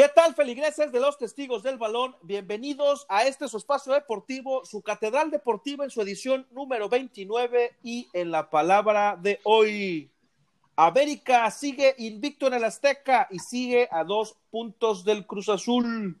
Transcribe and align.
¿Qué 0.00 0.08
tal, 0.14 0.34
feligreses 0.34 0.92
de 0.92 0.98
los 1.00 1.18
testigos 1.18 1.62
del 1.62 1.76
balón? 1.76 2.16
Bienvenidos 2.22 3.04
a 3.10 3.24
este 3.24 3.48
su 3.48 3.58
espacio 3.58 3.92
deportivo, 3.92 4.64
su 4.64 4.80
catedral 4.80 5.30
deportiva 5.30 5.84
en 5.84 5.90
su 5.90 6.00
edición 6.00 6.46
número 6.52 6.88
29 6.88 7.76
y 7.82 8.08
en 8.14 8.30
la 8.30 8.48
palabra 8.48 9.18
de 9.20 9.40
hoy. 9.44 10.10
América 10.74 11.50
sigue 11.50 11.94
invicto 11.98 12.46
en 12.46 12.54
el 12.54 12.64
Azteca 12.64 13.28
y 13.30 13.40
sigue 13.40 13.88
a 13.90 14.02
dos 14.04 14.36
puntos 14.50 15.04
del 15.04 15.26
Cruz 15.26 15.50
Azul. 15.50 16.18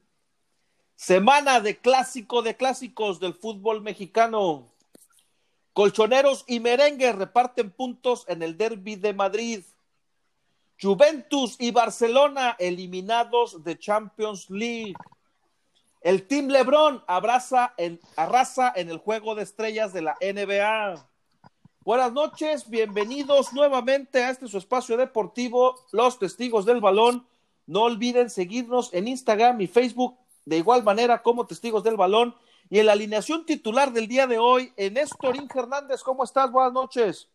Semana 0.96 1.60
de 1.60 1.78
clásico 1.78 2.42
de 2.42 2.56
clásicos 2.56 3.18
del 3.20 3.32
fútbol 3.32 3.80
mexicano. 3.80 4.66
Colchoneros 5.80 6.44
y 6.46 6.60
merengue 6.60 7.10
reparten 7.10 7.70
puntos 7.70 8.26
en 8.28 8.42
el 8.42 8.58
derby 8.58 8.96
de 8.96 9.14
Madrid. 9.14 9.64
Juventus 10.78 11.56
y 11.58 11.70
Barcelona 11.70 12.54
eliminados 12.58 13.64
de 13.64 13.78
Champions 13.78 14.50
League. 14.50 14.92
El 16.02 16.26
Team 16.26 16.48
LeBron 16.48 17.02
abraza 17.06 17.72
en, 17.78 17.98
arrasa 18.14 18.70
en 18.76 18.90
el 18.90 18.98
juego 18.98 19.34
de 19.34 19.44
estrellas 19.44 19.94
de 19.94 20.02
la 20.02 20.18
NBA. 20.20 21.08
Buenas 21.82 22.12
noches, 22.12 22.68
bienvenidos 22.68 23.54
nuevamente 23.54 24.22
a 24.22 24.28
este 24.28 24.48
su 24.48 24.58
espacio 24.58 24.98
deportivo, 24.98 25.76
Los 25.92 26.18
Testigos 26.18 26.66
del 26.66 26.82
Balón. 26.82 27.26
No 27.66 27.84
olviden 27.84 28.28
seguirnos 28.28 28.92
en 28.92 29.08
Instagram 29.08 29.58
y 29.62 29.66
Facebook 29.66 30.18
de 30.44 30.58
igual 30.58 30.82
manera 30.82 31.22
como 31.22 31.46
Testigos 31.46 31.82
del 31.82 31.96
Balón. 31.96 32.34
Y 32.70 32.78
en 32.78 32.86
la 32.86 32.92
alineación 32.92 33.44
titular 33.44 33.92
del 33.92 34.06
día 34.06 34.26
de 34.28 34.38
hoy, 34.38 34.72
en 34.76 34.94
Néstor 34.94 35.34
Hernández, 35.54 36.02
¿cómo 36.02 36.22
estás? 36.22 36.50
Buenas 36.50 36.72
noches. 36.72 37.28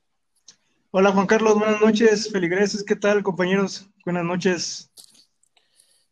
Hola 0.91 1.11
Juan 1.11 1.27
Carlos, 1.27 1.55
buenas 1.59 1.81
noches, 1.81 2.31
feligreses, 2.31 2.81
¿qué 2.81 2.95
tal 2.95 3.21
compañeros? 3.21 3.85
Buenas 4.05 4.23
noches. 4.23 4.89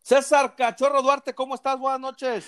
César 0.01 0.53
Cachorro 0.57 1.01
Duarte, 1.01 1.33
¿cómo 1.33 1.55
estás? 1.55 1.79
Buenas 1.79 2.01
noches. 2.01 2.45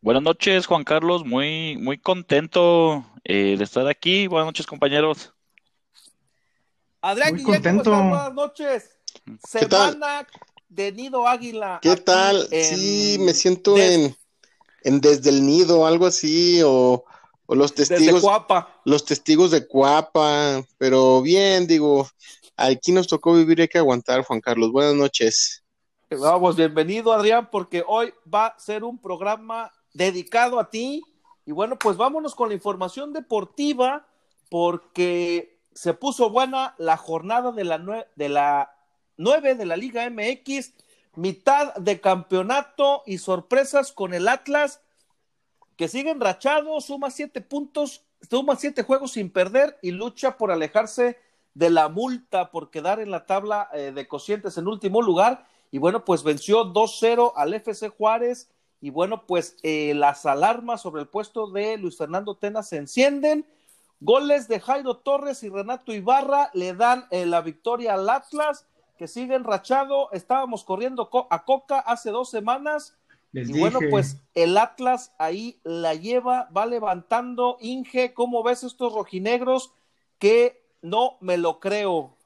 Buenas 0.00 0.24
noches, 0.24 0.66
Juan 0.66 0.82
Carlos. 0.82 1.24
Muy, 1.24 1.76
muy 1.78 1.96
contento 1.98 3.06
eh, 3.22 3.54
de 3.56 3.62
estar 3.64 3.86
aquí. 3.86 4.26
Buenas 4.26 4.46
noches, 4.46 4.66
compañeros. 4.66 5.32
Adrián 7.00 7.30
Muy 7.30 7.38
Guillén, 7.44 7.62
¿cómo 7.62 7.82
contento. 7.84 7.92
estás? 7.92 8.08
Buenas 8.10 8.34
noches. 8.34 8.98
¿Qué 9.60 9.66
tal? 9.66 9.92
Semana 9.92 10.26
de 10.68 10.92
Nido 10.92 11.26
Águila. 11.28 11.78
¿Qué 11.80 11.96
tal? 11.96 12.48
en- 12.50 12.64
Sí, 12.76 13.16
me 13.20 13.32
siento 13.32 13.78
en, 13.78 14.14
en 14.84 15.00
Desde 15.00 15.30
el 15.30 15.44
Nido, 15.44 15.86
algo 15.86 16.06
así, 16.06 16.60
o, 16.64 17.04
o 17.46 17.54
los 17.54 17.74
Desde 17.74 17.96
testigos, 17.96 18.22
Cuapa. 18.22 18.80
los 18.84 19.04
testigos 19.04 19.50
de 19.50 19.66
Cuapa, 19.66 20.62
pero 20.78 21.20
bien, 21.22 21.66
digo, 21.66 22.08
aquí 22.56 22.92
nos 22.92 23.06
tocó 23.08 23.32
vivir, 23.34 23.60
hay 23.60 23.68
que 23.68 23.78
aguantar, 23.78 24.22
Juan 24.24 24.40
Carlos. 24.40 24.70
Buenas 24.70 24.94
noches. 24.94 25.62
Vamos, 26.10 26.54
bienvenido 26.54 27.12
Adrián, 27.12 27.48
porque 27.50 27.82
hoy 27.86 28.12
va 28.32 28.46
a 28.46 28.58
ser 28.60 28.84
un 28.84 28.98
programa 28.98 29.72
dedicado 29.92 30.60
a 30.60 30.70
ti. 30.70 31.02
Y 31.46 31.52
bueno, 31.52 31.76
pues 31.78 31.96
vámonos 31.96 32.34
con 32.34 32.48
la 32.48 32.54
información 32.54 33.12
deportiva, 33.12 34.06
porque 34.48 35.58
se 35.74 35.92
puso 35.94 36.30
buena 36.30 36.74
la 36.78 36.96
jornada 36.96 37.50
de 37.52 37.64
la, 37.64 37.78
nue- 37.78 38.06
de 38.14 38.28
la 38.28 38.70
9 39.16 39.54
de 39.56 39.66
la 39.66 39.76
Liga 39.76 40.08
MX, 40.08 40.72
mitad 41.16 41.74
de 41.74 42.00
campeonato 42.00 43.02
y 43.06 43.18
sorpresas 43.18 43.92
con 43.92 44.14
el 44.14 44.28
Atlas, 44.28 44.80
que 45.76 45.88
sigue 45.88 46.10
enrachado, 46.10 46.80
suma 46.80 47.10
siete 47.10 47.40
puntos, 47.40 48.04
suma 48.28 48.56
siete 48.56 48.82
juegos 48.82 49.12
sin 49.12 49.30
perder 49.30 49.78
y 49.82 49.90
lucha 49.90 50.36
por 50.36 50.50
alejarse 50.50 51.18
de 51.54 51.70
la 51.70 51.88
multa 51.88 52.50
por 52.50 52.70
quedar 52.70 53.00
en 53.00 53.10
la 53.10 53.26
tabla 53.26 53.68
eh, 53.72 53.92
de 53.92 54.06
cocientes 54.08 54.58
en 54.58 54.66
último 54.66 55.00
lugar. 55.02 55.46
Y 55.70 55.78
bueno, 55.78 56.04
pues 56.04 56.22
venció 56.22 56.66
2-0 56.66 57.32
al 57.34 57.54
FC 57.54 57.88
Juárez. 57.88 58.50
Y 58.80 58.90
bueno, 58.90 59.26
pues 59.26 59.56
eh, 59.62 59.94
las 59.94 60.26
alarmas 60.26 60.82
sobre 60.82 61.02
el 61.02 61.08
puesto 61.08 61.50
de 61.50 61.78
Luis 61.78 61.96
Fernando 61.96 62.36
Tena 62.36 62.62
se 62.62 62.76
encienden. 62.76 63.46
Goles 64.00 64.48
de 64.48 64.60
Jairo 64.60 64.98
Torres 64.98 65.42
y 65.42 65.48
Renato 65.48 65.92
Ibarra 65.92 66.50
le 66.52 66.74
dan 66.74 67.06
eh, 67.10 67.24
la 67.24 67.40
victoria 67.40 67.94
al 67.94 68.10
Atlas, 68.10 68.66
que 68.96 69.08
sigue 69.08 69.34
enrachado. 69.34 70.10
Estábamos 70.12 70.64
corriendo 70.64 71.10
co- 71.10 71.26
a 71.30 71.44
Coca 71.44 71.78
hace 71.80 72.10
dos 72.10 72.30
semanas. 72.30 72.96
Les 73.32 73.48
y 73.48 73.52
dije, 73.54 73.60
bueno, 73.60 73.80
pues 73.90 74.18
el 74.34 74.56
Atlas 74.56 75.12
ahí 75.18 75.60
la 75.64 75.94
lleva, 75.94 76.48
va 76.56 76.66
levantando. 76.66 77.56
Inge, 77.60 78.14
¿cómo 78.14 78.42
ves 78.44 78.62
estos 78.62 78.92
rojinegros? 78.92 79.72
Que 80.18 80.62
no 80.82 81.16
me 81.20 81.36
lo 81.36 81.58
creo. 81.60 82.16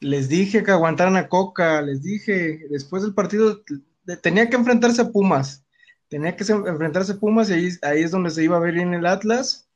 les 0.00 0.28
dije 0.28 0.62
que 0.62 0.70
aguantaran 0.70 1.16
a 1.16 1.28
Coca, 1.28 1.80
les 1.80 2.02
dije, 2.02 2.60
después 2.68 3.02
del 3.02 3.14
partido 3.14 3.62
de- 4.04 4.16
tenía 4.18 4.50
que 4.50 4.56
enfrentarse 4.56 5.00
a 5.00 5.10
Pumas, 5.10 5.64
tenía 6.08 6.36
que 6.36 6.44
se- 6.44 6.52
enfrentarse 6.52 7.12
a 7.12 7.16
Pumas 7.16 7.48
y 7.48 7.54
ahí, 7.54 7.68
ahí 7.80 8.02
es 8.02 8.10
donde 8.10 8.28
se 8.30 8.44
iba 8.44 8.56
a 8.58 8.60
ver 8.60 8.74
bien 8.74 8.92
el 8.92 9.06
Atlas, 9.06 9.66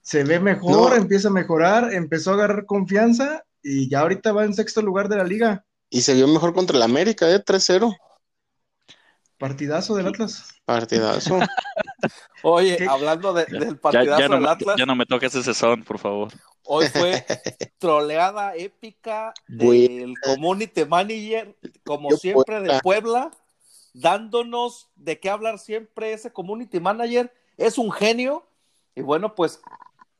se 0.00 0.22
ve 0.22 0.38
mejor, 0.38 0.90
No. 0.90 0.94
empieza 0.96 1.28
a 1.28 1.32
mejorar, 1.32 1.92
empezó 1.92 2.30
a 2.30 2.34
agarrar 2.34 2.64
confianza 2.66 3.44
y 3.60 3.88
ya 3.88 4.00
ahorita 4.00 4.30
va 4.32 4.44
en 4.44 4.54
sexto 4.54 4.82
lugar 4.82 5.08
de 5.08 5.16
la 5.16 5.24
liga, 5.24 5.64
Y 5.94 6.00
se 6.00 6.14
vio 6.14 6.26
mejor 6.26 6.54
contra 6.54 6.74
el 6.78 6.82
América, 6.82 7.30
¿eh? 7.30 7.38
3-0. 7.44 7.94
partidazo 9.38 9.94
del 9.94 10.06
Atlas. 10.06 10.48
Partidazo. 10.64 11.38
Oye, 12.42 12.78
¿Qué? 12.78 12.86
hablando 12.88 13.34
de- 13.34 13.44
del 13.44 13.78
partidazo 13.78 14.20
ya 14.20 14.28
no, 14.28 14.34
del 14.36 14.46
Atlas, 14.46 14.76
ya 14.78 14.86
no 14.86 14.96
me 14.96 15.04
toques 15.04 15.34
ese 15.34 15.52
son, 15.52 15.84
por 15.84 15.98
favor. 15.98 16.32
hoy 16.64 16.86
fue 16.88 17.24
troleada 17.78 18.56
épica 18.56 19.34
del 19.46 20.14
community 20.24 20.86
manager, 20.86 21.54
como 21.84 22.08
Yo 22.10 22.16
siempre, 22.16 22.60
de. 22.62 22.80
Puebla, 22.80 23.30
dándonos 23.92 24.88
de 24.96 25.20
qué 25.20 25.28
hablar 25.28 25.58
siempre 25.58 26.14
ese 26.14 26.32
community 26.32 26.80
manager. 26.80 27.30
Es 27.58 27.76
un 27.76 27.92
genio. 27.92 28.46
Y 28.94 29.02
bueno, 29.02 29.34
pues 29.34 29.60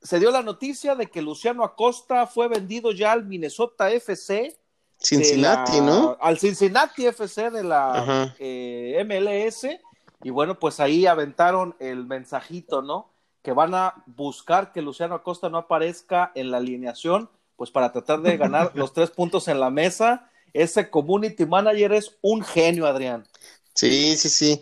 se 0.03 0.19
dio 0.19 0.31
la 0.31 0.43
noticia 0.43 0.95
de 0.97 1.07
que 1.07 1.23
Luciano 1.23 1.65
Acosta 1.65 2.27
fue 2.27 2.49
vendido 2.49 2.93
ya 2.93 3.13
al 3.13 3.25
Minnesota 3.25 3.91
FC. 3.91 4.55
Cincinnati, 5.03 5.79
la- 5.79 5.87
¿no? 5.87 6.17
Al 6.21 6.39
Cincinnati 6.39 7.07
FC 7.07 7.51
de 7.51 7.65
la 7.65 8.35
eh, 8.39 9.03
MLS. 9.07 9.81
Y 10.25 10.31
bueno, 10.31 10.59
pues 10.59 10.79
ahí 10.81 11.07
aventaron 11.07 11.75
el 11.81 12.07
mensajito, 12.07 12.81
¿no? 12.83 13.11
Que 13.43 13.53
van 13.53 13.75
a 13.75 14.05
buscar 14.07 14.73
que 14.73 14.83
Luciano 14.83 15.17
Acosta 15.17 15.49
no 15.49 15.59
aparezca 15.59 16.31
en 16.37 16.51
la 16.53 16.59
alineación, 16.59 17.29
pues 17.57 17.71
para 17.73 17.91
tratar 17.91 18.21
de 18.23 18.37
ganar 18.37 18.71
los 18.75 18.93
tres 18.93 19.11
puntos 19.11 19.49
en 19.49 19.59
la 19.59 19.71
mesa. 19.71 20.31
Ese 20.53 20.91
community 20.91 21.47
manager 21.47 21.93
es 21.95 22.17
un 22.21 22.43
genio, 22.43 22.87
Adrián. 22.87 23.27
Sí, 23.75 24.17
sí, 24.17 24.29
sí. 24.29 24.61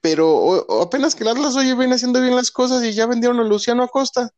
Pero 0.00 0.28
o- 0.34 0.82
apenas 0.82 1.14
que 1.14 1.22
el 1.22 1.30
Atlas 1.30 1.54
hoy 1.56 1.72
viene 1.74 1.94
haciendo 1.94 2.20
bien 2.20 2.34
las 2.36 2.50
cosas 2.50 2.82
y 2.84 2.92
ya 2.92 3.06
vendieron 3.06 3.38
a 3.40 3.44
Luciano 3.44 3.84
Acosta. 3.84 4.30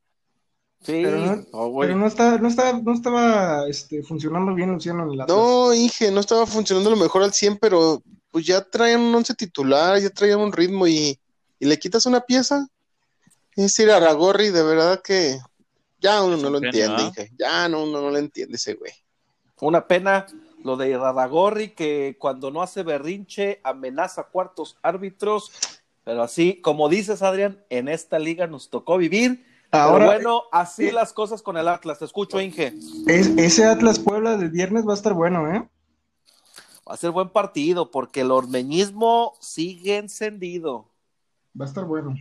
Sí, 0.85 1.01
Pero 1.03 1.19
no- 1.19 1.47
no, 1.51 1.69
güey. 1.69 1.89
Pero 1.89 1.99
no, 1.99 2.07
está, 2.07 2.37
no, 2.37 2.47
está, 2.47 2.79
no 2.79 2.93
estaba 2.93 3.67
este, 3.69 4.03
funcionando 4.03 4.55
bien 4.55 4.71
Luciano 4.71 5.05
en 5.05 5.13
el 5.15 5.21
Atlas. 5.23 5.37
No, 5.37 5.73
Inge, 5.73 6.11
no 6.11 6.21
estaba 6.21 6.47
funcionando 6.47 6.91
lo 6.91 6.97
mejor 6.97 7.23
al 7.23 7.33
100, 7.33 7.57
pero 7.57 8.03
pues 8.31 8.45
ya 8.45 8.63
traían 8.63 9.01
un 9.01 9.15
once 9.15 9.35
titular, 9.35 9.99
ya 9.99 10.11
traían 10.11 10.41
un 10.41 10.53
ritmo 10.53 10.87
y, 10.87 11.19
y 11.59 11.67
le 11.67 11.79
quitas 11.79 12.05
una 12.05 12.21
pieza. 12.21 12.67
Es 13.57 13.65
decir, 13.65 13.91
a 13.91 13.99
Ragorri, 13.99 14.51
de 14.51 14.63
verdad 14.63 15.01
que 15.03 15.39
ya 16.01 16.23
uno 16.23 16.37
no 16.37 16.51
lo 16.51 16.59
entiende, 16.59 17.03
¿ah? 17.03 17.07
Inge. 17.07 17.31
Ya 17.39 17.69
no, 17.69 17.85
uno 17.85 18.03
no 18.03 18.11
lo 18.11 18.19
entiende 18.19 18.57
ese 18.57 18.75
güey. 18.75 18.93
Una 19.61 19.87
pena 19.89 20.27
lo 20.63 20.77
de 20.77 20.99
Radagorri, 20.99 21.71
que 21.71 22.17
cuando 22.19 22.51
no 22.51 22.61
hace 22.61 22.83
berrinche 22.83 23.61
amenaza 23.65 24.25
cuartos 24.25 24.77
árbitros. 24.83 25.51
Pero 26.05 26.23
así, 26.23 26.61
como 26.61 26.91
dices, 26.91 27.23
Adrián, 27.23 27.65
en 27.71 27.89
esta 27.89 28.19
liga 28.19 28.47
nos 28.47 28.69
tocó 28.69 28.99
vivir. 28.99 29.47
Ahora, 29.75 30.07
Pero 30.07 30.17
bueno, 30.19 30.43
así 30.53 30.89
eh, 30.89 30.93
las 30.93 31.13
cosas 31.13 31.43
con 31.43 31.57
el 31.57 31.69
Atlas. 31.69 31.99
Te 31.99 32.05
escucho, 32.05 32.41
Inge. 32.41 32.75
es- 33.07 33.37
ese 33.37 33.65
Atlas 33.67 33.99
Puebla 33.99 34.37
del 34.37 34.51
viernes 34.51 34.87
va 34.87 34.93
a 34.93 34.97
estar 34.97 35.15
bueno, 35.15 35.53
¿eh? 35.53 35.69
Va 36.89 36.95
a 36.95 36.97
ser 36.97 37.11
buen 37.11 37.31
partido 37.31 37.91
porque 37.91 38.21
el 38.21 38.31
ormeñismo 38.31 39.35
sigue 39.41 39.97
encendido. 39.97 40.91
Va 41.59 41.65
a 41.65 41.69
estar 41.69 41.85
bueno. 41.85 42.15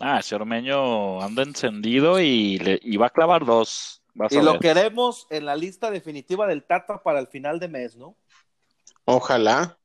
Ah, 0.00 0.18
ese 0.20 0.34
ormeño 0.34 1.20
anda 1.22 1.42
encendido 1.42 2.18
y, 2.20 2.58
le, 2.58 2.80
y 2.82 2.96
va 2.96 3.06
a 3.06 3.10
clavar 3.10 3.44
dos. 3.44 4.02
Vas 4.14 4.32
Y 4.32 4.38
a 4.38 4.42
lo 4.42 4.52
ver. 4.52 4.60
queremos 4.60 5.26
en 5.30 5.46
la 5.46 5.54
lista 5.54 5.90
definitiva 5.90 6.46
del 6.46 6.64
Tata 6.64 7.02
para 7.02 7.20
el 7.20 7.28
final 7.28 7.60
de 7.60 7.68
mes, 7.68 7.96
¿no? 7.96 8.16
Ojalá. 9.04 9.78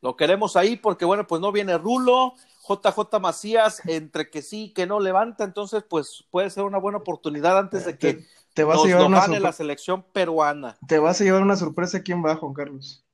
Lo 0.00 0.16
queremos 0.16 0.56
ahí 0.56 0.76
porque, 0.76 1.04
bueno, 1.04 1.26
pues 1.26 1.40
no 1.40 1.52
viene 1.52 1.78
Rulo, 1.78 2.34
JJ 2.68 3.20
Macías, 3.20 3.80
entre 3.86 4.30
que 4.30 4.42
sí, 4.42 4.72
que 4.74 4.86
no 4.86 5.00
levanta, 5.00 5.44
entonces, 5.44 5.84
pues 5.88 6.24
puede 6.30 6.50
ser 6.50 6.64
una 6.64 6.78
buena 6.78 6.98
oportunidad 6.98 7.58
antes 7.58 7.84
de 7.84 7.98
que 7.98 8.14
Te, 8.14 8.26
te 8.54 8.64
vas 8.64 8.76
nos 8.76 8.84
a 8.84 8.88
llevar 8.88 9.02
lo 9.02 9.08
una 9.08 9.20
gane 9.20 9.40
la 9.40 9.52
selección 9.52 10.02
peruana. 10.12 10.76
te 10.88 10.98
vas 10.98 11.20
a 11.20 11.24
llevar 11.24 11.42
una 11.42 11.56
sorpresa 11.56 12.02
quién 12.02 12.24
va, 12.24 12.36
Juan 12.36 12.54
Carlos. 12.54 13.04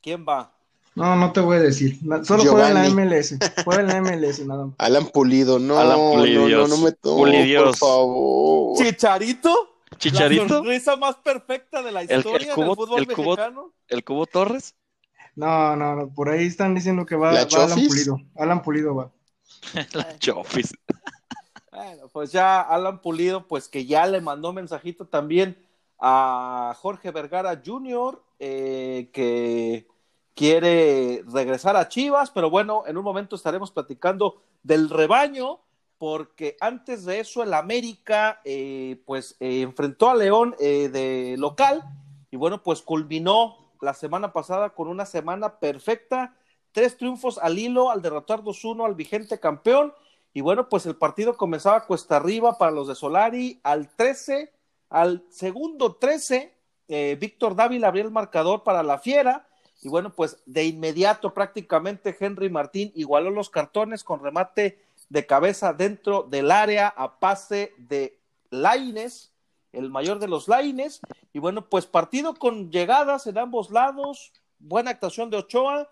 ¿Quién 0.00 0.24
va? 0.28 0.52
No, 0.94 1.14
no 1.16 1.30
te 1.32 1.40
voy 1.40 1.56
a 1.58 1.60
decir. 1.60 1.98
Solo 2.24 2.42
juega 2.44 2.68
en 2.68 2.74
la. 2.74 2.88
MLS. 2.88 3.36
Juega 3.64 3.80
en 3.82 3.86
la 3.88 4.00
MLS 4.00 4.46
nada 4.46 4.66
más. 4.66 4.74
Alan 4.78 5.06
Pulido, 5.08 5.58
no, 5.58 5.78
Alan 5.78 5.98
no, 5.98 6.12
Pulidios. 6.12 6.68
no, 6.70 6.76
no 6.76 6.82
me 6.82 6.92
tomo, 6.92 7.18
Pulidios. 7.18 7.64
por 7.64 7.76
favor. 7.76 8.78
Chicharito. 8.78 9.72
La 9.90 9.98
Chicharito, 9.98 10.48
sonrisa 10.48 10.96
más 10.96 11.16
perfecta 11.16 11.82
de 11.82 11.92
la 11.92 12.00
el 12.02 12.10
historia 12.18 12.54
cubo- 12.54 12.64
del 12.66 12.74
fútbol 12.76 13.00
el 13.00 13.06
cubo- 13.08 13.24
mexicano. 13.36 13.72
el 13.88 14.04
Cubo 14.04 14.26
Torres, 14.26 14.74
No, 15.36 15.76
no, 15.76 15.94
no. 15.94 16.08
Por 16.08 16.30
ahí 16.30 16.46
están 16.46 16.74
diciendo 16.74 17.06
que 17.06 17.14
va, 17.14 17.32
¿La 17.32 17.44
va 17.44 17.64
Alan? 17.64 17.86
Pulido. 17.86 18.20
Alan 18.34 18.62
Pulido 18.62 18.94
va. 18.94 19.12
la 19.92 20.18
Chofis. 20.18 20.72
Bueno, 21.70 22.08
pues 22.10 22.32
ya 22.32 22.62
Alan 22.62 23.02
Pulido, 23.02 23.46
pues 23.46 23.68
que 23.68 23.84
ya 23.84 24.06
le 24.06 24.22
mandó 24.22 24.50
mensajito 24.50 25.08
también 25.08 25.58
a 26.00 26.74
Jorge 26.80 27.10
Vergara 27.10 27.60
Jr., 27.62 28.22
eh, 28.38 29.10
que 29.12 29.86
quiere 30.34 31.22
regresar 31.26 31.76
a 31.76 31.88
Chivas, 31.88 32.30
pero 32.30 32.50
bueno, 32.50 32.84
en 32.86 32.96
un 32.96 33.04
momento 33.04 33.36
estaremos 33.36 33.70
platicando 33.70 34.42
del 34.62 34.90
rebaño, 34.90 35.60
porque 35.98 36.56
antes 36.60 37.04
de 37.04 37.20
eso 37.20 37.42
el 37.42 37.54
América, 37.54 38.40
eh, 38.44 39.00
pues 39.06 39.36
eh, 39.40 39.62
enfrentó 39.62 40.10
a 40.10 40.14
León 40.14 40.54
eh, 40.60 40.88
de 40.90 41.36
local, 41.38 41.84
y 42.30 42.36
bueno, 42.36 42.62
pues 42.62 42.82
culminó 42.82 43.56
la 43.80 43.94
semana 43.94 44.32
pasada 44.32 44.70
con 44.70 44.88
una 44.88 45.06
semana 45.06 45.58
perfecta, 45.58 46.34
tres 46.72 46.96
triunfos 46.96 47.38
al 47.38 47.58
hilo 47.58 47.90
al 47.90 48.02
derrotar 48.02 48.42
2-1 48.42 48.84
al 48.84 48.94
vigente 48.94 49.40
campeón, 49.40 49.92
y 50.36 50.42
bueno, 50.42 50.68
pues 50.68 50.84
el 50.84 50.96
partido 50.96 51.34
comenzaba 51.38 51.86
cuesta 51.86 52.16
arriba 52.16 52.58
para 52.58 52.70
los 52.70 52.88
de 52.88 52.94
Solari. 52.94 53.58
Al 53.62 53.88
13, 53.88 54.52
al 54.90 55.24
segundo 55.30 55.94
13, 55.94 56.52
eh, 56.88 57.16
Víctor 57.18 57.56
Dávila 57.56 57.88
abrió 57.88 58.04
el 58.04 58.10
marcador 58.10 58.62
para 58.62 58.82
la 58.82 58.98
Fiera. 58.98 59.48
Y 59.80 59.88
bueno, 59.88 60.14
pues 60.14 60.36
de 60.44 60.64
inmediato 60.66 61.32
prácticamente 61.32 62.14
Henry 62.20 62.50
Martín 62.50 62.92
igualó 62.94 63.30
los 63.30 63.48
cartones 63.48 64.04
con 64.04 64.22
remate 64.22 64.78
de 65.08 65.24
cabeza 65.24 65.72
dentro 65.72 66.24
del 66.24 66.50
área 66.50 66.88
a 66.88 67.18
pase 67.18 67.72
de 67.78 68.18
Laines, 68.50 69.32
el 69.76 69.90
mayor 69.90 70.18
de 70.18 70.28
los 70.28 70.48
Laines. 70.48 71.00
Y 71.32 71.38
bueno, 71.38 71.68
pues 71.68 71.86
partido 71.86 72.34
con 72.34 72.70
llegadas 72.70 73.26
en 73.26 73.38
ambos 73.38 73.70
lados, 73.70 74.32
buena 74.58 74.90
actuación 74.90 75.30
de 75.30 75.38
Ochoa. 75.38 75.88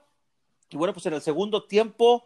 Y 0.71 0.77
bueno, 0.77 0.93
pues 0.93 1.07
en 1.07 1.15
el 1.15 1.23
segundo 1.23 1.65
tiempo 1.65 2.25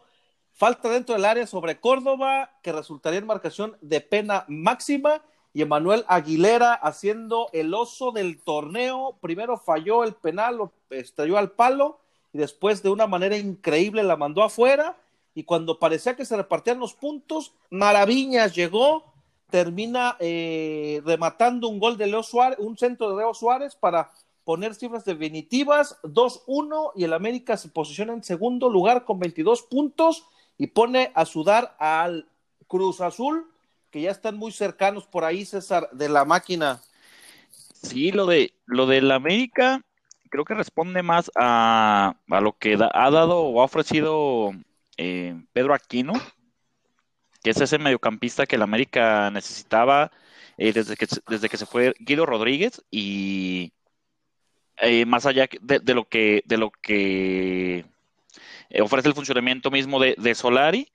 Falta 0.59 0.89
dentro 0.89 1.15
del 1.15 1.23
área 1.23 1.47
sobre 1.47 1.79
Córdoba, 1.79 2.51
que 2.61 2.73
resultaría 2.73 3.19
en 3.19 3.25
marcación 3.25 3.77
de 3.79 4.01
pena 4.01 4.43
máxima. 4.49 5.21
Y 5.53 5.61
Emanuel 5.61 6.03
Aguilera 6.09 6.73
haciendo 6.73 7.47
el 7.53 7.73
oso 7.73 8.11
del 8.11 8.41
torneo. 8.41 9.17
Primero 9.21 9.57
falló 9.57 10.03
el 10.03 10.15
penal, 10.15 10.57
lo 10.57 10.73
estrelló 10.89 11.37
al 11.37 11.51
palo. 11.51 12.01
Y 12.33 12.39
después, 12.39 12.83
de 12.83 12.89
una 12.89 13.07
manera 13.07 13.37
increíble, 13.37 14.03
la 14.03 14.17
mandó 14.17 14.43
afuera. 14.43 14.97
Y 15.33 15.45
cuando 15.45 15.79
parecía 15.79 16.17
que 16.17 16.25
se 16.25 16.35
repartían 16.35 16.79
los 16.79 16.93
puntos, 16.93 17.53
Maraviñas 17.69 18.53
llegó. 18.53 19.08
Termina 19.49 20.15
eh, 20.19 21.01
rematando 21.05 21.67
un 21.67 21.79
gol 21.79 21.97
de 21.97 22.07
Leo 22.07 22.23
Suárez, 22.23 22.59
un 22.59 22.77
centro 22.77 23.09
de 23.09 23.17
Leo 23.17 23.33
Suárez 23.33 23.75
para 23.75 24.11
poner 24.43 24.75
cifras 24.75 25.05
definitivas. 25.05 25.97
2-1. 26.03 26.91
Y 26.95 27.03
el 27.03 27.13
América 27.13 27.57
se 27.57 27.69
posiciona 27.69 28.13
en 28.13 28.23
segundo 28.23 28.69
lugar 28.69 29.05
con 29.05 29.19
22 29.19 29.63
puntos 29.63 30.25
y 30.57 30.67
pone 30.67 31.11
a 31.15 31.25
sudar 31.25 31.75
al 31.79 32.27
Cruz 32.67 33.01
Azul, 33.01 33.47
que 33.89 34.01
ya 34.01 34.11
están 34.11 34.37
muy 34.37 34.51
cercanos 34.51 35.07
por 35.07 35.23
ahí, 35.23 35.45
César, 35.45 35.89
de 35.91 36.09
la 36.09 36.25
máquina. 36.25 36.81
Sí, 37.73 38.11
lo 38.11 38.25
de 38.25 38.53
lo 38.65 38.85
del 38.85 39.09
América 39.11 39.83
creo 40.29 40.45
que 40.45 40.53
responde 40.53 41.03
más 41.03 41.31
a, 41.35 42.15
lo 42.27 42.57
que 42.57 42.75
ha 42.75 43.11
dado 43.11 43.41
o 43.41 43.61
ha 43.61 43.65
ofrecido 43.65 44.51
eh, 44.97 45.35
Pedro 45.53 45.73
Aquino, 45.73 46.13
que 47.43 47.51
es 47.51 47.61
ese 47.61 47.77
mediocampista 47.77 48.45
que 48.45 48.55
el 48.57 48.61
América 48.61 49.29
necesitaba 49.31 50.11
eh, 50.57 50.73
desde 50.73 50.95
que 50.97 51.05
se- 51.07 51.21
desde 51.27 51.49
que 51.49 51.57
se 51.57 51.65
fue 51.65 51.93
Guido 51.99 52.25
Rodríguez 52.25 52.81
y 52.91 53.71
eh, 54.77 55.05
más 55.05 55.25
allá 55.25 55.47
de, 55.61 55.79
de 55.79 55.93
lo 55.93 56.05
que 56.07 56.41
de 56.45 56.57
lo 56.57 56.71
que 56.71 57.85
eh, 58.69 58.81
ofrece 58.81 59.07
el 59.07 59.13
funcionamiento 59.15 59.71
mismo 59.71 59.99
de, 59.99 60.15
de 60.17 60.35
Solari. 60.35 60.91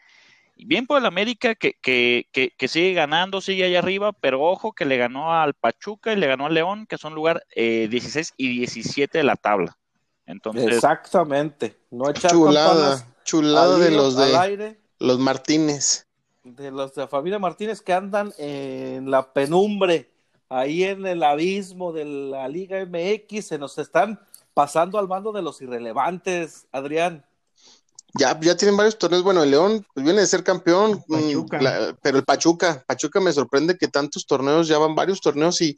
Bien 0.56 0.86
por 0.86 0.98
el 0.98 1.06
América 1.06 1.56
que, 1.56 1.72
que, 1.82 2.28
que, 2.30 2.50
que 2.56 2.68
sigue 2.68 2.92
ganando, 2.92 3.40
sigue 3.40 3.64
ahí 3.64 3.74
arriba, 3.74 4.12
pero 4.12 4.40
ojo 4.40 4.72
que 4.72 4.84
le 4.84 4.96
ganó 4.96 5.34
al 5.34 5.54
Pachuca 5.54 6.12
y 6.12 6.16
le 6.16 6.28
ganó 6.28 6.46
al 6.46 6.54
León, 6.54 6.86
que 6.86 6.96
son 6.96 7.12
lugar 7.12 7.44
eh, 7.56 7.88
16 7.90 8.34
y 8.36 8.58
17 8.60 9.18
de 9.18 9.24
la 9.24 9.34
tabla. 9.34 9.76
Entonces, 10.26 10.74
Exactamente. 10.76 11.76
No 11.90 12.08
echar 12.08 12.30
Chulada, 12.30 13.04
chulada 13.24 13.74
al 13.74 13.80
de 13.80 13.90
los 13.90 14.16
al 14.16 14.30
de 14.30 14.38
aire, 14.38 14.80
los 15.00 15.18
Martínez. 15.18 16.06
De 16.44 16.70
los 16.70 16.94
de 16.94 17.02
la 17.02 17.08
familia 17.08 17.38
Martínez 17.38 17.80
que 17.80 17.92
andan 17.92 18.32
en 18.38 19.10
la 19.10 19.32
penumbre, 19.32 20.10
ahí 20.48 20.84
en 20.84 21.06
el 21.06 21.22
abismo 21.22 21.92
de 21.92 22.04
la 22.04 22.46
Liga 22.48 22.80
MX, 22.84 23.46
se 23.46 23.58
nos 23.58 23.78
están 23.78 24.20
pasando 24.52 24.98
al 24.98 25.08
mando 25.08 25.32
de 25.32 25.42
los 25.42 25.60
irrelevantes, 25.62 26.66
Adrián. 26.70 27.24
Ya, 28.16 28.38
ya 28.40 28.56
tienen 28.56 28.76
varios 28.76 28.96
torneos. 28.96 29.24
Bueno, 29.24 29.42
el 29.42 29.50
León 29.50 29.84
pues, 29.92 30.04
viene 30.04 30.20
de 30.20 30.26
ser 30.26 30.44
campeón, 30.44 31.02
mm, 31.08 31.12
Pachuca. 31.14 31.60
la- 31.62 31.98
pero 32.00 32.18
el 32.18 32.24
Pachuca, 32.24 32.84
Pachuca 32.86 33.20
me 33.20 33.32
sorprende 33.32 33.76
que 33.76 33.88
tantos 33.88 34.24
torneos, 34.26 34.68
ya 34.68 34.78
van 34.78 34.94
varios 34.94 35.20
torneos 35.20 35.60
y, 35.60 35.76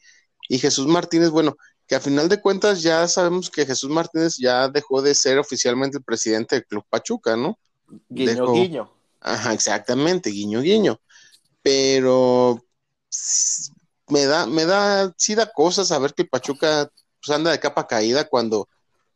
y 0.48 0.58
Jesús 0.58 0.86
Martínez, 0.86 1.30
bueno, 1.30 1.56
que 1.86 1.94
a 1.94 2.00
final 2.00 2.28
de 2.28 2.40
cuentas 2.40 2.82
ya 2.82 3.06
sabemos 3.08 3.48
que 3.48 3.64
Jesús 3.64 3.88
Martínez 3.88 4.36
ya 4.36 4.68
dejó 4.68 5.00
de 5.00 5.14
ser 5.14 5.38
oficialmente 5.38 5.96
el 5.98 6.04
presidente 6.04 6.56
del 6.56 6.66
Club 6.66 6.84
Pachuca, 6.90 7.36
¿no? 7.36 7.56
Guiño, 8.10 8.32
Dejo- 8.32 8.52
guiño. 8.52 8.90
Ajá, 9.20 9.52
exactamente, 9.52 10.30
guiño, 10.30 10.60
guiño. 10.60 11.00
Pero 11.62 12.62
me 14.08 14.24
da, 14.24 14.46
me 14.46 14.64
da, 14.64 15.12
sí 15.16 15.34
da 15.34 15.52
cosas 15.52 15.88
saber 15.88 16.14
que 16.14 16.22
el 16.22 16.28
Pachuca 16.28 16.90
pues, 17.24 17.36
anda 17.36 17.50
de 17.50 17.60
capa 17.60 17.86
caída 17.86 18.28
cuando 18.28 18.68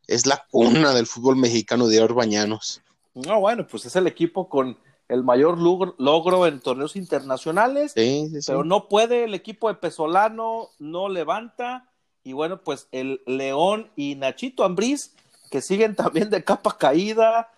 es 0.07 0.25
la 0.25 0.45
cuna 0.49 0.93
del 0.93 1.07
fútbol 1.07 1.37
mexicano 1.37 1.87
de 1.87 2.01
Orbañanos. 2.01 2.81
No, 3.13 3.39
bueno, 3.39 3.67
pues 3.67 3.85
es 3.85 3.95
el 3.95 4.07
equipo 4.07 4.49
con 4.49 4.77
el 5.07 5.23
mayor 5.23 5.59
logro, 5.59 5.95
logro 5.97 6.47
en 6.47 6.59
torneos 6.61 6.95
internacionales. 6.95 7.93
Sí, 7.93 8.27
sí, 8.31 8.41
sí. 8.41 8.47
pero 8.47 8.63
no 8.63 8.87
puede 8.87 9.25
el 9.25 9.33
equipo 9.33 9.67
de 9.67 9.75
Pesolano, 9.75 10.69
no 10.79 11.09
levanta, 11.09 11.89
y 12.23 12.33
bueno, 12.33 12.61
pues 12.61 12.87
el 12.91 13.21
León 13.25 13.91
y 13.95 14.15
Nachito 14.15 14.63
Ambriz, 14.63 15.13
que 15.49 15.61
siguen 15.61 15.95
también 15.95 16.29
de 16.29 16.43
capa 16.43 16.77
caída, 16.77 17.49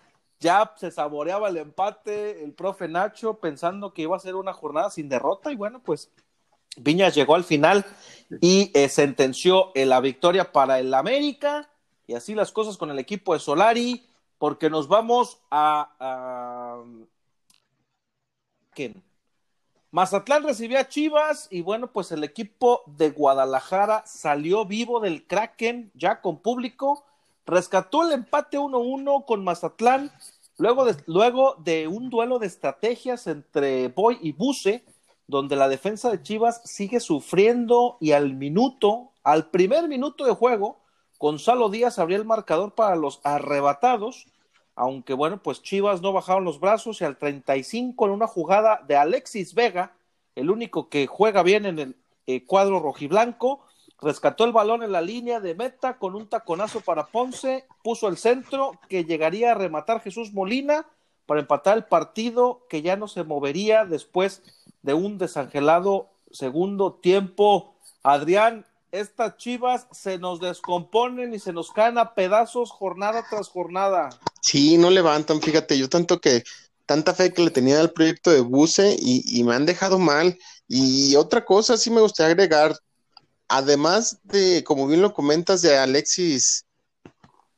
ya 0.43 0.73
se 0.77 0.91
saboreaba 0.91 1.49
el 1.49 1.57
empate, 1.57 2.43
el 2.43 2.53
profe 2.53 2.87
Nacho, 2.87 3.39
pensando 3.39 3.93
que 3.93 4.03
iba 4.03 4.15
a 4.15 4.19
ser 4.19 4.35
una 4.35 4.53
jornada 4.53 4.91
sin 4.91 5.09
derrota, 5.09 5.51
y 5.51 5.55
bueno, 5.55 5.81
pues 5.81 6.11
Viñas 6.77 7.15
llegó 7.15 7.35
al 7.35 7.43
final 7.43 7.85
y 8.41 8.71
eh, 8.73 8.89
sentenció 8.89 9.71
eh, 9.73 9.85
la 9.85 9.99
victoria 9.99 10.51
para 10.51 10.79
el 10.79 10.93
América, 10.93 11.69
y 12.05 12.13
así 12.13 12.35
las 12.35 12.51
cosas 12.51 12.77
con 12.77 12.91
el 12.91 12.99
equipo 12.99 13.33
de 13.33 13.39
Solari, 13.39 14.05
porque 14.37 14.69
nos 14.69 14.87
vamos 14.87 15.39
a... 15.49 15.89
a... 15.99 16.83
¿quién? 18.73 19.03
Mazatlán 19.93 20.43
recibió 20.43 20.79
a 20.79 20.87
Chivas 20.87 21.47
y 21.51 21.61
bueno, 21.61 21.85
pues 21.91 22.11
el 22.11 22.23
equipo 22.23 22.81
de 22.87 23.11
Guadalajara 23.11 24.03
salió 24.07 24.65
vivo 24.65 24.99
del 24.99 25.27
Kraken 25.27 25.91
ya 25.93 26.19
con 26.19 26.39
público, 26.39 27.05
rescató 27.45 28.01
el 28.01 28.13
empate 28.13 28.57
1-1 28.57 29.23
con 29.25 29.43
Mazatlán, 29.43 30.11
luego 30.57 30.85
de, 30.85 30.95
luego 31.07 31.55
de 31.59 31.87
un 31.87 32.09
duelo 32.09 32.39
de 32.39 32.47
estrategias 32.47 33.27
entre 33.27 33.87
Boy 33.89 34.17
y 34.21 34.31
Buse, 34.31 34.83
donde 35.27 35.55
la 35.55 35.69
defensa 35.69 36.11
de 36.11 36.21
Chivas 36.21 36.61
sigue 36.65 36.99
sufriendo 36.99 37.97
y 37.99 38.11
al 38.11 38.33
minuto, 38.35 39.11
al 39.23 39.49
primer 39.49 39.87
minuto 39.87 40.25
de 40.25 40.33
juego, 40.33 40.79
Gonzalo 41.19 41.69
Díaz 41.69 41.99
abrió 41.99 42.17
el 42.17 42.25
marcador 42.25 42.75
para 42.75 42.95
los 42.95 43.21
arrebatados, 43.23 44.27
aunque 44.75 45.13
bueno, 45.13 45.41
pues 45.41 45.61
Chivas 45.61 46.01
no 46.01 46.11
bajaron 46.11 46.43
los 46.43 46.59
brazos 46.59 46.99
y 47.01 47.05
al 47.05 47.17
35 47.17 48.05
en 48.05 48.11
una 48.11 48.27
jugada 48.27 48.81
de 48.87 48.97
Alexis 48.97 49.53
Vega, 49.53 49.95
el 50.35 50.49
único 50.49 50.89
que 50.89 51.07
juega 51.07 51.43
bien 51.43 51.65
en 51.65 51.79
el 51.79 51.95
eh, 52.25 52.45
cuadro 52.45 52.79
rojiblanco, 52.79 53.65
rescató 54.03 54.45
el 54.45 54.51
balón 54.51 54.83
en 54.83 54.91
la 54.91 55.01
línea 55.01 55.39
de 55.39 55.55
meta 55.55 55.97
con 55.97 56.15
un 56.15 56.27
taconazo 56.27 56.81
para 56.81 57.07
Ponce, 57.07 57.65
puso 57.83 58.07
el 58.07 58.17
centro 58.17 58.79
que 58.89 59.05
llegaría 59.05 59.51
a 59.51 59.55
rematar 59.55 60.01
Jesús 60.01 60.33
Molina 60.33 60.85
para 61.25 61.39
empatar 61.39 61.77
el 61.77 61.85
partido 61.85 62.65
que 62.69 62.81
ya 62.81 62.95
no 62.95 63.07
se 63.07 63.23
movería 63.23 63.85
después 63.85 64.43
de 64.81 64.93
un 64.93 65.17
desangelado 65.17 66.09
segundo 66.31 66.93
tiempo. 66.93 67.75
Adrián, 68.03 68.65
estas 68.91 69.37
chivas 69.37 69.87
se 69.91 70.19
nos 70.19 70.39
descomponen 70.39 71.33
y 71.33 71.39
se 71.39 71.53
nos 71.53 71.71
caen 71.71 71.97
a 71.97 72.13
pedazos 72.13 72.71
jornada 72.71 73.25
tras 73.29 73.47
jornada. 73.47 74.09
Sí, 74.41 74.77
no 74.77 74.89
levantan, 74.89 75.41
fíjate, 75.41 75.77
yo 75.77 75.89
tanto 75.89 76.19
que, 76.19 76.43
tanta 76.85 77.13
fe 77.13 77.33
que 77.33 77.43
le 77.43 77.51
tenía 77.51 77.79
al 77.79 77.91
proyecto 77.91 78.29
de 78.29 78.41
Buse 78.41 78.95
y, 78.99 79.39
y 79.39 79.43
me 79.43 79.55
han 79.55 79.65
dejado 79.65 79.97
mal. 79.97 80.37
Y 80.67 81.15
otra 81.15 81.45
cosa 81.45 81.77
sí 81.77 81.89
me 81.89 82.01
gustaría 82.01 82.33
agregar, 82.33 82.75
además 83.53 84.17
de, 84.23 84.63
como 84.63 84.87
bien 84.87 85.01
lo 85.01 85.13
comentas, 85.13 85.61
de 85.61 85.77
Alexis 85.77 86.65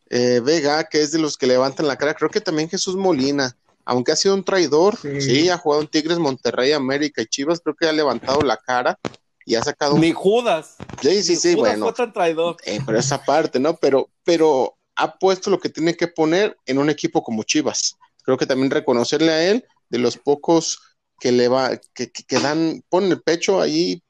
eh, 0.10 0.42
Vega, 0.44 0.84
que 0.86 1.02
es 1.02 1.12
de 1.12 1.20
los 1.20 1.38
que 1.38 1.48
levantan 1.48 1.88
la 1.88 1.96
cara, 1.98 2.14
creo 2.14 2.30
que 2.30 2.42
también 2.42 2.70
Jesús 2.70 2.96
Molina, 2.96 3.56
aunque 3.86 4.12
ha 4.12 4.16
sido 4.16 4.36
un 4.36 4.44
traidor, 4.44 4.98
sí, 4.98 5.22
Sí. 5.22 5.50
ha 5.50 5.58
jugado 5.58 5.82
en 5.84 5.88
Tigres, 5.88 6.20
Monterrey, 6.20 6.74
América 6.74 7.22
y 7.22 7.28
Chivas, 7.28 7.62
creo 7.62 7.76
que 7.76 7.88
ha 7.88 7.94
levantado 7.94 8.42
la 8.42 8.58
cara 8.58 9.00
y 9.46 9.56
ha 9.56 9.64
sacado 9.64 9.96
un... 9.96 10.02
Ni 10.02 10.12
Judas. 10.12 10.76
Sí, 11.02 11.24
sí, 11.24 11.32
Ni 11.34 11.38
sí, 11.38 11.54
Judas 11.56 11.72
bueno, 11.72 11.86
fue 11.86 11.94
tan 11.94 12.14
traidor. 12.14 12.58
eh, 12.66 12.80
pero 12.86 13.00
esa 13.00 13.24
parte, 13.24 13.60
¿no? 13.60 13.78
Pero, 13.78 14.10
pero 14.24 14.78
ha 14.96 15.18
puesto 15.18 15.50
lo 15.50 15.60
que 15.60 15.70
tiene 15.70 15.96
que 15.96 16.08
poner 16.08 16.58
en 16.66 16.78
un 16.78 16.90
equipo 16.90 17.24
como 17.24 17.44
Chivas. 17.44 17.96
Creo 18.24 18.38
que 18.38 18.46
también 18.48 18.72
reconocerle 18.72 19.32
a 19.32 19.50
él 19.52 19.66
de 19.90 20.00
los 20.00 20.18
pocos 20.18 20.80
que 21.20 21.32
le 21.32 21.48
va, 21.48 21.78
que, 21.94 22.12
que, 22.12 22.24
que 22.24 22.40
dan, 22.40 22.84
ponen 22.90 23.12
el 23.12 23.22
pecho 23.22 23.62
ahí, 23.62 24.02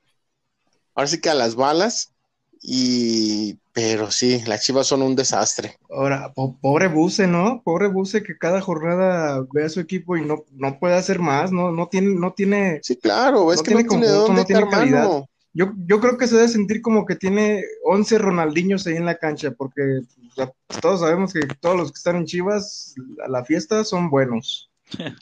ahora 0.96 1.08
sí 1.08 1.22
que 1.22 1.30
a 1.30 1.34
las 1.36 1.56
balas, 1.56 2.14
y 2.62 3.60
pero 3.74 4.12
sí, 4.12 4.42
las 4.46 4.64
Chivas 4.66 4.88
son 4.88 5.02
un 5.04 5.16
desastre. 5.16 5.78
Ahora, 5.90 6.34
po- 6.34 6.58
pobre 6.60 6.88
Buse, 6.88 7.28
¿no? 7.28 7.62
Pobre 7.64 7.88
Buse 7.88 8.24
que 8.24 8.38
cada 8.38 8.60
jornada 8.62 9.46
ve 9.52 9.66
a 9.66 9.70
su 9.70 9.80
equipo 9.80 10.18
y 10.18 10.26
no, 10.26 10.44
no 10.52 10.80
puede 10.80 10.96
hacer 10.96 11.20
más, 11.20 11.52
no, 11.52 11.72
no 11.72 11.88
tiene, 11.90 12.16
no 12.16 12.34
tiene, 12.34 12.82
Sí, 12.82 12.96
claro, 12.96 13.52
es 13.52 13.60
No 13.60 13.64
que 13.64 13.72
no 13.72 13.82
tiene 13.86 14.08
dónde 14.08 14.34
no 14.34 14.46
tiene 14.46 14.68
calidad. 14.70 15.10
yo, 15.54 15.74
yo 15.88 16.00
creo 16.02 16.18
que 16.18 16.28
se 16.28 16.36
debe 16.36 16.48
sentir 16.50 16.82
como 16.82 17.06
que 17.06 17.16
tiene 17.16 17.64
11 17.86 18.18
Ronaldinhos 18.18 18.88
ahí 18.88 18.96
en 18.98 19.06
la 19.06 19.18
cancha, 19.18 19.52
porque 19.52 20.02
todos 20.82 21.02
sabemos 21.02 21.34
que 21.34 21.42
todos 21.62 21.78
los 21.78 21.92
que 21.92 21.98
están 21.98 22.18
en 22.18 22.26
Chivas 22.26 22.96
a 23.26 23.30
la 23.30 23.46
fiesta 23.46 23.84
son 23.86 24.10
buenos. 24.10 24.72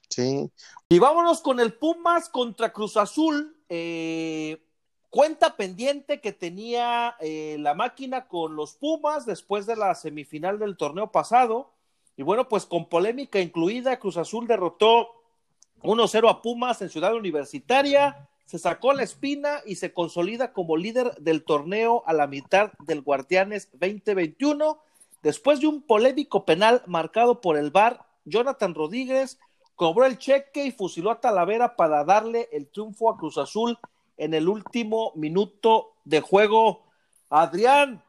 Sí, 0.10 0.51
Y 0.89 1.00
vámonos 1.00 1.42
con 1.42 1.60
el 1.60 1.74
Pumas 1.74 2.30
contra 2.30 2.72
Cruz 2.72 2.98
Azul. 2.98 3.56
Eh, 3.70 4.63
cuenta 5.13 5.55
pendiente 5.55 6.20
que 6.22 6.34
tenía 6.34 7.15
eh, 7.20 7.58
la 7.60 7.75
máquina 7.75 8.27
con 8.27 8.55
los 8.55 8.74
Pumas 8.74 9.27
después 9.27 9.67
de 9.67 9.75
la 9.75 9.93
semifinal 9.93 10.58
del 10.58 10.75
torneo 10.75 11.12
pasado. 11.12 11.70
Y 12.17 12.24
bueno, 12.24 12.50
pues 12.50 12.65
con 12.65 12.89
polémica 12.89 13.39
incluida, 13.39 14.00
Cruz 14.00 14.17
Azul 14.17 14.48
derrotó 14.48 15.10
1-0 15.84 16.27
a 16.32 16.41
Pumas 16.41 16.82
en 16.82 16.89
Ciudad 16.89 17.13
Universitaria. 17.13 18.27
Se 18.48 18.58
sacó 18.58 18.91
la 18.93 19.03
espina 19.03 19.60
y 19.67 19.75
se 19.75 19.93
consolida 19.93 20.51
como 20.51 20.77
líder 20.77 21.13
del 21.17 21.43
torneo 21.43 22.01
a 22.08 22.13
la 22.13 22.25
mitad 22.25 22.72
del 22.79 23.03
Guardianes 23.03 23.70
2021. 23.74 24.79
Después 25.22 25.60
de 25.60 25.67
un 25.67 25.84
polémico 25.84 26.43
penal 26.43 26.82
marcado 26.88 27.39
por 27.39 27.55
el 27.55 27.70
VAR, 27.70 28.03
Jonathan 28.25 28.74
Rodríguez 28.74 29.38
cobró 29.75 30.08
el 30.08 30.17
cheque 30.17 30.65
y 30.65 30.72
fusiló 30.72 31.12
a 31.12 31.22
Talavera 31.22 31.75
para 31.75 32.03
darle 32.03 32.50
el 32.51 32.67
triunfo 32.67 33.12
a 33.12 33.17
Cruz 33.17 33.38
Azul 33.38 33.77
en 34.17 34.34
el 34.34 34.48
último 34.48 35.12
minuto 35.15 35.93
de 36.05 36.22
juego. 36.22 36.84
Adrián, 37.29 38.03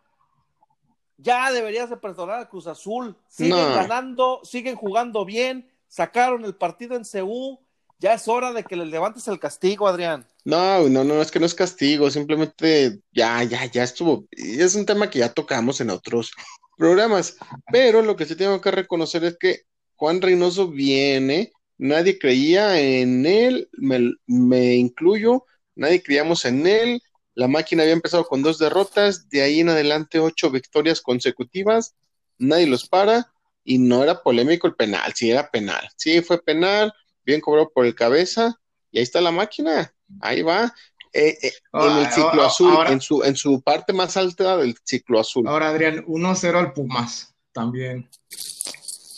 ya 1.17 1.51
deberías 1.53 1.91
de 1.91 1.97
perdonar 1.97 2.41
a 2.41 2.49
Cruz 2.49 2.67
Azul. 2.67 3.17
Siguen 3.29 3.51
No. 3.57 3.75
ganando, 3.75 4.41
siguen 4.45 4.77
jugando 4.77 5.25
bien, 5.25 5.71
sacaron 5.89 6.45
el 6.45 6.55
partido 6.55 6.97
en 6.97 7.05
CU. 7.05 7.59
Ya 8.01 8.15
es 8.15 8.27
hora 8.29 8.53
de 8.53 8.65
que 8.65 8.77
les 8.77 8.89
levantes 8.89 9.27
el 9.29 9.39
castigo, 9.39 9.87
Adrián. 9.87 10.27
no, 10.45 10.89
no, 10.91 11.05
no, 11.05 11.23
es 11.23 11.31
que 11.31 11.41
no 11.41 11.47
es 11.47 11.55
castigo, 11.55 12.11
simplemente 12.11 13.01
ya, 13.13 13.43
ya, 13.45 13.65
ya 13.67 13.83
estuvo. 13.85 14.27
Es 14.33 14.75
un 14.75 14.85
tema 14.85 15.09
que 15.09 15.21
ya 15.21 15.33
tocamos 15.33 15.81
en 15.81 15.91
otros 15.91 16.33
programas, 16.77 17.37
pero 17.73 18.03
lo 18.03 18.17
que 18.17 18.27
sí 18.27 18.37
tengo 18.37 18.61
que 18.61 18.73
reconocer 18.73 19.25
es 19.25 19.39
que 19.39 19.61
Juan 19.97 20.21
Reynoso 20.21 20.69
viene, 20.69 21.53
nadie 21.79 22.19
creía 22.19 22.79
en 22.79 23.25
él, 23.25 23.71
me, 23.79 24.13
me 24.27 24.75
incluyo, 24.75 25.47
nadie 25.75 26.03
creíamos 26.03 26.45
en 26.45 26.67
él, 26.67 27.03
la 27.35 27.49
máquina 27.49 27.83
había 27.83 27.95
empezado 27.95 28.25
con 28.27 28.43
dos 28.43 28.59
derrotas, 28.59 29.29
de 29.29 29.43
ahí 29.43 29.61
en 29.61 29.69
adelante 29.69 30.21
ocho 30.21 30.51
victorias 30.51 31.01
consecutivas, 31.01 31.95
nadie 32.39 32.67
los 32.67 32.89
para 32.89 33.33
y 33.65 33.79
no 33.79 34.03
era 34.03 34.23
polémico 34.23 34.67
el 34.67 34.75
penal, 34.75 35.13
sí 35.15 35.31
era 35.31 35.51
penal, 35.51 35.89
sí 35.97 36.21
fue 36.23 36.41
penal, 36.43 36.93
bien 37.25 37.41
cobrado 37.41 37.71
por 37.75 37.87
el 37.87 37.95
cabeza 37.95 38.55
y 38.93 38.99
ahí 38.99 39.03
está 39.05 39.21
la 39.21 39.33
máquina, 39.33 39.93
ahí 40.21 40.43
va. 40.43 40.73
Eh, 41.17 41.39
eh, 41.43 41.53
en 41.75 41.93
el 41.99 42.07
Ah, 42.07 42.11
ciclo 42.11 42.43
ah, 42.43 42.47
azul, 42.47 42.71
ahora- 42.75 42.91
en 42.93 43.01
su, 43.01 43.23
en 43.23 43.37
su 43.37 43.63
parte 43.63 43.93
más 43.93 44.17
alta 44.17 44.57
del 44.57 44.77
ciclo 44.85 45.21
azul. 45.21 45.47
Ahora, 45.47 45.69
Adrián, 45.69 46.05
1-0 46.09 46.59
al 46.59 46.73
Pumas 46.73 47.33
también. 47.53 48.09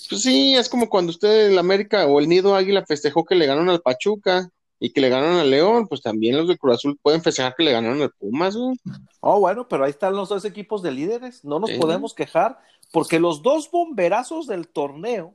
Pues 0.08 0.22
sí, 0.22 0.54
es 0.54 0.68
como 0.68 0.88
cuando 0.88 1.10
usted, 1.10 1.46
el 1.50 1.58
América 1.58 2.06
o 2.06 2.20
el 2.20 2.28
Nido 2.28 2.54
Águila 2.54 2.84
festejó 2.86 3.24
que 3.24 3.34
le 3.34 3.46
ganaron 3.46 3.70
al 3.70 3.80
Pachuca 3.80 4.50
y 4.78 4.90
que 4.92 5.00
le 5.00 5.08
ganaron 5.08 5.38
al 5.38 5.50
León, 5.50 5.88
pues 5.88 6.02
también 6.02 6.36
los 6.36 6.48
de 6.48 6.58
Cruz 6.58 6.74
Azul 6.74 6.98
pueden 7.02 7.22
festejar 7.22 7.54
que 7.56 7.62
le 7.64 7.72
ganaron 7.72 8.02
al 8.02 8.10
Pumas, 8.10 8.54
güey. 8.56 8.76
Oh, 9.20 9.40
bueno, 9.40 9.66
pero 9.68 9.84
ahí 9.84 9.90
están 9.90 10.14
los 10.14 10.28
dos 10.28 10.44
equipos 10.44 10.82
de 10.82 10.92
líderes. 10.92 11.44
No 11.44 11.58
nos 11.58 11.70
Sí. 11.70 11.78
podemos 11.78 12.12
quejar 12.14 12.58
porque 12.92 13.18
los 13.18 13.42
dos 13.42 13.70
bomberazos 13.70 14.46
del 14.46 14.68
torneo, 14.68 15.34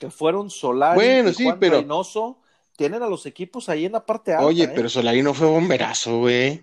que 0.00 0.10
fueron 0.10 0.48
Solari 0.48 0.94
Bueno, 0.96 1.30
y 1.30 1.34
sí, 1.34 1.44
Juan 1.44 1.58
pero- 1.58 1.78
Reynoso, 1.78 2.38
tienen 2.76 3.02
a 3.02 3.08
los 3.08 3.26
equipos 3.26 3.68
ahí 3.68 3.84
en 3.84 3.92
la 3.92 4.06
parte 4.06 4.32
alta. 4.32 4.46
Oye, 4.46 4.64
¿eh? 4.64 4.72
pero 4.72 4.88
Solari 4.88 5.22
no 5.22 5.34
fue 5.34 5.48
bomberazo, 5.48 6.18
güey. 6.18 6.62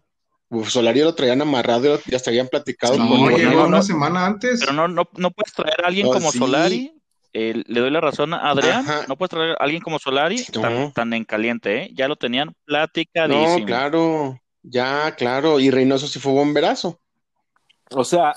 Solari 0.70 1.02
lo 1.02 1.14
traían 1.16 1.42
amarrado, 1.42 2.00
ya 2.08 2.18
se 2.20 2.30
habían 2.30 2.48
platicado 2.48 2.98
No, 2.98 3.10
con 3.10 3.22
no, 3.32 3.38
llegó 3.38 3.52
no, 3.52 3.68
una 3.68 3.78
no. 3.78 3.84
semana 3.84 4.26
antes. 4.26 4.62
Pero 4.62 4.72
no, 4.72 4.88
no, 4.88 5.04
no 5.18 5.32
puedes 5.32 5.52
traer 5.54 5.84
a 5.84 5.88
alguien 5.88 6.08
como 6.08 6.32
sí. 6.32 6.38
Solari. 6.38 6.95
Eh, 7.38 7.64
le 7.68 7.80
doy 7.82 7.92
la 7.92 8.00
razón 8.00 8.34
a 8.34 8.50
Adrián. 8.50 8.80
Ajá. 8.88 9.06
No 9.10 9.18
puedes 9.18 9.32
traer 9.32 9.52
a 9.52 9.64
alguien 9.64 9.82
como 9.82 10.00
Solari 10.00 10.46
No. 10.54 10.62
tan, 10.62 10.94
tan 10.94 11.14
en 11.14 11.26
caliente, 11.26 11.84
¿eh? 11.84 11.90
Ya 11.94 12.08
lo 12.08 12.16
tenían 12.16 12.48
No, 12.48 12.54
platicadísimo. 12.66 13.66
claro, 13.66 14.40
ya, 14.64 15.14
claro, 15.16 15.60
y 15.60 15.70
Reynoso 15.70 16.08
sí 16.08 16.20
fue 16.20 16.32
bomberazo. 16.32 17.00
O 17.92 18.04
sea, 18.06 18.36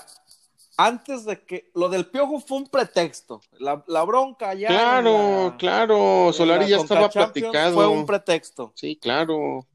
antes 0.77 1.25
de 1.25 1.41
que 1.45 1.71
lo 1.75 1.87
del 1.89 2.05
piojo 2.07 2.39
fue 2.39 2.57
un 2.57 2.67
pretexto. 2.67 3.41
La, 3.57 3.83
la 3.87 4.03
bronca 4.03 4.53
ya. 4.53 4.67
Claro, 4.67 5.49
la- 5.51 5.57
claro, 5.57 6.31
Solari 6.33 6.65
la 6.65 6.69
ya 6.69 6.77
estaba 6.77 7.09
Champions 7.09 7.51
platicado. 7.51 7.73
Fue 7.75 7.87
un 7.87 8.05
pretexto. 8.05 8.71
Sí, 8.75 8.97
claro. 9.01 9.65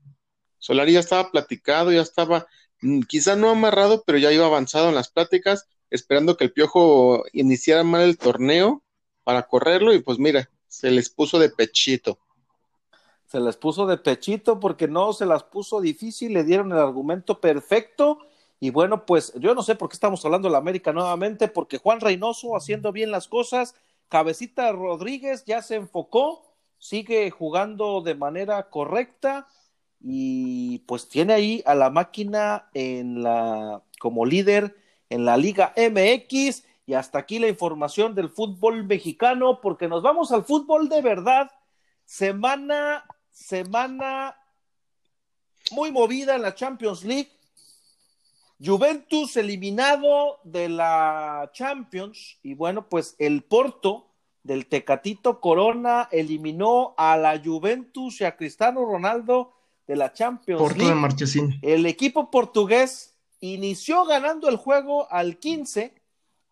Solari 0.59 0.93
ya 0.93 1.01
estaba 1.01 1.31
platicado, 1.31 1.93
ya 1.93 2.03
estaba, 2.03 2.47
mm, 2.83 3.01
quizá 3.09 3.37
no 3.37 3.51
amarrado, 3.51 4.03
pero 4.07 4.19
ya 4.19 4.33
iba 4.33 4.47
avanzado 4.47 4.89
en 4.91 4.95
las 4.95 5.09
pláticas, 5.11 5.67
esperando 5.91 6.37
que 6.37 6.45
el 6.45 6.53
Piojo 6.53 7.25
iniciara 7.33 7.83
mal 7.85 8.03
el 8.03 8.17
torneo 8.17 8.83
para 9.25 9.43
correrlo 9.49 9.93
y 9.93 10.01
pues 10.01 10.19
mira, 10.19 10.49
se 10.69 10.91
les 10.91 11.09
puso 11.11 11.39
de 11.39 11.49
pechito. 11.49 12.19
Se 13.27 13.41
les 13.41 13.57
puso 13.57 13.87
de 13.87 13.97
pechito 13.97 14.61
porque 14.61 14.87
no 14.87 15.13
se 15.13 15.27
las 15.27 15.43
puso 15.43 15.81
difícil, 15.81 16.35
le 16.35 16.45
dieron 16.45 16.71
el 16.73 16.79
argumento 16.79 17.41
perfecto. 17.41 18.19
Y 18.61 18.71
bueno, 18.71 19.05
pues 19.05 19.33
yo 19.37 19.55
no 19.55 19.63
sé 19.63 19.75
por 19.75 19.89
qué 19.89 19.95
estamos 19.95 20.25
hablando 20.25 20.49
de 20.49 20.53
la 20.53 20.59
América 20.59 20.93
nuevamente, 20.93 21.49
porque 21.49 21.79
Juan 21.79 22.01
Reynoso 22.01 22.57
haciendo 22.57 22.93
bien 22.93 23.11
las 23.11 23.27
cosas, 23.27 23.75
Cabecita 24.09 24.71
Rodríguez 24.73 25.45
ya 25.45 25.63
se 25.63 25.75
enfocó, 25.75 26.45
sigue 26.79 27.31
jugando 27.31 28.03
de 28.03 28.15
manera 28.15 28.71
correcta 28.71 29.49
y 30.01 30.81
pues 30.81 31.09
tiene 31.09 31.33
ahí 31.33 31.63
a 31.67 31.75
la 31.75 31.91
máquina 31.91 32.69
en 32.75 33.23
la 33.23 33.83
como 33.99 34.27
líder 34.27 34.77
en 35.09 35.25
la 35.25 35.37
Liga 35.37 35.73
MX 35.77 36.65
y 36.87 36.95
hasta 36.95 37.19
aquí 37.19 37.39
la 37.39 37.49
información 37.49 38.15
del 38.15 38.29
fútbol 38.29 38.85
mexicano 38.85 39.61
porque 39.61 39.89
nos 39.89 40.03
vamos 40.03 40.33
al 40.33 40.45
fútbol 40.45 40.89
de 40.89 41.03
verdad. 41.03 41.51
Semana 42.05 43.05
semana 43.35 44.37
muy 45.73 45.91
movida 45.91 46.37
en 46.37 46.43
la 46.43 46.55
Champions 46.55 47.05
League. 47.05 47.31
Juventus 48.65 49.37
eliminado 49.37 50.39
de 50.45 50.69
la 50.69 51.51
Champions 51.53 52.39
y 52.43 52.55
bueno, 52.55 52.89
pues 52.89 53.17
el 53.19 53.43
Porto 53.43 54.11
del 54.43 54.67
Tecatito 54.67 55.41
Corona 55.41 56.09
eliminó 56.13 56.95
a 56.97 57.17
la 57.17 57.41
Juventus 57.43 58.21
y 58.21 58.25
a 58.25 58.37
Cristiano 58.37 58.85
Ronaldo 58.85 59.53
de 59.87 59.97
la 59.97 60.13
Champions 60.13 60.61
Porto 60.61 60.79
de 60.79 60.85
League. 60.85 61.01
Marchesín. 61.01 61.59
El 61.63 61.85
equipo 61.87 62.31
portugués 62.31 63.17
inició 63.41 64.05
ganando 64.05 64.49
el 64.49 64.57
juego 64.57 65.11
al 65.11 65.39
15. 65.39 65.93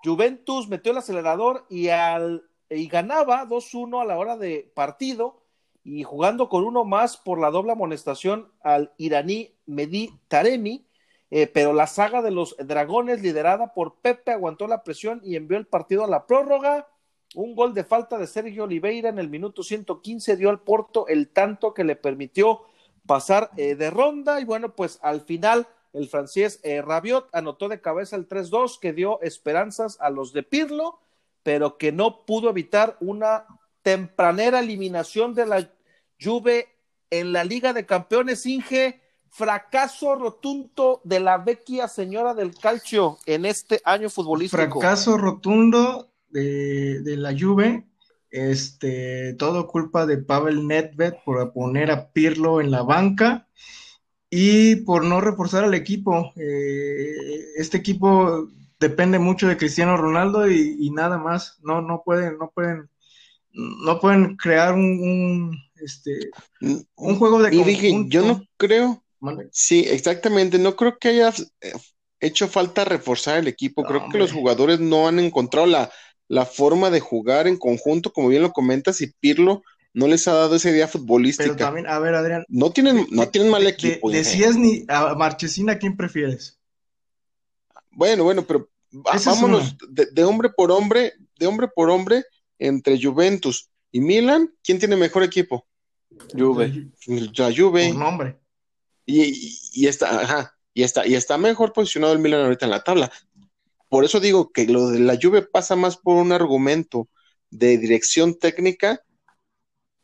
Juventus 0.04 0.68
metió 0.68 0.92
el 0.92 0.98
acelerador 0.98 1.66
y, 1.68 1.88
al, 1.88 2.44
y 2.68 2.88
ganaba 2.88 3.46
2-1 3.46 4.02
a 4.02 4.04
la 4.04 4.18
hora 4.18 4.36
de 4.36 4.70
partido 4.74 5.42
y 5.84 6.02
jugando 6.04 6.48
con 6.48 6.64
uno 6.64 6.84
más 6.84 7.16
por 7.16 7.40
la 7.40 7.50
doble 7.50 7.72
amonestación 7.72 8.52
al 8.62 8.92
iraní 8.98 9.54
Mehdi 9.66 10.10
Taremi. 10.28 10.86
Eh, 11.34 11.46
pero 11.46 11.72
la 11.72 11.86
saga 11.86 12.20
de 12.20 12.30
los 12.30 12.54
dragones 12.58 13.22
liderada 13.22 13.72
por 13.72 13.94
Pepe 14.00 14.32
aguantó 14.32 14.68
la 14.68 14.84
presión 14.84 15.22
y 15.24 15.36
envió 15.36 15.56
el 15.56 15.66
partido 15.66 16.04
a 16.04 16.08
la 16.08 16.26
prórroga. 16.26 16.88
Un 17.34 17.54
gol 17.54 17.72
de 17.72 17.84
falta 17.84 18.18
de 18.18 18.26
Sergio 18.26 18.64
Oliveira 18.64 19.08
en 19.08 19.18
el 19.18 19.30
minuto 19.30 19.62
115 19.62 20.36
dio 20.36 20.50
al 20.50 20.60
Porto 20.60 21.06
el 21.08 21.30
tanto 21.30 21.72
que 21.72 21.84
le 21.84 21.96
permitió 21.96 22.60
pasar 23.06 23.50
eh, 23.56 23.74
de 23.74 23.90
ronda 23.90 24.40
y 24.40 24.44
bueno, 24.44 24.74
pues 24.74 24.98
al 25.02 25.22
final 25.22 25.66
el 25.92 26.08
francés 26.08 26.60
eh, 26.62 26.80
Rabiot 26.80 27.28
anotó 27.32 27.68
de 27.68 27.80
cabeza 27.80 28.16
el 28.16 28.28
3-2 28.28 28.78
que 28.80 28.92
dio 28.92 29.20
esperanzas 29.20 29.98
a 30.00 30.10
los 30.10 30.32
de 30.32 30.42
Pirlo, 30.42 30.98
pero 31.42 31.76
que 31.76 31.92
no 31.92 32.24
pudo 32.24 32.50
evitar 32.50 32.96
una 33.00 33.46
tempranera 33.82 34.60
eliminación 34.60 35.34
de 35.34 35.46
la 35.46 35.70
Juve 36.20 36.68
en 37.10 37.32
la 37.32 37.44
Liga 37.44 37.72
de 37.72 37.84
Campeones 37.84 38.46
Inge, 38.46 39.00
fracaso 39.28 40.14
rotundo 40.14 41.00
de 41.04 41.20
la 41.20 41.38
vecchia 41.38 41.88
señora 41.88 42.32
del 42.32 42.54
calcio 42.56 43.18
en 43.26 43.44
este 43.44 43.80
año 43.84 44.08
futbolístico. 44.08 44.80
Fracaso 44.80 45.18
rotundo 45.18 46.10
de, 46.28 47.00
de 47.02 47.16
la 47.16 47.34
Juve, 47.38 47.86
este, 48.30 49.34
todo 49.34 49.66
culpa 49.66 50.06
de 50.06 50.18
Pavel 50.18 50.66
Nedved 50.66 51.14
por 51.24 51.52
poner 51.52 51.90
a 51.90 52.12
Pirlo 52.12 52.60
en 52.60 52.70
la 52.70 52.82
banca 52.82 53.46
y 54.34 54.76
por 54.76 55.04
no 55.04 55.20
reforzar 55.20 55.62
al 55.62 55.74
equipo. 55.74 56.32
Eh, 56.36 57.14
este 57.56 57.76
equipo 57.76 58.48
depende 58.80 59.18
mucho 59.18 59.46
de 59.46 59.58
Cristiano 59.58 59.98
Ronaldo 59.98 60.50
y, 60.50 60.74
y 60.80 60.90
nada 60.90 61.18
más. 61.18 61.58
No, 61.62 61.82
no 61.82 62.02
pueden, 62.02 62.38
no 62.38 62.50
pueden, 62.54 62.88
no 63.52 64.00
pueden 64.00 64.36
crear 64.36 64.72
un, 64.72 64.80
un, 64.80 65.58
este, 65.82 66.30
un 66.96 67.16
juego 67.16 67.42
de 67.42 67.54
Y 67.54 67.62
dije, 67.62 67.94
yo 68.08 68.22
no 68.22 68.42
creo, 68.56 69.04
sí, 69.50 69.84
exactamente, 69.86 70.58
no 70.58 70.76
creo 70.76 70.96
que 70.98 71.08
haya 71.08 71.28
eh, 71.60 71.74
hecho 72.18 72.48
falta 72.48 72.86
reforzar 72.86 73.36
el 73.36 73.48
equipo. 73.48 73.84
Creo 73.84 74.08
que 74.08 74.16
los 74.16 74.32
jugadores 74.32 74.80
no 74.80 75.08
han 75.08 75.18
encontrado 75.18 75.66
la, 75.66 75.90
la 76.28 76.46
forma 76.46 76.88
de 76.88 77.00
jugar 77.00 77.46
en 77.48 77.58
conjunto, 77.58 78.14
como 78.14 78.28
bien 78.28 78.40
lo 78.40 78.52
comentas, 78.52 79.02
y 79.02 79.12
Pirlo 79.20 79.62
no 79.94 80.06
les 80.06 80.26
ha 80.28 80.32
dado 80.32 80.56
esa 80.56 80.70
idea 80.70 80.86
Pero 80.86 80.98
futbolística. 81.00 81.56
también, 81.56 81.86
a 81.86 81.98
ver, 81.98 82.14
Adrián, 82.14 82.44
No 82.48 82.70
tienen, 82.72 83.06
no 83.10 83.28
tienen 83.28 83.50
mal 83.50 83.62
de- 83.64 83.70
equipo. 83.70 84.10
de- 84.10 84.22
ni 84.56 84.84
a 84.88 85.14
Marchesín, 85.14 85.68
¿a 85.70 85.78
quién 85.78 85.96
prefieres? 85.96 86.58
Bueno, 87.90 88.24
bueno, 88.24 88.42
pero 88.46 88.68
vámonos 88.90 89.76
de, 89.90 90.06
de 90.06 90.24
hombre 90.24 90.48
por 90.50 90.70
hombre, 90.70 91.12
de 91.38 91.46
hombre 91.46 91.68
por 91.68 91.90
hombre, 91.90 92.24
entre 92.58 93.00
Juventus 93.02 93.68
y 93.90 94.00
Milan, 94.00 94.52
¿quién 94.62 94.78
tiene 94.78 94.96
mejor 94.96 95.22
equipo? 95.22 95.66
Juve. 96.32 96.90
La 97.36 97.52
Juve. 97.54 97.88
Por 97.88 97.96
nombre. 97.96 98.38
Y, 99.04 99.22
y- 99.22 99.58
y 99.74 99.86
está, 99.88 100.20
ajá, 100.20 100.56
y 100.72 100.82
está, 100.84 101.06
y 101.06 101.14
está 101.14 101.36
mejor 101.38 101.72
posicionado 101.72 102.12
el 102.12 102.18
Milan 102.18 102.42
ahorita 102.42 102.64
en 102.66 102.70
la 102.70 102.82
tabla. 102.84 103.12
Por 103.88 104.04
eso 104.04 104.20
digo 104.20 104.52
que 104.52 104.66
lo 104.66 104.88
de 104.88 105.00
la 105.00 105.18
Juve 105.20 105.42
pasa 105.42 105.76
más 105.76 105.96
por 105.98 106.16
un 106.16 106.32
argumento 106.32 107.08
de 107.50 107.76
dirección 107.76 108.38
técnica 108.38 109.02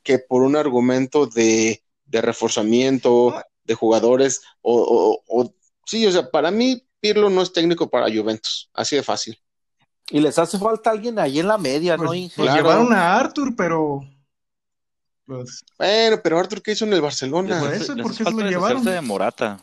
que 0.08 0.18
por 0.18 0.40
un 0.42 0.56
argumento 0.56 1.26
de, 1.26 1.82
de 2.06 2.22
reforzamiento 2.22 3.34
de 3.64 3.74
jugadores 3.74 4.40
o, 4.62 4.72
o- 4.80 5.22
o- 5.42 5.54
sí, 5.84 6.06
o 6.06 6.10
sea, 6.10 6.30
para 6.30 6.50
mí 6.50 6.82
Pirlo 6.98 7.28
no 7.28 7.42
es 7.42 7.52
técnico 7.52 7.90
para 7.90 8.06
Juventus, 8.06 8.70
así 8.72 8.96
de 8.96 9.02
fácil. 9.02 9.38
Y 10.10 10.20
les 10.20 10.38
hace 10.38 10.58
falta 10.58 10.90
alguien 10.90 11.18
ahí 11.18 11.40
en 11.40 11.46
la 11.48 11.58
media, 11.58 11.98
¿no? 11.98 12.06
Pues, 12.06 12.32
pues 12.34 12.48
Claro. 12.48 12.56
llevaron 12.62 12.92
a 12.94 13.18
Arthur, 13.18 13.54
pero 13.54 14.00
pues, 15.26 15.62
Bueno, 15.76 16.16
pero 16.24 16.38
Arthur, 16.38 16.62
¿qué 16.62 16.72
hizo 16.72 16.86
en 16.86 16.94
el 16.94 17.02
Barcelona? 17.02 17.60
Por 17.60 17.70
Les- 17.70 17.82
eso, 17.82 17.94
les 17.94 18.02
¿por 18.02 18.16
qué 18.16 18.24
se 18.24 18.30
lo 18.30 18.48
llevaron? 18.48 18.82
de 18.82 19.00
Morata. 19.02 19.62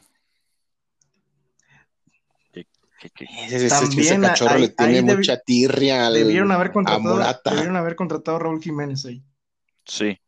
Que- 2.54 2.68
que- 3.00 3.10
que- 3.10 3.26
Ese, 3.26 3.56
ese- 3.56 3.66
ese 3.66 3.80
También 3.80 4.22
cachorro 4.22 4.54
ahí- 4.56 4.62
le 4.62 4.70
tiene 4.70 5.16
mucha 5.16 5.40
tirria 5.40 6.06
al, 6.06 6.14
debieron 6.14 6.52
haber 6.52 6.68
a 6.68 6.74
contratado, 6.74 7.16
Morata. 7.16 7.50
debieron 7.50 7.76
haber 7.78 7.96
contratado 7.96 8.38
a 8.38 8.40
Raúl 8.42 8.62
Jiménez 8.62 9.04
ahí. 9.06 9.24
Sí. 9.86 10.20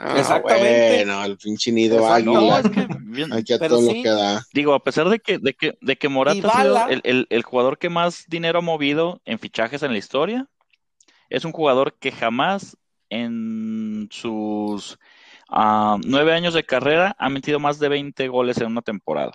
Ah, 0.00 0.14
Exactamente. 0.18 0.96
Bueno, 1.04 1.24
el 1.24 1.36
pinche 1.36 1.72
nido. 1.72 1.98
No, 1.98 2.06
águila. 2.12 2.60
es 2.60 2.70
que 2.70 2.86
bien- 3.00 3.32
Aquí 3.32 3.52
a 3.52 3.58
Pero 3.58 3.76
todo 3.78 3.90
sí. 3.90 3.96
lo 3.96 4.02
que 4.04 4.08
da. 4.10 4.44
digo, 4.52 4.74
a 4.74 4.82
pesar 4.84 5.08
de 5.08 5.18
que, 5.18 5.38
de 5.38 5.54
que, 5.54 5.76
de 5.80 5.96
que 5.98 6.08
Morata 6.08 6.48
ha 6.48 6.62
sido 6.62 6.88
el, 6.88 7.00
el- 7.04 7.26
el 7.30 7.42
jugador 7.42 7.78
que 7.78 7.88
más 7.90 8.24
dinero 8.28 8.60
ha 8.60 8.62
movido 8.62 9.20
en 9.24 9.38
fichajes 9.40 9.82
en 9.82 9.90
la 9.92 9.98
historia, 9.98 10.46
es 11.30 11.44
un 11.44 11.50
jugador 11.52 11.94
que 11.98 12.12
jamás 12.12 12.76
en 13.10 14.08
sus 14.12 14.98
ah, 15.48 15.96
nueve 16.04 16.32
años 16.32 16.54
de 16.54 16.64
carrera 16.64 17.16
ha 17.18 17.28
metido 17.28 17.58
más 17.58 17.78
de 17.80 17.88
20 17.88 18.28
goles 18.28 18.58
en 18.58 18.68
una 18.68 18.82
temporada. 18.82 19.32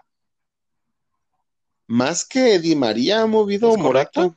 Más 1.88 2.26
que 2.26 2.60
Di 2.60 2.76
María 2.76 3.22
ha 3.22 3.28
movido. 3.28 3.76
Morata. 3.78 4.34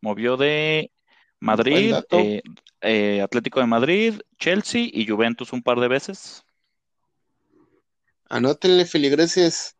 Movió 0.00 0.36
de 0.36 0.92
Madrid, 1.40 1.94
eh, 2.10 2.42
eh, 2.80 3.20
Atlético 3.22 3.60
de 3.60 3.66
Madrid, 3.66 4.20
Chelsea 4.38 4.82
y 4.92 5.06
Juventus 5.06 5.52
un 5.52 5.62
par 5.62 5.78
de 5.80 5.88
veces, 5.88 6.44
Anótenle 8.28 8.84
feligreses. 8.84 9.74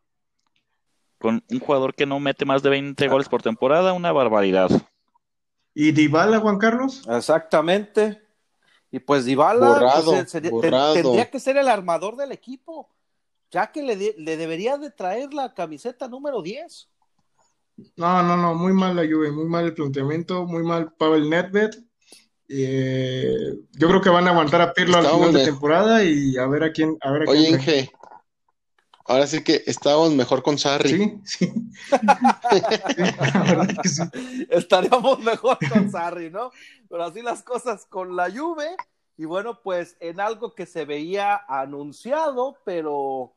con 1.19 1.45
un 1.50 1.59
jugador 1.59 1.95
que 1.95 2.07
no 2.07 2.21
mete 2.21 2.45
más 2.45 2.62
de 2.62 2.71
20 2.71 3.09
goles 3.09 3.29
por 3.29 3.42
temporada, 3.42 3.92
una 3.92 4.12
barbaridad. 4.12 4.71
¿Y 5.75 5.90
Dybala, 5.92 6.38
Juan 6.38 6.59
Carlos? 6.59 7.03
Exactamente. 7.11 8.23
Y 8.92 9.01
pues 9.01 9.25
Dybala 9.25 9.66
Borrado, 9.68 10.12
pues, 10.12 10.31
sería- 10.31 10.51
borrado. 10.51 10.94
tendría 10.94 11.29
que 11.31 11.40
ser 11.40 11.57
el 11.57 11.68
armador 11.68 12.16
del 12.16 12.31
equipo, 12.33 12.88
ya 13.51 13.71
que 13.73 13.83
le, 13.83 13.97
de- 13.97 14.14
le 14.16 14.37
debería 14.37 14.79
de 14.79 14.90
traer 14.92 15.35
la 15.35 15.53
camiseta 15.55 16.07
número 16.09 16.40
10. 16.40 16.88
No, 17.97 18.23
no, 18.23 18.37
no, 18.37 18.55
muy 18.55 18.73
mal 18.73 18.97
la 18.97 19.03
Juve, 19.03 19.31
muy 19.31 19.45
mal 19.47 19.64
el 19.67 19.75
planteamiento, 19.75 20.47
muy 20.47 20.62
mal 20.62 20.93
Pavel 20.95 21.29
Nedved. 21.31 21.71
Eh, 22.49 23.55
yo 23.73 23.88
creo 23.88 24.01
que 24.01 24.09
van 24.09 24.27
a 24.27 24.31
aguantar 24.31 24.61
a 24.62 24.73
Pirlo 24.73 24.97
al 24.97 25.05
Estábamos 25.05 25.29
final 25.29 25.35
de 25.41 25.47
de- 25.47 25.53
temporada 25.53 26.05
y 26.05 26.37
a 26.38 26.47
ver 26.47 26.64
a 26.64 26.73
quién, 26.73 26.97
a 27.01 27.11
ver 27.12 27.23
a 27.23 27.31
Oye, 27.31 27.41
quién. 27.49 27.55
Inge. 27.61 27.93
Ahora 29.05 29.27
sí 29.27 29.43
que 29.43 29.62
estábamos 29.67 30.12
mejor 30.14 30.43
con 30.43 30.59
Sarri. 30.59 30.91
Sí, 30.91 31.21
sí. 31.25 31.53
Sí, 33.85 33.88
sí. 33.88 34.47
Estaríamos 34.51 35.21
mejor 35.21 35.59
con 35.71 35.91
Sarri, 35.91 36.31
¿no? 36.31 36.51
Pero 36.88 37.05
así 37.05 37.23
las 37.23 37.43
cosas 37.43 37.87
con 37.87 38.17
la 38.17 38.31
Juve. 38.31 38.69
Y 39.17 39.25
bueno, 39.25 39.61
pues 39.62 39.97
en 40.01 40.21
algo 40.21 40.55
que 40.55 40.64
se 40.67 40.85
veía 40.85 41.41
anunciado, 41.49 42.57
pero 42.64 43.33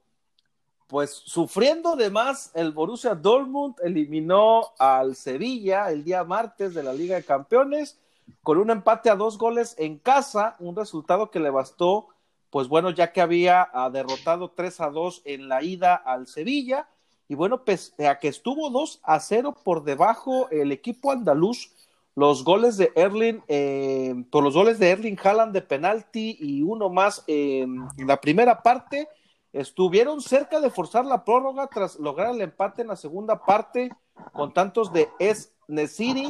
pues 0.92 1.24
sufriendo 1.24 1.96
de 1.96 2.10
más, 2.10 2.52
el 2.54 2.74
Borussia 2.74 3.16
Dortmund 3.16 3.76
eliminó 3.82 4.74
al 4.78 5.16
Sevilla 5.16 5.90
el 5.90 6.04
día 6.04 6.26
martes 6.26 6.74
de 6.74 6.84
la 6.84 6.92
Liga 6.92 7.16
de 7.16 7.24
Campeones 7.24 7.98
con 8.44 8.58
un 8.58 8.72
empate 8.72 9.10
a 9.10 9.16
dos 9.16 9.38
goles 9.38 9.74
en 9.78 9.98
casa, 10.00 10.58
un 10.60 10.76
resultado 10.76 11.32
que 11.32 11.40
le 11.40 11.50
bastó, 11.50 12.10
pues 12.50 12.68
bueno, 12.68 12.90
ya 12.90 13.14
que 13.14 13.22
había 13.22 13.70
ah, 13.72 13.90
derrotado 13.90 14.52
3 14.52 14.82
a 14.82 14.90
2 14.90 15.22
en 15.24 15.48
la 15.48 15.64
ida 15.64 15.96
al 15.96 16.28
Sevilla. 16.28 16.90
Y 17.30 17.36
bueno, 17.36 17.64
pese 17.64 18.10
a 18.10 18.20
que 18.20 18.28
estuvo 18.28 18.70
2 18.70 19.00
a 19.04 19.22
0 19.22 19.56
por 19.64 19.86
debajo 19.86 20.50
el 20.50 20.74
equipo 20.74 21.14
andaluz, 21.14 21.72
los 22.16 22.44
goles 22.44 22.76
de 22.76 22.92
Erling, 22.96 23.42
eh, 23.48 24.26
por 24.30 24.44
los 24.44 24.56
goles 24.56 24.78
de 24.78 24.90
Erling 24.90 25.18
Haaland 25.24 25.54
de 25.54 25.62
penalti 25.62 26.36
y 26.38 26.64
uno 26.64 26.90
más 26.90 27.24
eh, 27.28 27.62
en 27.62 28.08
la 28.08 28.20
primera 28.20 28.62
parte, 28.62 29.08
estuvieron 29.54 30.22
cerca 30.22 30.60
de 30.62 30.70
forzar 30.70 31.06
la 31.06 31.24
prórroga 31.26 31.68
tras 31.68 32.00
lograr 32.00 32.34
el 32.34 32.42
empate 32.42 32.82
en 32.82 32.88
la 32.90 32.96
segunda 32.96 33.44
parte 33.46 33.90
con 34.34 34.54
tantos 34.54 34.94
de 34.94 35.10
Es 35.20 35.52
Nesiri, 35.68 36.30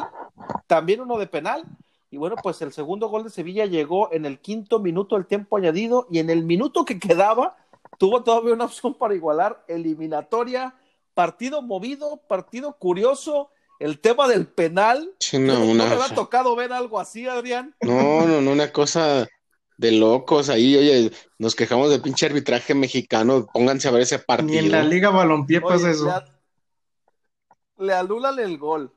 también 0.67 1.01
uno 1.01 1.17
de 1.17 1.27
penal. 1.27 1.63
Y 2.10 2.17
bueno, 2.17 2.36
pues 2.41 2.62
el 2.62 2.73
segundo 2.73 3.07
gol 3.10 3.23
de 3.23 3.29
Sevilla 3.29 3.65
llegó 3.65 4.12
en 4.12 4.25
el 4.25 4.39
quinto 4.39 4.79
minuto 4.79 5.15
del 5.15 5.25
tiempo 5.27 5.57
añadido 5.57 6.07
y 6.10 6.19
en 6.19 6.29
el 6.29 6.43
minuto 6.43 6.84
que 6.84 6.99
quedaba 6.99 7.55
tuvo 7.97 8.23
todavía 8.23 8.53
una 8.53 8.65
opción 8.65 8.95
para 8.95 9.15
igualar 9.15 9.63
eliminatoria, 9.67 10.75
partido 11.13 11.62
movido, 11.62 12.17
partido 12.27 12.73
curioso, 12.77 13.49
el 13.79 13.99
tema 13.99 14.27
del 14.27 14.47
penal. 14.47 15.10
Sí, 15.19 15.39
¿No, 15.39 15.63
una- 15.63 15.86
me 15.86 15.93
ha 16.03 16.10
tocado 16.13 16.55
ver 16.55 16.73
algo 16.73 16.99
así, 16.99 17.27
Adrián? 17.27 17.75
no, 17.81 18.25
no, 18.27 18.41
no, 18.41 18.51
una 18.51 18.71
cosa 18.71 19.27
de 19.81 19.91
locos 19.93 20.49
ahí. 20.49 20.75
Oye, 20.77 21.11
nos 21.39 21.55
quejamos 21.55 21.89
del 21.89 22.01
pinche 22.01 22.27
arbitraje 22.27 22.75
mexicano. 22.75 23.47
Pónganse 23.51 23.87
a 23.87 23.91
ver 23.91 24.03
ese 24.03 24.17
Ni 24.19 24.23
partido. 24.23 24.59
en 24.59 24.71
la 24.71 24.83
Liga 24.83 25.09
Balompié 25.09 25.59
pasa 25.59 25.89
eso. 25.89 26.05
Le, 26.05 26.11
a- 26.11 26.25
le 27.79 27.93
anulan 27.95 28.37
el 28.39 28.57
gol. 28.59 28.93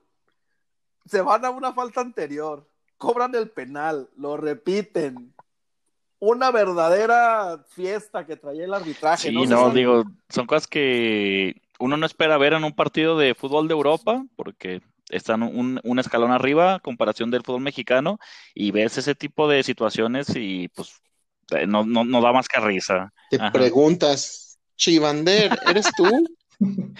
Se 1.06 1.22
van 1.22 1.44
a 1.44 1.50
una 1.50 1.72
falta 1.72 2.02
anterior. 2.02 2.68
Cobran 2.98 3.34
el 3.34 3.48
penal. 3.50 4.10
Lo 4.16 4.36
repiten. 4.36 5.34
Una 6.18 6.50
verdadera 6.50 7.64
fiesta 7.70 8.26
que 8.26 8.36
traía 8.36 8.64
el 8.64 8.74
arbitraje. 8.74 9.28
Sí, 9.28 9.34
no, 9.34 9.44
no, 9.46 9.70
digo, 9.70 10.04
son 10.28 10.46
cosas 10.46 10.66
que 10.66 11.60
uno 11.78 11.96
no 11.96 12.04
espera 12.06 12.36
ver 12.38 12.52
en 12.52 12.64
un 12.64 12.74
partido 12.74 13.18
de 13.18 13.34
fútbol 13.34 13.68
de 13.68 13.74
Europa, 13.74 14.24
porque 14.36 14.80
están 15.10 15.42
un, 15.42 15.80
un 15.84 15.98
escalón 15.98 16.30
arriba 16.32 16.74
a 16.74 16.80
comparación 16.80 17.30
del 17.30 17.42
fútbol 17.42 17.60
mexicano, 17.62 18.18
y 18.54 18.70
ves 18.70 18.96
ese 18.98 19.14
tipo 19.14 19.48
de 19.48 19.62
situaciones 19.62 20.28
y 20.34 20.68
pues 20.68 21.00
eh, 21.50 21.66
no, 21.66 21.84
no, 21.84 22.04
no 22.04 22.20
da 22.22 22.32
más 22.32 22.48
que 22.48 22.60
risa. 22.60 23.12
Te 23.30 23.36
Ajá. 23.36 23.52
preguntas, 23.52 24.58
Chivander, 24.76 25.58
¿eres 25.68 25.86
tú? 25.96 26.10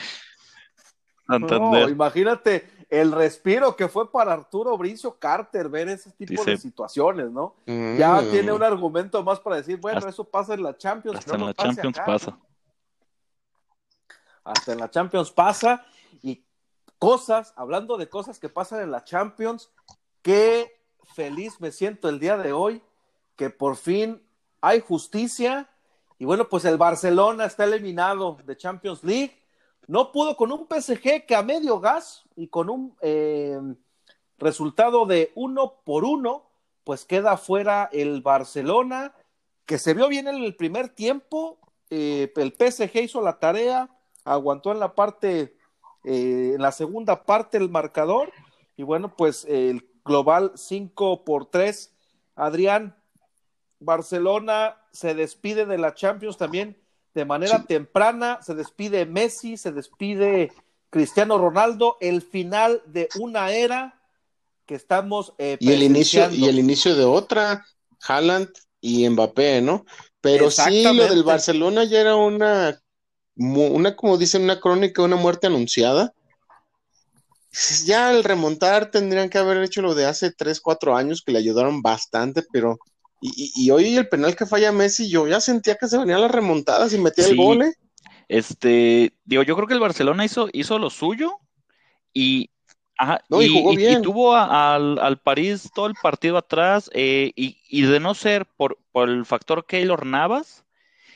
No, 1.26 1.88
imagínate 1.88 2.68
el 2.90 3.10
respiro 3.10 3.74
que 3.76 3.88
fue 3.88 4.12
para 4.12 4.34
Arturo 4.34 4.76
Bricio 4.76 5.18
Carter 5.18 5.70
ver 5.70 5.88
ese 5.88 6.10
tipo 6.12 6.32
Dice- 6.32 6.50
de 6.50 6.56
situaciones, 6.58 7.30
¿no? 7.30 7.56
Ya 7.66 8.20
Mm. 8.20 8.30
tiene 8.30 8.52
un 8.52 8.62
argumento 8.62 9.22
más 9.24 9.40
para 9.40 9.56
decir, 9.56 9.78
bueno, 9.78 9.98
Hasta- 10.00 10.10
eso 10.10 10.24
pasa 10.24 10.52
en 10.52 10.62
la 10.62 10.76
Champions. 10.76 11.18
Hasta 11.20 11.38
no 11.38 11.44
en 11.44 11.46
la 11.46 11.54
Champions 11.54 11.96
acá, 11.98 12.04
pasa. 12.06 12.30
¿no? 12.32 12.46
Hasta 14.44 14.72
en 14.74 14.78
la 14.80 14.90
Champions 14.90 15.30
pasa. 15.30 15.82
Cosas, 17.04 17.52
hablando 17.56 17.98
de 17.98 18.08
cosas 18.08 18.38
que 18.38 18.48
pasan 18.48 18.80
en 18.80 18.90
la 18.90 19.04
Champions, 19.04 19.70
qué 20.22 20.80
feliz 21.14 21.60
me 21.60 21.70
siento 21.70 22.08
el 22.08 22.18
día 22.18 22.38
de 22.38 22.54
hoy, 22.54 22.80
que 23.36 23.50
por 23.50 23.76
fin 23.76 24.22
hay 24.62 24.80
justicia. 24.80 25.68
Y 26.18 26.24
bueno, 26.24 26.48
pues 26.48 26.64
el 26.64 26.78
Barcelona 26.78 27.44
está 27.44 27.64
eliminado 27.64 28.38
de 28.46 28.56
Champions 28.56 29.04
League. 29.04 29.38
No 29.86 30.12
pudo 30.12 30.34
con 30.34 30.50
un 30.50 30.66
PSG 30.66 31.26
que 31.26 31.34
a 31.36 31.42
medio 31.42 31.78
gas 31.78 32.24
y 32.36 32.48
con 32.48 32.70
un 32.70 32.96
eh, 33.02 33.60
resultado 34.38 35.04
de 35.04 35.30
uno 35.34 35.74
por 35.84 36.04
uno, 36.04 36.48
pues 36.84 37.04
queda 37.04 37.36
fuera 37.36 37.90
el 37.92 38.22
Barcelona, 38.22 39.12
que 39.66 39.76
se 39.76 39.92
vio 39.92 40.08
bien 40.08 40.26
en 40.26 40.36
el 40.36 40.56
primer 40.56 40.88
tiempo, 40.88 41.58
eh, 41.90 42.32
el 42.34 42.54
PSG 42.54 42.96
hizo 43.02 43.20
la 43.20 43.38
tarea, 43.40 43.90
aguantó 44.24 44.72
en 44.72 44.80
la 44.80 44.94
parte, 44.94 45.54
eh, 46.04 46.52
en 46.54 46.62
la 46.62 46.72
segunda 46.72 47.24
parte 47.24 47.58
el 47.58 47.68
marcador, 47.70 48.32
y 48.76 48.82
bueno, 48.82 49.14
pues 49.16 49.44
el 49.46 49.88
global 50.04 50.52
5 50.54 51.24
por 51.24 51.46
3. 51.46 51.92
Adrián, 52.36 52.96
Barcelona 53.80 54.76
se 54.92 55.14
despide 55.14 55.66
de 55.66 55.78
la 55.78 55.94
Champions 55.94 56.36
también 56.36 56.76
de 57.14 57.24
manera 57.24 57.58
Sí. 57.58 57.66
temprana, 57.68 58.40
se 58.42 58.54
despide 58.54 59.06
Messi, 59.06 59.56
se 59.56 59.70
despide 59.72 60.52
Cristiano 60.90 61.38
Ronaldo, 61.38 61.96
el 62.00 62.22
final 62.22 62.82
de 62.86 63.08
una 63.18 63.52
era 63.52 64.00
que 64.66 64.74
estamos 64.74 65.34
eh, 65.38 65.56
Y 65.60 65.72
el 65.72 65.82
inicio, 65.82 66.30
y 66.30 66.46
el 66.46 66.58
inicio 66.58 66.94
de 66.96 67.04
otra, 67.04 67.64
Haaland 68.06 68.48
y 68.80 69.08
Mbappé, 69.08 69.60
¿no? 69.60 69.84
Pero 70.20 70.50
sí, 70.50 70.82
lo 70.82 71.06
del 71.06 71.22
Barcelona 71.22 71.84
ya 71.84 72.00
era 72.00 72.16
una, 72.16 72.80
una, 73.36 73.96
como 73.96 74.16
dicen, 74.18 74.42
una 74.42 74.60
crónica, 74.60 75.02
una 75.02 75.16
muerte 75.16 75.46
anunciada. 75.46 76.12
Ya 77.84 78.08
al 78.08 78.24
remontar 78.24 78.90
tendrían 78.90 79.30
que 79.30 79.38
haber 79.38 79.62
hecho 79.62 79.80
lo 79.80 79.94
de 79.94 80.06
hace 80.06 80.32
3, 80.32 80.60
4 80.60 80.96
años, 80.96 81.22
que 81.22 81.32
le 81.32 81.38
ayudaron 81.38 81.82
bastante, 81.82 82.42
pero. 82.50 82.78
Y, 83.20 83.28
y- 83.36 83.66
y 83.66 83.70
hoy 83.70 83.96
el 83.96 84.08
penal 84.08 84.34
que 84.36 84.44
falla 84.44 84.72
Messi, 84.72 85.08
yo 85.08 85.26
ya 85.28 85.40
sentía 85.40 85.76
que 85.76 85.86
se 85.88 85.96
venían 85.96 86.20
las 86.20 86.30
remontadas 86.30 86.92
y 86.92 86.98
metía 86.98 87.26
el 87.26 87.36
gol, 87.36 87.62
¿eh? 87.62 87.72
Este, 88.28 89.14
digo, 89.24 89.42
yo 89.44 89.54
creo 89.54 89.68
que 89.68 89.74
el 89.74 89.80
Barcelona 89.80 90.24
hizo, 90.24 90.48
hizo 90.52 90.78
lo 90.78 90.90
suyo 90.90 91.38
y, 92.12 92.50
ajá, 92.98 93.22
No, 93.28 93.40
y 93.42 93.48
jugó 93.48 93.72
y- 93.72 93.76
bien. 93.76 94.02
tuvo 94.02 94.34
a- 94.34 94.74
al, 94.74 94.98
al 94.98 95.18
París 95.20 95.70
todo 95.74 95.86
el 95.86 95.94
partido 96.02 96.36
atrás 96.36 96.90
eh, 96.92 97.32
y, 97.36 97.58
y 97.68 97.82
de 97.82 98.00
no 98.00 98.14
ser 98.14 98.46
por, 98.46 98.78
por 98.92 99.08
el 99.08 99.24
factor 99.24 99.64
Keylor 99.64 100.04
Navas, 100.04 100.63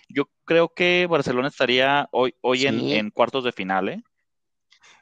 yo 0.08 0.28
creo 0.44 0.68
que 0.68 1.06
Barcelona 1.08 1.48
estaría 1.48 2.08
hoy, 2.12 2.34
hoy 2.40 2.66
en, 2.66 3.10
cuartos 3.10 3.44
de 3.44 3.52
final, 3.52 3.88
¿eh? 3.88 4.02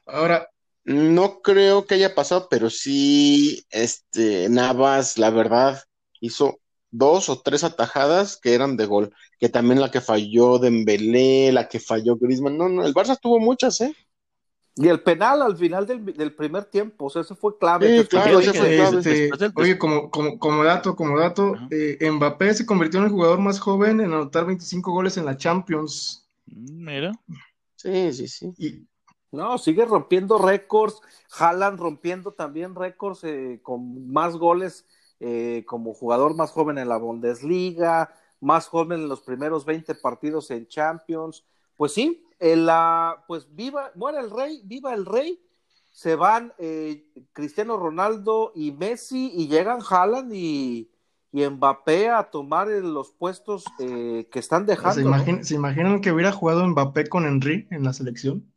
Ahora, 0.05 0.49
No 0.85 1.41
creo 1.43 1.87
que 1.87 1.95
haya 1.95 2.15
pasado, 2.15 2.49
pero 2.49 2.71
sí, 2.71 3.65
este, 3.71 4.49
Navas, 4.49 5.19
la 5.19 5.31
verdad, 5.31 5.83
hizo 6.21 6.61
dos 6.91 7.29
o 7.29 7.41
tres 7.41 7.65
atajadas 7.65 8.39
que 8.41 8.55
eran 8.55 8.77
de 8.77 8.87
gol, 8.87 9.13
que 9.39 9.49
también 9.49 9.81
la 9.81 9.91
que 9.91 10.01
falló 10.01 10.59
Dembélé, 10.59 11.51
la 11.53 11.69
que 11.69 11.81
falló 11.81 12.17
Griezmann, 12.17 12.57
no, 12.57 12.69
no, 12.69 12.87
el 12.87 12.95
Barça 12.95 13.19
tuvo 13.21 13.41
muchas, 13.41 13.81
¿eh? 13.81 13.95
Y 14.79 14.89
el 14.89 15.01
penal 15.01 15.41
al 15.41 15.57
final 15.57 15.87
del, 15.87 16.05
del 16.05 16.35
primer 16.35 16.67
tiempo, 16.67 17.07
o 17.07 17.11
sea, 17.11 17.23
eso 17.23 17.35
fue 17.35 17.57
clave. 17.57 18.03
Sí, 18.03 18.09
claro, 18.09 18.41
ese 18.41 18.53
fue 18.53 18.99
este, 18.99 19.31
oye, 19.55 19.79
como, 19.79 20.11
como, 20.11 20.39
como 20.39 20.63
dato, 20.63 20.95
como 20.95 21.19
dato, 21.19 21.55
eh, 21.71 21.99
Mbappé 22.11 22.53
se 22.53 22.67
convirtió 22.67 23.01
en 23.01 23.07
el 23.07 23.11
jugador 23.11 23.41
más 23.41 23.59
joven 23.59 24.01
en 24.01 24.13
anotar 24.13 24.45
25 24.45 24.93
goles 24.93 25.17
en 25.17 25.25
la 25.25 25.39
Champions. 25.39 26.29
Mm, 26.45 26.85
Mira, 26.85 27.13
Sí, 27.77 28.13
sí, 28.13 28.29
sí. 28.29 28.53
Y, 28.59 28.87
No, 29.33 29.57
sigue 29.57 29.87
rompiendo 29.87 30.37
récords, 30.37 31.01
Haaland 31.39 31.81
rompiendo 31.81 32.33
también 32.33 32.75
récords 32.75 33.25
eh, 33.25 33.61
con 33.63 34.13
más 34.13 34.37
goles 34.37 34.85
eh, 35.21 35.65
como 35.67 35.95
jugador 35.95 36.35
más 36.37 36.51
joven 36.51 36.77
en 36.77 36.91
la 36.91 36.99
Bundesliga, 36.99 38.15
más 38.41 38.69
joven 38.69 39.01
en 39.01 39.09
los 39.09 39.23
primeros 39.23 39.65
20 39.65 39.95
partidos 39.95 40.51
en 40.51 40.67
Champions. 40.69 41.47
Pues 41.77 41.93
sí, 41.93 42.26
en 42.39 42.67
la, 42.67 43.25
pues 43.27 43.47
viva, 43.55 43.93
muere 43.95 44.21
el 44.21 44.31
rey, 44.31 44.63
viva 44.65 44.95
el 44.95 45.07
rey. 45.07 45.41
Se 45.93 46.15
van 46.15 46.53
eh, 46.59 47.11
Cristiano 47.33 47.77
Ronaldo 47.79 48.53
y 48.55 48.73
Messi 48.73 49.33
y 49.35 49.49
llegan 49.49 49.81
Haaland 49.89 50.33
y, 50.35 50.91
y 51.33 51.49
Mbappé 51.49 52.11
a 52.11 52.25
tomar 52.31 52.69
los 52.69 53.13
puestos 53.13 53.65
eh, 53.81 54.29
que 54.31 54.39
están 54.39 54.67
¿se, 54.67 54.73
dejando. 54.73 55.01
¿no? 55.03 55.11
imagin- 55.17 55.43
¿se 55.43 55.55
imaginan 55.55 56.01
que 56.01 56.13
hubiera 56.13 56.33
jugado 56.33 56.67
Mbappé 56.67 57.09
con 57.09 57.25
Henry 57.25 57.67
en 57.71 57.85
la 57.85 57.93
selección? 57.95 58.53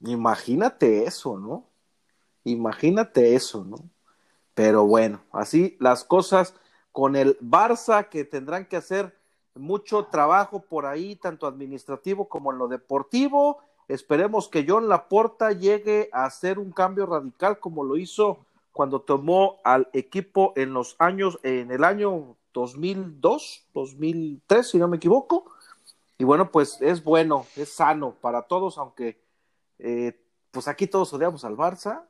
Imagínate 0.00 1.04
eso, 1.04 1.38
¿no? 1.38 1.70
Imagínate 2.44 3.34
eso, 3.34 3.64
¿no? 3.64 3.90
Pero 4.54 4.86
bueno, 4.86 5.22
así 5.32 5.76
las 5.80 6.04
cosas 6.04 6.54
con 6.92 7.16
el 7.16 7.38
Barça 7.40 8.08
que 8.08 8.24
tendrán 8.24 8.66
que 8.66 8.76
hacer 8.76 9.16
mucho 9.56 10.06
trabajo 10.06 10.60
por 10.60 10.86
ahí, 10.86 11.16
tanto 11.16 11.46
administrativo 11.46 12.28
como 12.28 12.52
en 12.52 12.58
lo 12.58 12.68
deportivo. 12.68 13.58
Esperemos 13.88 14.48
que 14.48 14.64
John 14.68 14.88
Laporta 14.88 15.52
llegue 15.52 16.08
a 16.12 16.24
hacer 16.24 16.58
un 16.58 16.72
cambio 16.72 17.06
radical 17.06 17.58
como 17.58 17.84
lo 17.84 17.96
hizo 17.96 18.38
cuando 18.72 19.00
tomó 19.00 19.58
al 19.64 19.88
equipo 19.92 20.52
en 20.56 20.74
los 20.74 20.96
años, 20.98 21.38
en 21.42 21.70
el 21.70 21.82
año 21.82 22.36
2002, 22.52 23.66
2003, 23.72 24.70
si 24.70 24.78
no 24.78 24.88
me 24.88 24.98
equivoco. 24.98 25.50
Y 26.18 26.24
bueno, 26.24 26.50
pues 26.50 26.80
es 26.80 27.02
bueno, 27.04 27.46
es 27.56 27.72
sano 27.72 28.14
para 28.20 28.42
todos, 28.42 28.78
aunque 28.78 29.18
eh, 29.78 30.18
pues 30.50 30.68
aquí 30.68 30.86
todos 30.86 31.12
odiamos 31.12 31.44
al 31.44 31.56
Barça, 31.56 32.02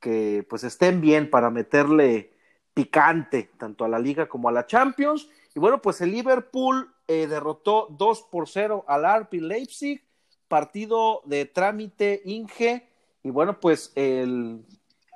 que 0.00 0.46
pues 0.48 0.64
estén 0.64 1.00
bien 1.00 1.30
para 1.30 1.50
meterle 1.50 2.32
picante 2.74 3.50
tanto 3.56 3.84
a 3.84 3.88
la 3.88 3.98
liga 3.98 4.28
como 4.28 4.48
a 4.48 4.52
la 4.52 4.66
Champions. 4.66 5.28
Y 5.54 5.60
bueno, 5.60 5.80
pues 5.80 6.00
el 6.00 6.10
Liverpool 6.10 6.92
eh, 7.06 7.26
derrotó 7.26 7.88
2 7.96 8.26
por 8.30 8.48
0 8.48 8.84
al 8.88 9.04
RB 9.22 9.40
Leipzig, 9.40 10.02
partido 10.48 11.22
de 11.26 11.44
trámite 11.44 12.22
Inge. 12.24 12.88
Y 13.22 13.30
bueno, 13.30 13.60
pues 13.60 13.92
el... 13.94 14.64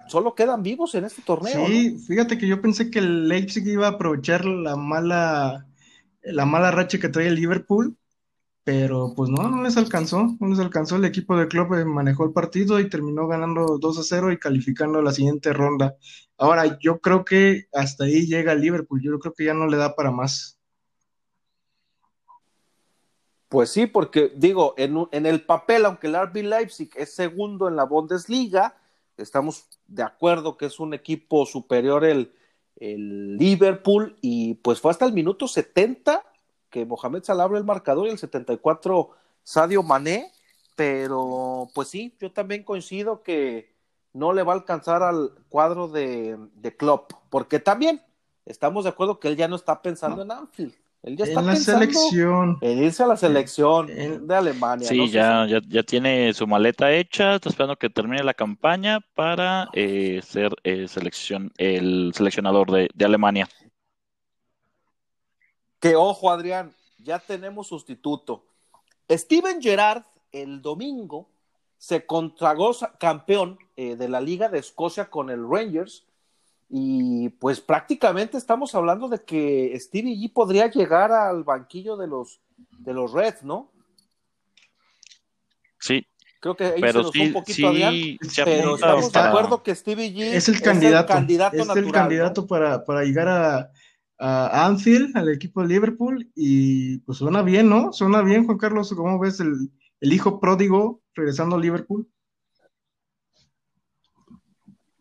solo 0.07 0.35
quedan 0.35 0.63
vivos 0.63 0.95
en 0.95 1.05
este 1.05 1.23
torneo. 1.23 1.67
Sí, 1.67 1.99
fíjate 2.07 2.39
que 2.39 2.47
yo 2.47 2.61
pensé 2.61 2.91
que 2.91 3.01
el 3.01 3.29
Leipzig 3.29 3.67
iba 3.67 3.87
a 3.87 3.91
aprovechar 3.91 4.45
la 4.45 4.77
mala, 4.77 5.67
la 6.23 6.47
mala 6.47 6.71
racha 6.71 6.99
que 6.99 7.09
trae 7.09 7.27
el 7.27 7.35
Liverpool, 7.35 7.97
pero 8.69 9.15
pues 9.17 9.31
no, 9.31 9.49
no 9.49 9.63
les 9.63 9.79
alcanzó, 9.79 10.37
no 10.39 10.49
les 10.49 10.59
alcanzó. 10.59 10.97
El 10.97 11.07
equipo 11.07 11.35
de 11.39 11.49
club 11.49 11.73
eh, 11.73 11.87
manejó 11.87 12.27
el 12.27 12.35
partido 12.35 12.79
y 12.79 12.91
terminó 12.91 13.27
ganando 13.27 13.79
2 13.79 13.99
a 13.99 14.03
0 14.03 14.31
y 14.31 14.39
calificando 14.39 15.01
la 15.01 15.11
siguiente 15.11 15.55
ronda. 15.55 15.97
Ahora, 16.37 16.79
yo 16.79 17.01
creo 17.01 17.25
que 17.25 17.65
hasta 17.73 18.05
ahí 18.05 18.27
llega 18.27 18.55
Liverpool, 18.55 19.01
yo 19.01 19.19
creo 19.21 19.33
que 19.33 19.47
ya 19.47 19.55
no 19.55 19.69
le 19.69 19.79
da 19.79 19.97
para 19.97 20.11
más. 20.11 20.59
Pues 23.49 23.71
sí, 23.71 23.87
porque 23.87 24.35
digo, 24.37 24.75
en, 24.77 24.99
en 25.13 25.25
el 25.25 25.47
papel, 25.47 25.87
aunque 25.87 26.09
el 26.09 26.17
RB 26.17 26.43
Leipzig 26.43 26.91
es 26.95 27.15
segundo 27.15 27.69
en 27.69 27.77
la 27.77 27.85
Bundesliga, 27.85 28.77
estamos 29.17 29.67
de 29.87 30.03
acuerdo 30.03 30.59
que 30.59 30.67
es 30.67 30.79
un 30.79 30.93
equipo 30.93 31.47
superior 31.47 32.05
el, 32.05 32.35
el 32.77 33.39
Liverpool 33.39 34.19
y 34.21 34.57
pues 34.57 34.79
fue 34.79 34.91
hasta 34.91 35.07
el 35.07 35.15
minuto 35.15 35.49
70 35.49 36.23
que 36.71 36.85
Mohamed 36.87 37.23
Salah 37.25 37.45
abre 37.45 37.59
el 37.59 37.65
marcador 37.65 38.07
y 38.07 38.11
el 38.11 38.19
74 38.19 39.11
Sadio 39.43 39.83
Mané, 39.83 40.31
pero 40.77 41.69
pues 41.75 41.89
sí, 41.89 42.15
yo 42.21 42.31
también 42.33 42.63
coincido 42.63 43.23
que 43.23 43.73
no 44.13 44.33
le 44.33 44.43
va 44.43 44.53
a 44.53 44.57
alcanzar 44.57 45.03
al 45.03 45.31
cuadro 45.49 45.89
de, 45.89 46.37
de 46.55 46.77
Klopp, 46.77 47.13
porque 47.31 47.59
también 47.59 48.01
estamos 48.47 48.85
de 48.85 48.91
acuerdo 48.91 49.19
que 49.21 49.29
él 49.29 49.37
ya 49.37 49.49
no 49.49 49.57
está 49.57 49.83
pensando 49.83 50.23
en 50.23 50.31
Anfield, 50.31 50.75
él 51.03 51.17
ya 51.17 51.25
está 51.25 51.41
En 51.41 51.47
la 51.47 51.53
pensando 51.53 51.85
selección, 51.85 52.59
en 52.61 52.83
irse 52.83 53.03
a 53.03 53.07
la 53.07 53.17
selección 53.17 53.89
En- 53.91 54.27
de 54.27 54.35
Alemania. 54.35 54.89
sí, 54.89 54.99
no 54.99 55.07
ya, 55.07 55.47
ya, 55.47 55.61
ya 55.69 55.83
tiene 55.83 56.33
su 56.33 56.47
maleta 56.47 56.93
hecha, 56.93 57.35
está 57.37 57.49
esperando 57.49 57.77
que 57.77 57.91
termine 57.91 58.23
la 58.25 58.35
campaña 58.35 59.01
para 59.15 59.69
eh, 59.75 60.21
ser 60.23 60.55
eh, 60.65 60.89
selección, 60.89 61.53
el 61.59 62.13
seleccionador 62.15 62.71
de, 62.71 62.89
de 62.95 63.05
Alemania. 63.05 63.49
Que 65.81 65.97
ojo, 65.97 66.31
Adrián, 66.31 66.75
ya 66.99 67.19
tenemos 67.19 67.69
sustituto. 67.69 68.45
Steven 69.11 69.61
Gerrard 69.63 70.03
el 70.33 70.61
domingo 70.61 71.29
se 71.79 72.05
consagró 72.05 72.73
sa- 72.73 72.93
campeón 72.99 73.59
eh, 73.77 73.97
de 73.97 74.09
la 74.09 74.21
Liga 74.21 74.49
de 74.49 74.59
Escocia 74.59 75.09
con 75.09 75.31
el 75.31 75.49
Rangers 75.49 76.05
y 76.69 77.31
pues 77.31 77.61
prácticamente 77.61 78.37
estamos 78.37 78.75
hablando 78.75 79.09
de 79.09 79.23
que 79.25 79.75
Stevie 79.81 80.17
G 80.17 80.33
podría 80.33 80.67
llegar 80.71 81.13
al 81.13 81.45
banquillo 81.45 81.97
de 81.97 82.09
los 82.09 82.41
de 82.79 82.93
los 82.93 83.13
Reds, 83.13 83.45
¿no? 83.45 83.71
Sí, 85.79 86.05
Creo 86.41 86.57
que 86.57 86.65
ahí 86.67 86.81
se 86.81 86.93
nos 86.93 87.11
sí, 87.11 87.21
un 87.21 87.33
poquito 87.33 87.69
Adrián, 87.69 87.93
sí, 87.93 88.19
se 88.29 88.45
pero 88.45 88.75
estamos 88.77 89.13
de 89.13 89.19
acuerdo 89.21 89.63
que 89.63 89.75
Stevie 89.75 90.13
G 90.13 90.21
es 90.35 90.49
el 90.49 90.61
candidato, 90.61 91.13
candidato 91.13 91.57
es 91.57 91.67
natural, 91.67 91.79
el 91.79 91.87
¿no? 91.87 91.93
candidato 91.93 92.47
para, 92.47 92.85
para 92.85 93.03
llegar 93.03 93.29
a, 93.29 93.73
a 94.19 94.67
Anfield, 94.67 95.17
al 95.17 95.29
equipo 95.29 95.63
de 95.63 95.69
Liverpool, 95.69 96.31
y 96.35 96.99
pues 96.99 97.19
suena 97.19 97.43
bien, 97.43 97.69
¿no? 97.69 97.93
Suena 97.93 98.23
bien, 98.23 98.45
Juan 98.47 98.59
Carlos, 98.59 98.93
¿cómo 98.97 99.19
ves 99.19 99.41
el, 99.41 99.71
el 100.01 100.13
hijo 100.13 100.41
pródigo 100.41 101.01
regresando 101.15 101.57
a 101.57 101.61
Liverpool? 101.61 102.09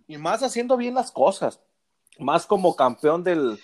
y 0.08 0.18
más 0.18 0.42
haciendo 0.42 0.78
bien 0.78 0.94
las 0.94 1.12
cosas, 1.12 1.60
más 2.20 2.46
como 2.46 2.76
campeón 2.76 3.24
del, 3.24 3.60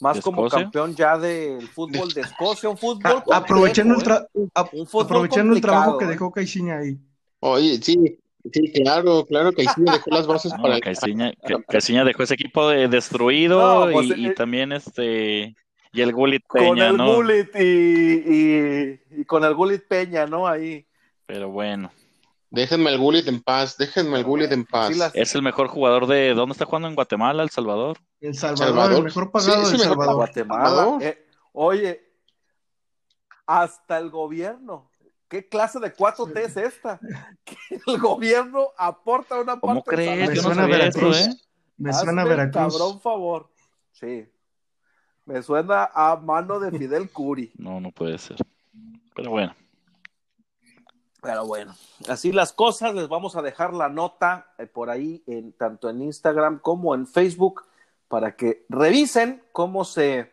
más 0.00 0.16
¿De 0.16 0.22
como 0.22 0.42
Escocia? 0.42 0.62
campeón 0.62 0.94
ya 0.94 1.18
del 1.18 1.68
fútbol 1.68 2.08
de 2.14 2.22
Escocia, 2.22 2.70
un 2.70 2.78
fútbol 2.78 3.22
A- 3.30 3.36
aprovechando 3.36 3.94
el, 3.94 4.00
tra- 4.00 4.26
Un 4.72 4.86
fútbol 4.86 5.06
aprovechando 5.06 5.54
el 5.54 5.60
trabajo 5.60 5.98
que 5.98 6.04
¿eh? 6.06 6.08
dejó 6.08 6.32
Caixinha 6.32 6.78
ahí. 6.78 6.98
Oye, 7.40 7.76
sí, 7.82 8.18
Sí, 8.52 8.72
claro, 8.72 9.24
claro, 9.26 9.52
Caixinha 9.52 9.92
dejó 9.92 10.10
las 10.10 10.26
bases 10.26 10.52
No, 10.56 10.62
para 10.62 10.80
Caixinha, 10.80 11.32
Ca- 11.46 11.62
Caixinha 11.68 12.04
dejó 12.04 12.22
ese 12.24 12.34
equipo 12.34 12.68
de- 12.68 12.88
destruido 12.88 13.86
No, 13.86 13.92
pues, 13.92 14.06
y, 14.08 14.14
y 14.22 14.26
eh, 14.28 14.34
también 14.34 14.72
este 14.72 15.54
y 15.94 16.00
el 16.00 16.12
Gullit 16.12 16.42
con 16.46 16.60
Peña, 16.60 16.88
el 16.88 16.96
¿no? 16.96 17.14
Gullit 17.14 17.54
y, 17.54 17.60
y- 17.62 19.00
y 19.20 19.24
con 19.26 19.44
el 19.44 19.54
Gullit 19.54 19.82
Peña, 19.86 20.26
¿no? 20.26 20.46
Ahí. 20.48 20.86
Pero 21.26 21.50
bueno, 21.50 21.92
Déjenme 22.54 22.90
el 22.90 22.98
Gullit 22.98 23.26
en 23.28 23.40
paz, 23.42 23.78
déjenme 23.78 24.18
el 24.18 24.24
Gullit 24.24 24.52
en 24.52 24.66
paz. 24.66 24.88
Sí 24.92 24.98
las- 24.98 25.14
es 25.14 25.34
el 25.34 25.40
mejor 25.40 25.68
jugador 25.68 26.06
de 26.06 26.34
¿dónde 26.34 26.52
está 26.52 26.66
jugando 26.66 26.86
en 26.88 26.94
Guatemala, 26.94 27.42
El 27.42 27.48
Salvador? 27.50 27.96
El 28.20 28.34
Salvador, 28.34 28.66
Salvador. 28.66 28.98
el 28.98 29.04
mejor 29.04 29.30
pagado 29.30 29.64
Sí, 29.64 29.78
Salvador. 29.78 30.14
Guatemala. 30.16 30.98
Eh, 31.00 31.24
oye, 31.52 32.02
hasta 33.46 33.98
el 33.98 34.10
gobierno. 34.10 34.90
¿Qué 35.32 35.48
clase 35.48 35.80
de 35.80 35.96
4T 35.96 36.36
es 36.36 36.56
esta? 36.58 37.00
Que 37.46 37.56
el 37.86 37.98
gobierno 37.98 38.68
aporta 38.76 39.40
una 39.40 39.58
¿Cómo 39.58 39.82
parte 39.82 40.02
del 40.02 40.28
crees? 40.28 40.28
Me 40.28 40.34
Yo 40.36 40.42
no 40.42 40.48
suena 40.48 40.62
sabía 40.62 40.76
Veracruz. 40.76 41.16
eso, 41.16 41.30
¿eh? 41.30 41.34
Me 41.78 41.92
suena 41.94 42.20
a 42.20 42.24
Veracruz. 42.26 42.76
Cabrón 42.78 43.00
favor. 43.00 43.50
Sí. 43.92 44.28
Me 45.24 45.42
suena 45.42 45.90
a 45.94 46.16
mano 46.16 46.60
de 46.60 46.70
Fidel 46.78 47.08
Curi. 47.10 47.50
No, 47.58 47.80
no 47.80 47.92
puede 47.92 48.18
ser. 48.18 48.36
Pero 49.14 49.30
bueno, 49.30 49.56
Pero 51.22 51.46
bueno, 51.46 51.74
así 52.10 52.30
las 52.30 52.52
cosas, 52.52 52.94
les 52.94 53.08
vamos 53.08 53.34
a 53.34 53.40
dejar 53.40 53.72
la 53.72 53.88
nota 53.88 54.52
eh, 54.58 54.66
por 54.66 54.90
ahí, 54.90 55.22
en, 55.26 55.54
tanto 55.54 55.88
en 55.88 56.02
Instagram 56.02 56.58
como 56.58 56.94
en 56.94 57.06
Facebook, 57.06 57.62
para 58.06 58.36
que 58.36 58.66
revisen 58.68 59.42
cómo 59.52 59.86
se 59.86 60.30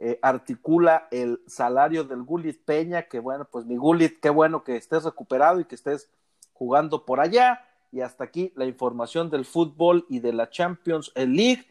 eh, 0.00 0.18
articula 0.22 1.08
el 1.10 1.42
salario 1.46 2.04
del 2.04 2.22
Gullit 2.22 2.64
Peña, 2.64 3.08
que 3.08 3.18
bueno, 3.18 3.46
pues 3.50 3.66
mi 3.66 3.76
Gullit, 3.76 4.20
qué 4.20 4.30
bueno 4.30 4.62
que 4.62 4.76
estés 4.76 5.04
recuperado 5.04 5.58
y 5.58 5.64
que 5.64 5.74
estés 5.74 6.08
jugando 6.52 7.04
por 7.04 7.20
allá. 7.20 7.64
Y 7.90 8.00
hasta 8.00 8.24
aquí 8.24 8.52
la 8.54 8.64
información 8.64 9.28
del 9.28 9.44
fútbol 9.44 10.06
y 10.08 10.20
de 10.20 10.32
la 10.32 10.50
Champions 10.50 11.10
League, 11.16 11.66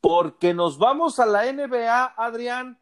porque 0.00 0.54
nos 0.54 0.78
vamos 0.78 1.20
a 1.20 1.26
la 1.26 1.52
NBA, 1.52 2.14
Adrián. 2.16 2.78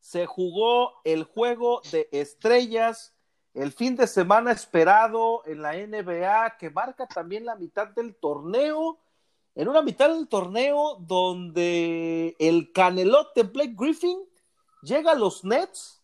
Se 0.00 0.26
jugó 0.26 1.00
el 1.04 1.24
juego 1.24 1.80
de 1.92 2.08
estrellas 2.12 3.16
el 3.56 3.72
fin 3.72 3.96
de 3.96 4.06
semana 4.06 4.52
esperado 4.52 5.42
en 5.46 5.62
la 5.62 5.72
NBA 5.72 6.58
que 6.58 6.70
marca 6.70 7.06
también 7.06 7.46
la 7.46 7.56
mitad 7.56 7.88
del 7.88 8.14
torneo, 8.14 8.98
en 9.56 9.68
una 9.68 9.82
mitad 9.82 10.08
del 10.10 10.28
torneo 10.28 10.96
donde 11.00 12.36
el 12.38 12.72
canelote 12.72 13.42
Blake 13.42 13.74
Griffin 13.76 14.18
llega 14.82 15.12
a 15.12 15.16
los 15.16 15.44
Nets, 15.44 16.00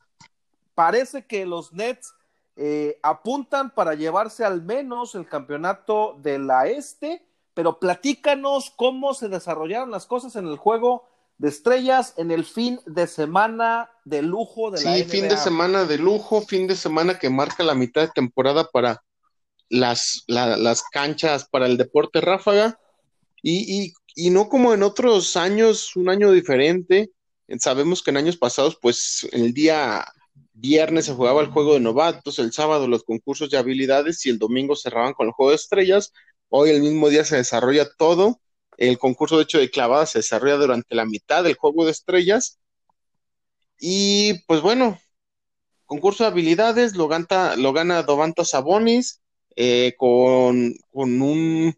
parece 0.75 1.27
que 1.27 1.47
los 1.47 1.73
Nets 1.73 2.15
eh, 2.57 2.99
apuntan 3.03 3.71
para 3.75 3.95
llevarse 3.95 4.45
al 4.45 4.63
menos 4.63 5.15
el 5.15 5.29
campeonato 5.29 6.19
de 6.23 6.39
la 6.39 6.67
Este, 6.67 7.25
pero 7.55 7.79
platícanos 7.79 8.73
cómo 8.75 9.15
se 9.15 9.29
desarrollaron 9.29 9.91
las 9.91 10.07
cosas 10.07 10.35
en 10.37 10.47
el 10.47 10.57
juego 10.57 11.09
de 11.39 11.49
estrellas 11.49 12.15
en 12.17 12.31
el 12.31 12.45
fin 12.45 12.81
de 12.87 13.07
semana 13.07 13.91
de 14.05 14.23
lujo 14.23 14.71
de 14.71 14.83
la 14.83 14.95
Sí, 14.95 15.03
NBA. 15.03 15.11
fin 15.11 15.29
de 15.29 15.37
semana 15.37 15.85
de 15.85 15.99
lujo, 15.99 16.41
fin 16.41 16.67
de 16.67 16.77
semana 16.77 17.19
que 17.19 17.31
marca 17.31 17.63
la 17.65 17.75
mitad 17.75 18.03
de 18.03 18.09
temporada 18.15 18.69
para 18.73 19.03
las, 19.69 20.25
la- 20.27 20.57
las 20.57 20.83
canchas 20.83 21.47
para 21.51 21.67
el 21.67 21.77
deporte 21.77 22.21
ráfaga. 22.21 22.79
Y, 23.43 23.93
y, 24.15 24.31
no 24.31 24.49
como 24.49 24.73
en 24.73 24.83
otros 24.83 25.37
años, 25.37 25.97
un 25.97 26.09
año 26.09 26.31
diferente. 26.31 27.11
Sabemos 27.59 28.03
que 28.03 28.11
en 28.11 28.19
años 28.19 28.37
pasados, 28.37 28.79
pues 28.81 29.29
el 29.33 29.53
día 29.53 30.05
viernes 30.55 31.07
se 31.07 31.15
jugaba 31.15 31.43
el 31.43 31.49
juego 31.49 31.75
de 31.75 31.81
novatos, 31.81 32.39
el 32.39 32.53
sábado 32.53 32.87
los 32.87 33.05
concursos 33.05 33.51
de 33.51 33.59
habilidades 33.59 34.25
y 34.27 34.31
el 34.31 34.39
domingo 34.39 34.77
cerraban 34.77 35.13
con 35.15 35.27
el 35.27 35.33
juego 35.33 35.51
de 35.51 35.57
estrellas. 35.57 36.13
Hoy 36.49 36.71
el 36.71 36.83
mismo 36.83 37.09
día 37.09 37.25
se 37.25 37.37
desarrolla 37.37 37.89
todo. 37.97 38.41
El 38.77 38.99
concurso 38.99 39.37
de 39.37 39.45
hecho 39.45 39.59
de 39.59 39.71
clavadas 39.71 40.11
se 40.11 40.21
desarrolla 40.21 40.57
durante 40.57 40.95
la 40.95 41.05
mitad 41.07 41.45
del 41.45 41.57
juego 41.57 41.85
de 41.85 41.93
estrellas. 41.93 42.59
Y 43.79 44.35
pues 44.47 44.61
bueno, 44.63 44.99
concurso 45.87 46.25
de 46.25 46.31
habilidades 46.31 46.95
lo 46.95 47.09
gana, 47.09 47.57
lo 47.57 47.73
gana 47.73 48.03
Domantas 48.03 48.51
Sabonis 48.51 49.21
eh, 49.57 49.95
con, 49.99 50.75
con 50.93 51.21
un, 51.23 51.77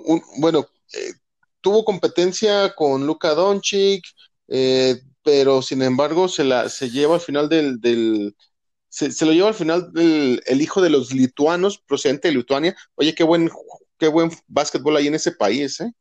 un- 0.00 0.22
bueno, 0.38 0.66
eh, 0.94 1.12
tuvo 1.60 1.84
competencia 1.84 2.74
con 2.74 3.06
Luka 3.06 3.34
Doncic, 3.34 4.04
eh, 4.48 5.00
pero 5.22 5.62
sin 5.62 5.82
embargo 5.82 6.28
se 6.28 6.44
la 6.44 6.68
se 6.68 6.90
lleva 6.90 7.14
al 7.16 7.20
final 7.20 7.48
del, 7.48 7.80
del 7.80 8.36
se, 8.88 9.12
se 9.12 9.26
lo 9.26 9.32
lleva 9.32 9.48
al 9.48 9.54
final 9.54 9.92
del 9.92 10.42
el 10.46 10.62
hijo 10.62 10.82
de 10.82 10.90
los 10.90 11.12
lituanos 11.12 11.78
procedente 11.78 12.28
de 12.28 12.34
Lituania. 12.36 12.76
Oye, 12.96 13.14
qué 13.14 13.24
buen 13.24 13.50
qué 13.98 14.08
buen 14.08 14.30
básquetbol 14.48 14.96
hay 14.96 15.08
en 15.08 15.14
ese 15.16 15.32
país, 15.32 15.80
¿eh? 15.80 15.92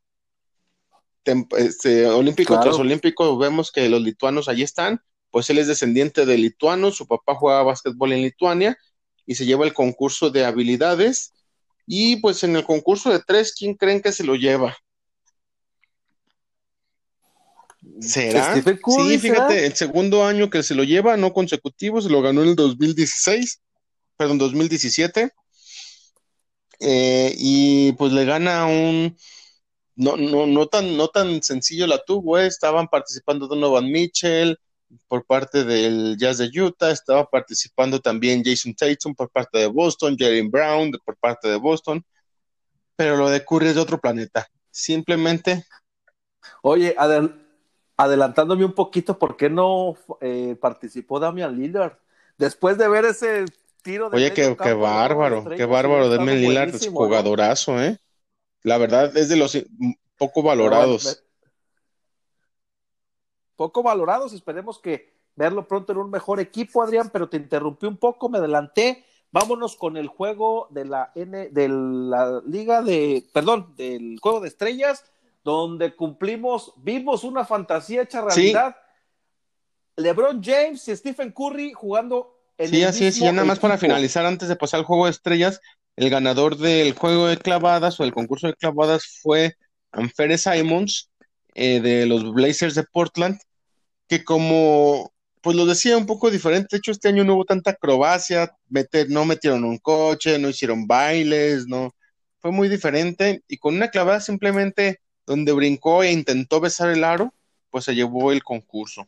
Tem- 1.23 1.47
este, 1.57 2.07
olímpico 2.07 2.49
Claro. 2.49 2.63
tras 2.63 2.79
olímpico, 2.79 3.37
vemos 3.37 3.71
que 3.71 3.89
los 3.89 4.01
lituanos 4.01 4.47
allí 4.47 4.63
están, 4.63 5.01
pues 5.29 5.49
él 5.49 5.59
es 5.59 5.67
descendiente 5.67 6.25
de 6.25 6.37
lituanos, 6.37 6.95
su 6.95 7.07
papá 7.07 7.35
juega 7.35 7.63
básquetbol 7.63 8.11
en 8.13 8.23
Lituania 8.23 8.77
y 9.25 9.35
se 9.35 9.45
lleva 9.45 9.65
el 9.65 9.73
concurso 9.73 10.31
de 10.31 10.45
habilidades. 10.45 11.33
Y 11.85 12.17
pues 12.17 12.43
en 12.43 12.55
el 12.55 12.63
concurso 12.63 13.11
de 13.11 13.21
tres, 13.25 13.53
¿quién 13.57 13.75
creen 13.75 14.01
que 14.01 14.11
se 14.11 14.23
lo 14.23 14.35
lleva? 14.35 14.75
¿Será? 17.99 18.53
Curry, 18.61 19.13
sí, 19.13 19.19
fíjate, 19.19 19.53
¿será? 19.53 19.65
el 19.65 19.75
segundo 19.75 20.25
año 20.25 20.49
que 20.49 20.63
se 20.63 20.75
lo 20.75 20.83
lleva, 20.83 21.17
no 21.17 21.33
consecutivo, 21.33 22.01
se 22.01 22.09
lo 22.09 22.21
ganó 22.21 22.43
en 22.43 22.49
el 22.49 22.55
2016, 22.55 23.61
perdón, 24.17 24.37
2017. 24.37 25.31
Eh, 26.79 27.35
y 27.37 27.91
pues 27.93 28.11
le 28.11 28.25
gana 28.25 28.65
un, 28.65 29.15
no, 29.95 30.17
no, 30.17 30.47
no 30.47 30.67
tan, 30.67 30.97
no 30.97 31.09
tan 31.09 31.43
sencillo 31.43 31.85
la 31.85 32.03
tuvo, 32.03 32.39
eh. 32.39 32.47
Estaban 32.47 32.87
participando 32.87 33.47
Donovan 33.47 33.91
Mitchell 33.91 34.57
por 35.07 35.25
parte 35.25 35.63
del 35.63 36.17
Jazz 36.17 36.37
de 36.39 36.49
Utah, 36.61 36.91
estaba 36.91 37.25
participando 37.29 37.99
también 37.99 38.43
Jason 38.45 38.73
Tatum 38.75 39.15
por 39.15 39.29
parte 39.29 39.59
de 39.59 39.67
Boston, 39.67 40.15
Jalen 40.17 40.51
Brown 40.51 40.91
por 41.05 41.17
parte 41.17 41.47
de 41.49 41.57
Boston, 41.57 42.03
pero 42.95 43.17
lo 43.17 43.29
de 43.29 43.45
Curry 43.45 43.69
es 43.69 43.75
de 43.75 43.81
otro 43.81 43.99
planeta. 44.01 44.47
Simplemente, 44.71 45.65
Oye, 46.61 46.95
adel- 46.97 47.33
adelantándome 47.97 48.65
un 48.65 48.73
poquito, 48.73 49.17
¿por 49.19 49.37
qué 49.37 49.49
no 49.49 49.95
eh, 50.21 50.55
participó 50.59 51.19
Damian 51.19 51.55
Lillard? 51.55 51.93
Después 52.37 52.77
de 52.77 52.87
ver 52.89 53.05
ese 53.05 53.45
tiro 53.83 54.09
de 54.09 54.17
oye, 54.17 54.33
qué, 54.33 54.73
bárbaro, 54.73 55.51
qué 55.55 55.65
bárbaro, 55.65 56.09
Damian 56.09 56.39
Lillard 56.39 56.75
es 56.75 56.87
jugadorazo, 56.87 57.81
¿eh? 57.81 57.97
La 58.63 58.77
verdad 58.77 59.15
es 59.17 59.29
de 59.29 59.37
los 59.37 59.55
mm, 59.55 59.93
poco 60.17 60.43
valorados. 60.43 61.05
Me- 61.05 61.30
Poco 63.61 63.83
valorados, 63.83 64.33
esperemos 64.33 64.79
que 64.79 65.13
verlo 65.35 65.67
pronto 65.67 65.91
en 65.91 65.99
un 65.99 66.09
mejor 66.09 66.39
equipo, 66.39 66.81
Adrián, 66.81 67.11
pero 67.13 67.29
te 67.29 67.37
interrumpí 67.37 67.85
un 67.85 67.95
poco, 67.95 68.27
me 68.27 68.39
adelanté. 68.39 69.05
Vámonos 69.31 69.75
con 69.75 69.97
el 69.97 70.07
juego 70.07 70.67
de 70.71 70.85
la 70.85 71.11
N, 71.13 71.49
de 71.49 71.69
la 71.69 72.41
Liga 72.47 72.81
de, 72.81 73.23
perdón, 73.31 73.75
del 73.77 74.17
juego 74.19 74.39
de 74.39 74.47
estrellas, 74.47 75.05
donde 75.43 75.95
cumplimos, 75.95 76.73
vimos 76.77 77.23
una 77.23 77.45
fantasía 77.45 78.01
hecha 78.01 78.23
Sí. 78.31 78.39
realidad. 78.41 78.77
LeBron 79.95 80.41
James 80.43 80.87
y 80.87 80.95
Stephen 80.95 81.31
Curry 81.31 81.71
jugando 81.73 82.35
en 82.57 82.69
Sí, 82.69 82.81
el 82.81 82.87
así 82.87 83.05
es. 83.05 83.19
Y 83.19 83.25
nada 83.25 83.45
más 83.45 83.59
para 83.59 83.77
finalizar, 83.77 84.25
antes 84.25 84.49
de 84.49 84.55
pasar 84.55 84.79
al 84.79 84.87
juego 84.87 85.05
de 85.05 85.11
estrellas, 85.11 85.61
el 85.97 86.09
ganador 86.09 86.57
del 86.57 86.95
juego 86.95 87.27
de 87.27 87.37
clavadas 87.37 87.99
o 87.99 88.03
del 88.03 88.11
concurso 88.11 88.47
de 88.47 88.55
clavadas 88.55 89.19
fue 89.21 89.55
Anfere 89.91 90.39
Simons 90.39 91.11
eh, 91.53 91.79
de 91.79 92.07
los 92.07 92.33
Blazers 92.33 92.73
de 92.73 92.85
Portland, 92.85 93.39
que 94.11 94.25
como, 94.25 95.13
pues 95.41 95.55
lo 95.55 95.65
decía 95.65 95.95
un 95.95 96.05
poco 96.05 96.29
diferente. 96.29 96.67
De 96.71 96.79
hecho, 96.79 96.91
este 96.91 97.07
año 97.07 97.23
no 97.23 97.35
hubo 97.35 97.45
tanta 97.45 97.71
acrobacia, 97.71 98.53
meter, 98.67 99.09
no 99.09 99.23
metieron 99.23 99.63
un 99.63 99.77
coche, 99.77 100.37
no 100.37 100.49
hicieron 100.49 100.85
bailes, 100.85 101.65
no. 101.65 101.95
Fue 102.39 102.51
muy 102.51 102.67
diferente. 102.67 103.41
Y 103.47 103.57
con 103.57 103.73
una 103.75 103.87
clavada 103.87 104.19
simplemente 104.19 104.99
donde 105.25 105.53
brincó 105.53 106.03
e 106.03 106.11
intentó 106.11 106.59
besar 106.59 106.89
el 106.89 107.05
aro, 107.05 107.33
pues 107.69 107.85
se 107.85 107.95
llevó 107.95 108.33
el 108.33 108.43
concurso. 108.43 109.07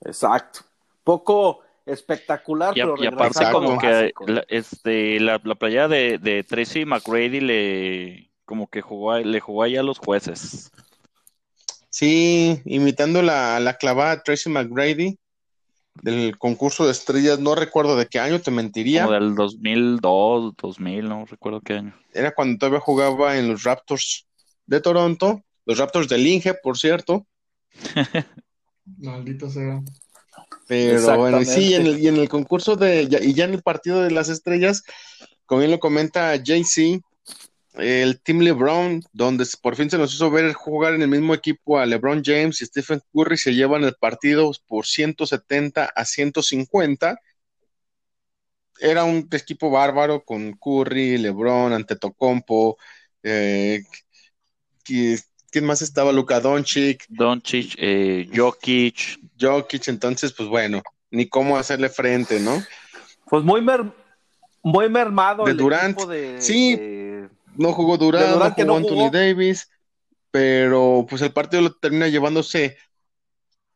Exacto. 0.00 0.62
Poco 1.04 1.60
espectacular, 1.86 2.76
Y, 2.76 2.80
pero 2.80 2.96
y 3.00 3.06
aparte 3.06 3.44
como 3.52 3.78
que 3.78 4.12
la, 4.26 4.44
este, 4.48 5.20
la, 5.20 5.40
la 5.44 5.54
playa 5.54 5.86
de, 5.86 6.18
de 6.18 6.42
Tracy 6.42 6.84
McGrady 6.84 7.38
le 7.40 8.32
como 8.44 8.68
que 8.68 8.80
jugó, 8.80 9.12
a- 9.12 9.20
le 9.20 9.38
jugó 9.38 9.62
ahí 9.62 9.76
a 9.76 9.84
los 9.84 10.00
jueces. 10.00 10.72
Sí, 12.00 12.62
imitando 12.64 13.20
la, 13.20 13.60
la 13.60 13.76
clavada 13.76 14.16
de 14.16 14.22
Tracy 14.22 14.48
McGrady 14.48 15.18
del 16.02 16.38
concurso 16.38 16.86
de 16.86 16.92
estrellas, 16.92 17.38
no 17.40 17.54
recuerdo 17.54 17.94
de 17.94 18.06
qué 18.06 18.18
año, 18.18 18.40
te 18.40 18.50
mentiría. 18.50 19.02
Como 19.02 19.12
del 19.12 19.34
2002, 19.34 20.54
2000, 20.56 21.06
no 21.06 21.26
recuerdo 21.26 21.60
qué 21.60 21.74
año. 21.74 21.94
Era 22.14 22.32
cuando 22.34 22.56
todavía 22.56 22.80
jugaba 22.80 23.36
en 23.36 23.48
los 23.48 23.64
Raptors 23.64 24.26
de 24.64 24.80
Toronto, 24.80 25.42
los 25.66 25.76
Raptors 25.76 26.08
del 26.08 26.26
Inge, 26.26 26.54
por 26.54 26.78
cierto. 26.78 27.26
Maldito 28.96 29.50
sea. 29.50 29.82
Pero 30.68 31.18
bueno, 31.18 31.42
y 31.42 31.44
sí, 31.44 31.74
Exactamente. 31.74 31.76
en 31.76 31.86
el, 31.86 31.98
y 32.02 32.08
en 32.08 32.16
el 32.16 32.30
concurso 32.30 32.76
de, 32.76 33.08
ya- 33.08 33.22
y 33.22 33.34
ya 33.34 33.44
en 33.44 33.52
el 33.52 33.62
partido 33.62 34.00
de 34.02 34.10
las 34.10 34.30
estrellas, 34.30 34.84
como 35.44 35.58
bien 35.58 35.70
lo 35.70 35.78
comenta 35.80 36.34
JC, 36.36 37.02
el 37.80 38.20
Team 38.20 38.40
LeBron, 38.40 39.02
donde 39.12 39.44
por 39.62 39.76
fin 39.76 39.90
se 39.90 39.98
nos 39.98 40.14
hizo 40.14 40.30
ver 40.30 40.52
jugar 40.52 40.94
en 40.94 41.02
el 41.02 41.08
mismo 41.08 41.34
equipo 41.34 41.78
a 41.78 41.86
LeBron 41.86 42.22
James 42.24 42.60
y 42.62 42.66
Stephen 42.66 43.00
Curry, 43.12 43.36
se 43.38 43.54
llevan 43.54 43.84
el 43.84 43.94
partido 43.94 44.52
por 44.66 44.86
170 44.86 45.86
a 45.94 46.04
150. 46.04 47.18
Era 48.80 49.04
un 49.04 49.28
equipo 49.32 49.70
bárbaro 49.70 50.22
con 50.24 50.52
Curry, 50.54 51.18
LeBron, 51.18 51.72
Antetokounmpo, 51.72 52.78
eh, 53.22 53.82
qui- 54.84 55.22
¿quién 55.50 55.64
más 55.66 55.82
estaba? 55.82 56.12
Luka 56.12 56.40
Doncic, 56.40 57.04
Doncic, 57.08 57.74
eh, 57.76 58.28
Jokic, 58.34 59.18
Jokic, 59.38 59.88
entonces, 59.88 60.32
pues 60.32 60.48
bueno, 60.48 60.82
ni 61.10 61.28
cómo 61.28 61.58
hacerle 61.58 61.90
frente, 61.90 62.40
¿no? 62.40 62.62
Pues 63.28 63.44
muy, 63.44 63.60
mer- 63.60 63.92
muy 64.62 64.88
mermado 64.88 65.44
De 65.44 65.50
el 65.50 65.56
Durant. 65.58 65.94
equipo 65.96 66.06
de, 66.10 66.40
Sí. 66.40 66.76
de- 66.76 67.28
No 67.56 67.72
jugó 67.72 67.96
Durant 67.96 68.26
no 68.28 68.50
jugó 68.50 68.64
no 68.64 68.76
Anthony 68.76 68.94
jugó. 68.94 69.10
Davis, 69.10 69.68
pero 70.30 71.06
pues 71.08 71.22
el 71.22 71.32
partido 71.32 71.62
lo 71.62 71.74
termina 71.74 72.08
llevándose 72.08 72.76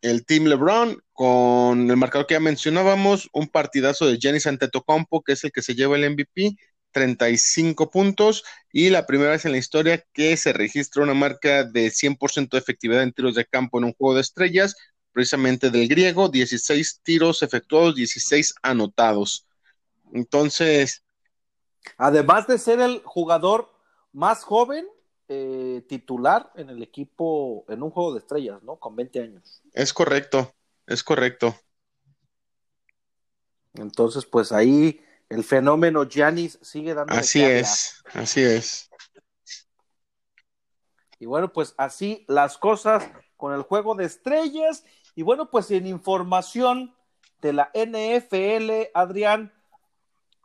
el 0.01 0.27
Team 0.27 0.45
LeBron 0.45 1.03
con 1.13 1.91
el 1.91 1.97
marcador 1.97 2.27
que 2.27 2.35
ya 2.35 2.41
mencionábamos, 2.41 3.29
un 3.33 3.49
partidazo 3.49 4.07
de 4.07 4.19
Giannis 4.19 4.47
Antetokounmpo, 4.47 5.23
que 5.23 5.33
es 5.33 5.45
el 5.45 5.53
que 5.53 5.63
se 5.63 5.75
lleva 5.75 5.97
el 5.97 6.11
MVP, 6.11 6.57
35 6.93 7.91
puntos 7.91 8.45
y 8.73 8.91
la 8.91 9.07
primera 9.07 9.31
vez 9.31 9.45
en 9.45 9.53
la 9.53 9.59
historia 9.59 10.05
que 10.13 10.37
se 10.37 10.53
registra 10.53 11.03
una 11.03 11.15
marca 11.15 11.65
de 11.65 11.91
100% 11.91 12.57
de 12.57 12.59
efectividad 12.59 13.03
en 13.03 13.13
tiros 13.13 13.35
de 13.35 13.45
campo 13.45 13.79
en 13.79 13.85
un 13.85 13.93
juego 13.95 14.15
de 14.15 14.23
estrellas, 14.23 14.75
precisamente 15.13 15.71
del 15.71 15.89
griego, 15.89 16.29
16 16.29 17.01
tiros 17.03 17.43
efectuados, 17.43 17.95
16 17.95 18.55
anotados. 18.63 19.47
Entonces, 20.13 21.04
además 21.97 22.47
de 22.47 22.59
ser 22.59 22.81
el 22.81 23.03
jugador 23.05 23.70
más 24.12 24.44
joven 24.44 24.87
eh, 25.29 25.83
titular 25.88 26.53
en 26.55 26.68
el 26.68 26.83
equipo 26.83 27.64
en 27.68 27.83
un 27.83 27.90
juego 27.90 28.12
de 28.12 28.18
estrellas, 28.18 28.62
¿no? 28.62 28.77
Con 28.77 28.94
20 28.94 29.20
años. 29.20 29.62
es 29.73 29.92
correcto, 29.92 30.55
es 30.87 31.03
correcto. 31.03 31.57
Entonces, 33.73 34.27
pues 34.27 34.53
ahí 34.53 35.01
el 35.31 35.42
fenómeno 35.42 36.05
Giannis 36.05 36.59
sigue 36.61 36.92
dando. 36.92 37.14
Así 37.14 37.42
es, 37.42 38.03
así 38.12 38.42
es. 38.42 38.90
Y 41.18 41.27
bueno, 41.27 41.53
pues 41.53 41.75
así 41.79 42.27
las 42.29 42.59
cosas 42.59 43.11
con 43.38 43.55
el 43.55 43.62
juego 43.62 43.94
de 43.94 44.05
estrellas. 44.05 44.85
Y 45.14 45.23
bueno, 45.23 45.51
pues 45.51 45.70
en 45.70 45.87
información 45.87 46.94
de 47.40 47.55
la 47.55 47.70
NFL, 47.73 48.90
Adrián, 48.92 49.54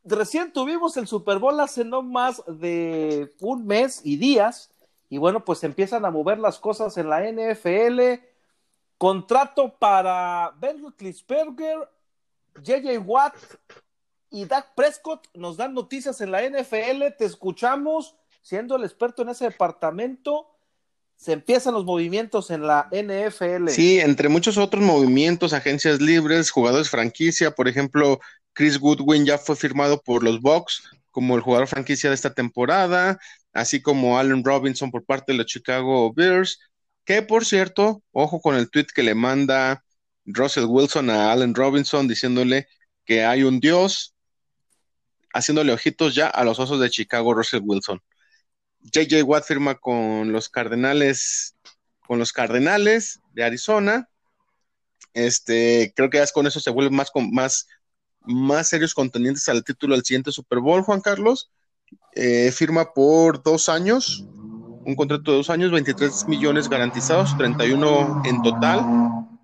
recién 0.03 0.51
tuvimos 0.53 0.97
el 0.97 1.07
Super 1.07 1.39
Bowl 1.39 1.59
hace 1.59 1.83
no 1.83 2.01
más 2.01 2.43
de 2.47 3.33
un 3.39 3.65
mes 3.65 4.01
y 4.03 4.17
días. 4.17 4.71
Y 5.09 5.17
bueno, 5.17 5.43
pues 5.43 5.63
empiezan 5.63 6.05
a 6.05 6.11
mover 6.11 6.37
las 6.37 6.59
cosas 6.59 6.97
en 6.97 7.09
la 7.09 7.21
NFL. 7.21 8.21
Contrato 8.97 9.73
para 9.79 10.53
Ben 10.59 10.81
Roethlisberger, 10.81 11.89
JJ 12.61 12.97
Watt 13.05 13.35
y 14.29 14.45
Dak 14.45 14.75
Prescott 14.75 15.27
nos 15.33 15.57
dan 15.57 15.73
noticias 15.73 16.21
en 16.21 16.31
la 16.31 16.41
NFL. 16.43 17.15
Te 17.17 17.25
escuchamos 17.25 18.15
siendo 18.41 18.75
el 18.75 18.83
experto 18.83 19.23
en 19.23 19.29
ese 19.29 19.45
departamento. 19.45 20.47
Se 21.15 21.33
empiezan 21.33 21.73
los 21.73 21.85
movimientos 21.85 22.49
en 22.51 22.65
la 22.65 22.89
NFL. 22.91 23.69
Sí, 23.69 23.99
entre 23.99 24.29
muchos 24.29 24.57
otros 24.57 24.83
movimientos, 24.83 25.53
agencias 25.53 25.99
libres, 25.99 26.51
jugadores 26.51 26.89
franquicia, 26.89 27.51
por 27.51 27.67
ejemplo, 27.67 28.19
Chris 28.59 28.77
Goodwin 28.77 29.25
ya 29.25 29.37
fue 29.37 29.55
firmado 29.55 30.01
por 30.01 30.21
los 30.21 30.41
Bucks 30.41 30.83
como 31.11 31.37
el 31.37 31.41
jugador 31.41 31.69
franquicia 31.69 32.09
de 32.09 32.15
esta 32.15 32.33
temporada, 32.33 33.17
así 33.53 33.81
como 33.81 34.19
Allen 34.19 34.43
Robinson 34.43 34.91
por 34.91 35.05
parte 35.05 35.31
de 35.31 35.37
los 35.37 35.47
Chicago 35.47 36.11
Bears, 36.13 36.59
que 37.05 37.21
por 37.21 37.45
cierto, 37.45 38.03
ojo 38.11 38.41
con 38.41 38.57
el 38.57 38.69
tweet 38.69 38.87
que 38.93 39.01
le 39.01 39.15
manda 39.15 39.85
Russell 40.25 40.65
Wilson 40.65 41.09
a 41.09 41.31
Allen 41.31 41.55
Robinson 41.55 42.05
diciéndole 42.05 42.67
que 43.05 43.23
hay 43.23 43.43
un 43.43 43.61
dios, 43.61 44.13
haciéndole 45.33 45.71
ojitos 45.71 46.13
ya 46.13 46.27
a 46.27 46.43
los 46.43 46.59
osos 46.59 46.81
de 46.81 46.89
Chicago, 46.89 47.33
Russell 47.33 47.61
Wilson. 47.63 48.01
JJ 48.81 49.23
Watt 49.23 49.45
firma 49.45 49.75
con 49.75 50.33
los 50.33 50.49
Cardenales, 50.49 51.55
con 52.05 52.19
los 52.19 52.33
Cardenales 52.33 53.21
de 53.31 53.45
Arizona. 53.45 54.09
Este, 55.13 55.93
creo 55.95 56.09
que 56.09 56.17
ya 56.17 56.27
con 56.27 56.45
eso 56.45 56.59
se 56.59 56.71
vuelven 56.71 56.95
más, 56.95 57.09
más, 57.31 57.65
más 58.29 58.69
serios 58.69 58.93
contendientes 58.93 59.49
al 59.49 59.63
título 59.63 59.95
del 59.95 60.05
siguiente 60.05 60.31
Super 60.31 60.59
Bowl, 60.59 60.83
Juan 60.83 61.01
Carlos. 61.01 61.49
Eh, 62.15 62.51
firma 62.51 62.93
por 62.93 63.41
dos 63.43 63.69
años, 63.69 64.25
un 64.85 64.95
contrato 64.95 65.31
de 65.31 65.37
dos 65.37 65.49
años, 65.49 65.71
23 65.71 66.27
millones 66.27 66.69
garantizados, 66.69 67.35
31 67.37 68.23
en 68.25 68.41
total. 68.41 68.85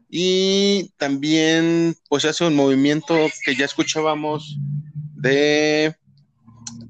Y 0.09 0.91
también, 0.97 1.95
pues 2.09 2.25
hace 2.25 2.45
un 2.45 2.55
movimiento 2.55 3.15
que 3.43 3.55
ya 3.55 3.65
escuchábamos 3.65 4.57
de 5.15 5.95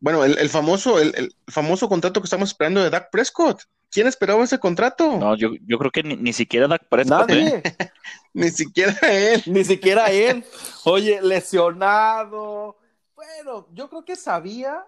bueno, 0.06 0.24
el, 0.24 0.38
el 0.38 0.50
famoso, 0.50 1.00
el, 1.00 1.14
el, 1.16 1.36
famoso 1.48 1.90
contrato 1.90 2.22
que 2.22 2.26
estamos 2.26 2.50
esperando 2.50 2.84
de 2.84 2.92
Dak 2.92 3.10
Prescott. 3.12 3.64
¿Quién 3.90 4.06
esperaba 4.06 4.44
ese 4.44 4.60
contrato? 4.60 5.18
No, 5.18 5.36
yo, 5.36 5.50
yo 5.66 5.80
creo 5.80 5.90
que 5.90 6.04
ni, 6.04 6.16
ni 6.16 6.32
siquiera 6.32 6.68
Dak 6.68 6.88
Prescott. 6.88 7.28
Nadie. 7.28 7.56
¿eh? 7.56 7.64
Ni 8.36 8.50
siquiera 8.50 8.98
él. 9.02 9.42
Ni 9.48 9.64
siquiera 9.64 10.12
él. 10.12 10.44
Oye, 10.84 11.22
lesionado. 11.22 12.78
Bueno, 13.16 13.68
yo 13.74 13.90
creo 13.90 14.04
que 14.04 14.16
sabía 14.16 14.86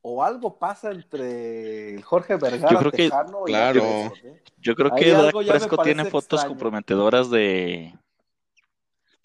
o 0.00 0.22
algo 0.22 0.58
pasa 0.58 0.92
entre 0.92 2.00
Jorge 2.02 2.36
Vergara 2.36 2.70
Yo 2.72 2.78
creo 2.78 2.90
que- 2.92 2.96
Tejano 3.08 3.42
y 3.46 3.50
claro. 3.50 3.80
Prescott, 3.80 4.18
¿eh? 4.24 4.42
Yo 4.58 4.74
creo 4.76 4.94
Ahí 4.94 5.02
que 5.02 5.10
Dak 5.10 5.32
Prescott 5.46 5.82
tiene 5.82 6.04
fotos 6.04 6.38
extraño. 6.40 6.48
comprometedoras 6.50 7.30
de, 7.30 7.94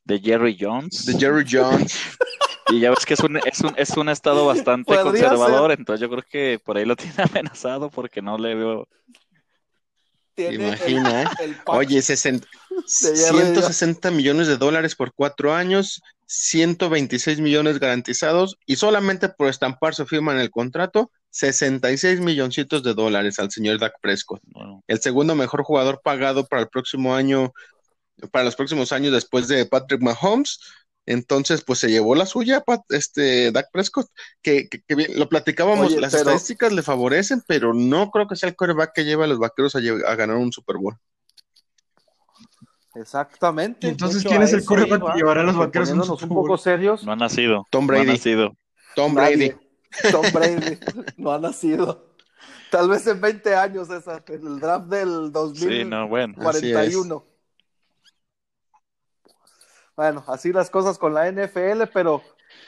de 0.03 0.19
Jerry 0.19 0.57
Jones. 0.59 1.05
De 1.05 1.13
Jerry 1.17 1.45
Jones. 1.49 1.95
Y 2.71 2.81
ya 2.81 2.91
ves 2.91 3.03
que 3.03 3.15
es 3.15 3.19
un, 3.21 3.37
es 3.37 3.61
un, 3.61 3.73
es 3.77 3.97
un 3.97 4.09
estado 4.09 4.45
bastante 4.45 4.95
conservador, 5.01 5.71
ser. 5.71 5.79
entonces 5.79 5.99
yo 6.01 6.07
creo 6.07 6.21
que 6.29 6.61
por 6.63 6.77
ahí 6.77 6.85
lo 6.85 6.95
tiene 6.95 7.15
amenazado 7.33 7.89
porque 7.89 8.21
no 8.21 8.37
le 8.37 8.53
veo. 8.53 8.87
Tiene 10.47 10.67
Imagina, 10.67 11.23
¿eh? 11.23 11.27
el, 11.39 11.45
el 11.49 11.55
pack 11.55 11.75
Oye, 11.75 12.01
60 12.01 12.47
de 12.47 13.17
Jerry 13.17 13.37
160 13.37 14.11
millones 14.11 14.47
de 14.47 14.57
dólares 14.57 14.95
por 14.95 15.13
cuatro 15.13 15.53
años, 15.53 16.01
126 16.27 17.39
millones 17.41 17.79
garantizados 17.79 18.57
y 18.65 18.77
solamente 18.77 19.29
por 19.29 19.49
estampar 19.49 19.95
su 19.95 20.05
firma 20.05 20.31
en 20.31 20.39
el 20.39 20.49
contrato, 20.49 21.11
66 21.31 22.21
milloncitos 22.21 22.83
de 22.83 22.93
dólares 22.93 23.37
al 23.39 23.51
señor 23.51 23.79
Dak 23.79 23.93
Prescott. 24.01 24.41
bueno, 24.45 24.83
el 24.87 25.01
segundo 25.01 25.35
mejor 25.35 25.63
jugador 25.63 26.01
pagado 26.03 26.45
para 26.45 26.61
el 26.61 26.69
próximo 26.69 27.15
año, 27.15 27.51
para 28.31 28.45
los 28.45 28.55
próximos 28.55 28.91
años 28.91 29.11
después 29.11 29.47
de 29.47 29.65
Patrick 29.65 30.01
Mahomes. 30.01 30.59
Entonces, 31.05 31.63
pues 31.63 31.79
se 31.79 31.89
llevó 31.89 32.13
la 32.13 32.25
suya, 32.27 32.61
Pat- 32.61 32.85
este 32.89 33.51
Dak 33.51 33.71
Prescott, 33.71 34.07
que, 34.43 34.69
que- 34.69 34.81
que 34.87 34.95
bien, 34.95 35.17
lo 35.17 35.27
platicábamos, 35.27 35.87
Oye, 35.87 35.99
las 35.99 36.11
pero- 36.11 36.21
estadísticas 36.21 36.71
le 36.71 36.83
favorecen, 36.83 37.41
pero 37.47 37.73
no 37.73 38.11
creo 38.11 38.27
que 38.27 38.35
sea 38.35 38.49
el 38.49 38.55
quarterback 38.55 38.91
que 38.93 39.05
lleva 39.05 39.25
a 39.25 39.27
los 39.27 39.39
vaqueros 39.39 39.75
a, 39.75 39.79
ganar 40.15 40.35
un 40.37 40.51
Super 40.51 40.77
Bowl. 40.77 40.95
Exactamente. 42.95 43.87
¿Y 43.87 43.91
entonces 43.91 44.23
quién 44.23 44.41
es 44.41 44.51
el 44.53 44.61
iba, 44.63 44.99
que 45.13 45.17
llevará 45.17 45.41
a 45.41 45.43
los 45.45 45.53
que 45.53 45.59
vaqueros 45.59 45.89
a 45.89 45.93
un 45.93 46.03
Super 46.03 46.23
un 46.23 46.29
poco 46.29 46.47
Bowl? 46.49 46.59
serios. 46.59 47.03
no 47.03 47.11
ha 47.11 47.15
nacido. 47.15 47.65
Tom 47.71 47.85
No 47.87 47.93
ha 47.93 47.95
Brady. 47.97 48.11
nacido. 48.11 48.57
Tom 48.95 49.13
Nadie. 49.13 49.35
Brady. 50.01 50.11
Tom 50.11 50.25
Brady 50.33 50.79
no 51.17 51.31
ha 51.31 51.39
nacido. 51.39 52.09
Tal 52.71 52.87
vez 52.89 53.05
en 53.07 53.19
20 53.19 53.55
años, 53.55 53.89
esa, 53.89 54.23
en 54.27 54.45
el 54.45 54.59
draft 54.59 54.85
del 54.87 55.31
Sí, 55.55 55.85
no, 55.85 56.07
bueno. 56.07 56.35
2041. 59.99 60.21
Bueno, 60.21 60.23
así 60.27 60.51
las 60.53 60.69
cosas 60.69 60.97
con 60.97 61.13
la 61.13 61.29
NFL, 61.31 61.83
pero 61.93 62.21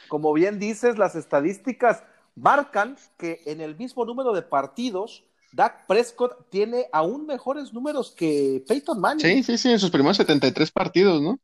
como 0.08 0.34
bien 0.34 0.60
dices, 0.60 0.98
las 0.98 1.15
estadísticas 1.15 2.04
marcan 2.36 2.98
que 3.17 3.41
en 3.46 3.62
el 3.62 3.76
mismo 3.78 4.06
número 4.06 4.34
de 4.34 4.41
partidos, 4.41 5.24
Dak 5.54 5.86
Prescott 5.88 6.50
tiene 6.50 6.88
aún 6.94 7.25
mejores 7.25 7.73
números 7.73 8.12
que 8.15 8.63
Peyton 8.67 9.00
Manning. 9.00 9.25
Sí, 9.25 9.44
sí, 9.44 9.58
sí, 9.58 9.71
en 9.71 9.79
sus 9.79 9.92
primeros 9.92 10.17
73 10.17 10.71
partidos, 10.71 11.21
¿no? 11.21 11.40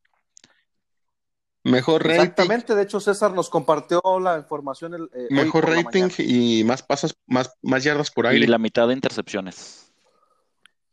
Mejor 1.63 2.03
rating, 2.03 2.21
Exactamente, 2.21 2.75
de 2.75 2.83
hecho 2.83 3.01
César 3.01 3.33
nos 3.33 3.49
compartió 3.49 4.01
la 4.21 4.37
información 4.37 4.93
el, 4.93 5.09
eh, 5.13 5.27
hoy 5.29 5.35
mejor 5.35 5.65
rating 5.69 6.07
y 6.19 6.63
más 6.63 6.81
pasos, 6.81 7.13
más, 7.25 7.51
más 7.61 7.83
yardas 7.83 8.09
por 8.09 8.25
Y 8.25 8.29
aire. 8.29 8.47
la 8.47 8.57
mitad 8.57 8.87
de 8.87 8.93
intercepciones. 8.93 9.91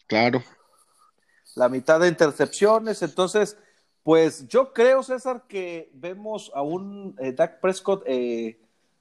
Claro. 0.08 0.42
la 1.54 1.68
mitad 1.68 2.00
de 2.00 2.08
intercepciones. 2.08 3.02
Entonces, 3.02 3.56
pues 4.04 4.46
yo 4.46 4.72
creo, 4.72 5.02
César, 5.02 5.44
que 5.48 5.90
vemos 5.94 6.52
a 6.54 6.62
un 6.62 7.16
eh, 7.18 7.32
Dak 7.32 7.60
Prescott 7.60 8.04
eh, 8.06 8.60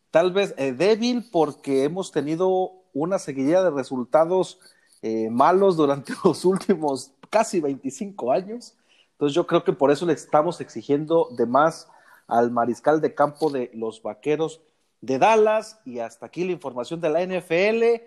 tal 0.09 0.31
vez 0.31 0.53
eh, 0.57 0.71
débil 0.71 1.27
porque 1.31 1.83
hemos 1.83 2.11
tenido 2.11 2.71
una 2.93 3.19
seguidilla 3.19 3.63
de 3.63 3.71
resultados 3.71 4.59
eh, 5.01 5.29
malos 5.29 5.75
durante 5.75 6.13
los 6.23 6.45
últimos 6.45 7.11
casi 7.29 7.59
25 7.59 8.31
años. 8.31 8.77
Entonces 9.11 9.35
yo 9.35 9.45
creo 9.45 9.63
que 9.63 9.73
por 9.73 9.91
eso 9.91 10.05
le 10.05 10.13
estamos 10.13 10.61
exigiendo 10.61 11.29
de 11.31 11.45
más 11.45 11.89
al 12.27 12.51
mariscal 12.51 13.01
de 13.01 13.13
campo 13.13 13.49
de 13.49 13.71
los 13.73 14.01
Vaqueros 14.01 14.61
de 15.01 15.19
Dallas 15.19 15.81
y 15.83 15.99
hasta 15.99 16.27
aquí 16.27 16.45
la 16.45 16.53
información 16.53 17.01
de 17.01 17.09
la 17.09 17.25
NFL 17.25 18.03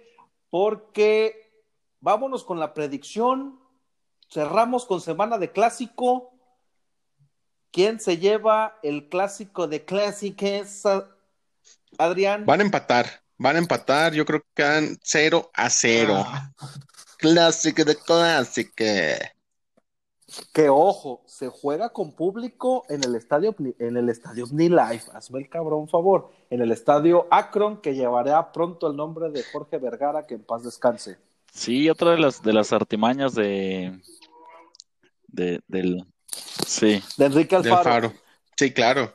porque 0.48 1.52
vámonos 2.00 2.44
con 2.44 2.58
la 2.58 2.72
predicción, 2.72 3.58
cerramos 4.30 4.86
con 4.86 5.00
semana 5.00 5.38
de 5.38 5.50
clásico. 5.50 6.32
¿Quién 7.70 8.00
se 8.00 8.18
lleva 8.18 8.78
el 8.82 9.08
clásico 9.08 9.68
de 9.68 9.84
clásicos? 9.84 10.84
Adrián. 11.98 12.46
Van 12.46 12.60
a 12.60 12.64
empatar, 12.64 13.06
van 13.38 13.56
a 13.56 13.58
empatar, 13.58 14.12
yo 14.12 14.24
creo 14.24 14.40
que 14.40 14.48
quedan 14.54 14.98
0 15.02 15.50
a 15.54 15.70
0. 15.70 16.14
Ah, 16.26 16.52
Clásico 17.18 17.84
de 17.84 17.96
clásico. 17.96 18.84
Que 20.52 20.68
ojo, 20.68 21.22
se 21.26 21.48
juega 21.48 21.90
con 21.90 22.12
público 22.12 22.84
en 22.88 23.04
el 23.04 23.14
estadio 23.14 23.54
en 23.78 23.96
el 23.96 24.08
estadio 24.08 24.46
Life, 24.52 25.10
hazme 25.14 25.38
el 25.38 25.48
cabrón 25.48 25.88
favor, 25.88 26.30
en 26.50 26.60
el 26.60 26.72
estadio 26.72 27.28
Akron 27.30 27.80
que 27.80 27.94
llevará 27.94 28.50
pronto 28.52 28.88
el 28.88 28.96
nombre 28.96 29.30
de 29.30 29.44
Jorge 29.44 29.78
Vergara 29.78 30.26
que 30.26 30.34
en 30.34 30.42
paz 30.42 30.64
descanse. 30.64 31.16
Sí, 31.52 31.88
otra 31.88 32.10
de 32.10 32.18
las 32.18 32.42
de 32.42 32.52
las 32.52 32.72
artimañas 32.72 33.34
de, 33.34 33.98
de 35.28 35.60
del 35.68 36.04
sí. 36.66 37.02
De 37.16 37.26
Enrique 37.26 37.56
Del 37.56 37.72
Alfaro. 37.72 38.10
Faro. 38.10 38.12
Sí, 38.56 38.72
claro. 38.72 39.14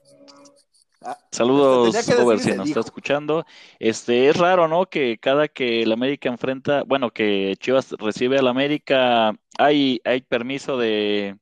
Saludos, 1.31 1.91
que 1.91 1.97
decir, 1.97 2.15
Robert, 2.15 2.41
si 2.41 2.51
nos 2.51 2.67
dijo. 2.67 2.79
está 2.79 2.87
escuchando. 2.87 3.45
Este 3.79 4.29
es 4.29 4.37
raro, 4.37 4.67
¿no? 4.67 4.85
Que 4.85 5.17
cada 5.17 5.47
que 5.47 5.81
el 5.81 5.91
América 5.91 6.29
enfrenta, 6.29 6.83
bueno, 6.83 7.09
que 7.09 7.55
Chivas 7.59 7.91
recibe 7.97 8.37
al 8.37 8.47
América, 8.47 9.33
hay, 9.57 9.99
hay 10.03 10.21
permiso 10.21 10.77
de 10.77 11.37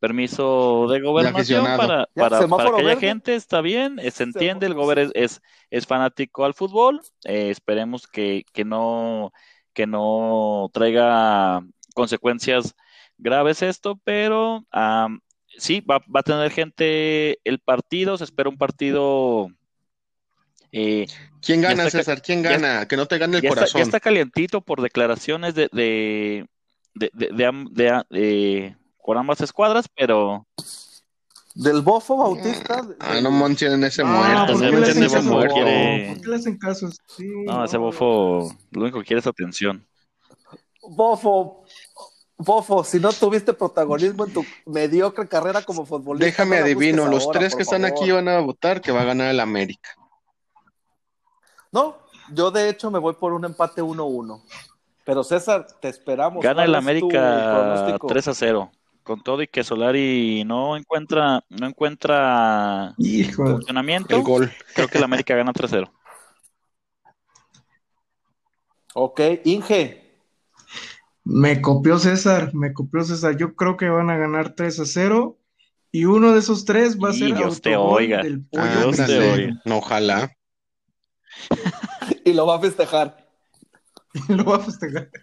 permiso 0.00 0.86
de 0.90 1.00
gobernación 1.00 1.64
para, 1.78 2.08
Ya, 2.14 2.28
para, 2.28 2.46
para 2.46 2.72
que 2.76 2.82
haya 2.82 2.96
gente, 3.00 3.34
está 3.36 3.62
bien, 3.62 3.98
eh, 3.98 4.10
se 4.10 4.24
entiende, 4.24 4.66
el 4.66 4.74
gober 4.74 4.98
es, 4.98 5.10
es, 5.14 5.40
es 5.70 5.86
fanático 5.86 6.44
al 6.44 6.52
fútbol, 6.52 7.00
eh, 7.24 7.48
esperemos 7.48 8.06
que, 8.06 8.44
que 8.52 8.66
no, 8.66 9.32
que 9.72 9.86
no 9.86 10.68
traiga 10.74 11.64
consecuencias 11.94 12.74
graves 13.18 13.62
esto, 13.62 13.98
pero 14.04 14.64
sí, 15.58 15.80
va, 15.80 15.98
va 16.14 16.20
a 16.20 16.22
tener 16.24 16.50
gente 16.50 17.38
el 17.44 17.58
partido, 17.60 18.16
se 18.18 18.24
espera 18.24 18.48
un 18.48 18.58
partido 18.58 19.48
eh, 20.72 21.06
¿Quién 21.40 21.60
gana, 21.60 21.84
está 21.86 21.98
César? 21.98 22.20
¿Quién 22.22 22.42
ya- 22.42 22.50
gana? 22.50 22.88
Que 22.88 22.96
no 22.96 23.06
te 23.06 23.18
gane 23.18 23.36
el 23.36 23.42
ya 23.42 23.48
está, 23.50 23.60
corazón. 23.60 23.78
ya 23.78 23.84
está 23.84 24.00
calientito 24.00 24.60
por 24.60 24.82
declaraciones 24.82 25.54
de, 25.54 25.68
de, 25.72 26.46
de, 26.94 27.10
de- 27.12 27.28
de 27.32 27.46
am- 27.46 27.68
de- 27.72 28.02
de- 28.10 28.76
con 28.98 29.16
ambas 29.18 29.40
escuadras, 29.40 29.86
pero 29.94 30.46
Del 31.54 31.82
Bofo 31.82 32.16
Bautista. 32.16 32.82
de- 32.82 32.96
Ah, 32.98 33.20
no 33.22 33.30
mencionen 33.30 33.84
ese 33.84 34.02
Ah, 34.02 34.06
muerto. 34.06 34.52
¿por 34.54 34.72
no 34.72 34.78
ese 34.84 35.00
caso? 35.08 35.22
muerto. 35.22 35.54
quiere- 35.54 36.08
¿Por 36.14 36.20
qué 36.22 36.28
le 36.30 36.36
hacen 36.36 36.58
caso? 36.58 36.90
Sí, 37.16 37.28
no, 37.46 37.64
ese 37.64 37.76
no. 37.76 37.82
bofo 37.84 38.56
lo 38.72 38.82
único 38.82 38.98
que 38.98 39.04
quiere 39.06 39.20
es 39.20 39.26
atención. 39.28 39.86
Bofo, 40.82 41.64
Bofo, 42.36 42.82
si 42.82 42.98
no 42.98 43.12
tuviste 43.12 43.52
protagonismo 43.52 44.24
en 44.24 44.32
tu 44.32 44.44
mediocre 44.66 45.28
carrera 45.28 45.62
como 45.62 45.86
futbolista. 45.86 46.26
Déjame 46.26 46.58
no 46.58 46.64
adivino, 46.64 47.06
los 47.06 47.26
ahora, 47.26 47.38
tres 47.38 47.54
que 47.54 47.62
están 47.62 47.82
favor. 47.82 47.96
aquí 47.96 48.10
van 48.10 48.28
a 48.28 48.40
votar 48.40 48.80
que 48.80 48.90
va 48.90 49.02
a 49.02 49.04
ganar 49.04 49.28
el 49.30 49.38
América. 49.38 49.90
No, 51.70 51.96
yo 52.32 52.50
de 52.50 52.68
hecho 52.68 52.90
me 52.90 52.98
voy 52.98 53.14
por 53.14 53.32
un 53.32 53.44
empate 53.44 53.82
1-1. 53.82 54.42
Pero 55.04 55.22
César, 55.22 55.66
te 55.80 55.88
esperamos. 55.88 56.42
Gana 56.42 56.64
el 56.64 56.70
¿Cuál 56.72 56.88
es 56.88 57.00
tu 57.00 57.06
América 57.06 57.52
pronóstico? 57.54 58.06
3 58.08 58.28
a 58.28 58.34
0. 58.34 58.72
Con 59.04 59.22
todo 59.22 59.42
y 59.42 59.48
que 59.48 59.62
Solari 59.62 60.44
no 60.44 60.76
encuentra, 60.78 61.44
no 61.50 61.66
encuentra 61.66 62.94
Hijo, 62.96 63.44
funcionamiento, 63.44 64.16
El 64.16 64.22
gol. 64.22 64.52
creo 64.74 64.88
que 64.88 64.96
el 64.98 65.04
América 65.04 65.36
gana 65.36 65.52
3 65.52 65.72
a 65.72 65.76
0. 65.76 65.92
Ok, 68.94 69.20
Inge. 69.44 70.03
Me 71.24 71.60
copió 71.60 71.98
César, 71.98 72.54
me 72.54 72.72
copió 72.72 73.02
César. 73.02 73.36
Yo 73.36 73.54
creo 73.56 73.76
que 73.76 73.88
van 73.88 74.10
a 74.10 74.16
ganar 74.16 74.54
3 74.54 74.80
a 74.80 74.86
0 74.86 75.38
y 75.90 76.04
uno 76.06 76.32
de 76.32 76.40
esos 76.40 76.64
tres 76.64 76.98
va 76.98 77.10
a 77.10 77.14
Y 77.14 77.18
ser 77.20 77.34
Dios 77.36 77.60
te 77.60 77.76
oiga. 77.76 78.22
del 78.22 78.44
pollo. 78.44 78.62
Ah, 78.62 78.82
Dios 78.82 78.96
te 78.96 79.18
oiga. 79.32 79.62
No, 79.64 79.78
ojalá. 79.78 80.32
Y 82.24 82.32
lo 82.32 82.46
va 82.46 82.56
a 82.56 82.60
festejar. 82.60 83.28
Lo 84.28 84.44
va 84.44 84.56
a 84.56 84.60
festejar. 84.60 85.10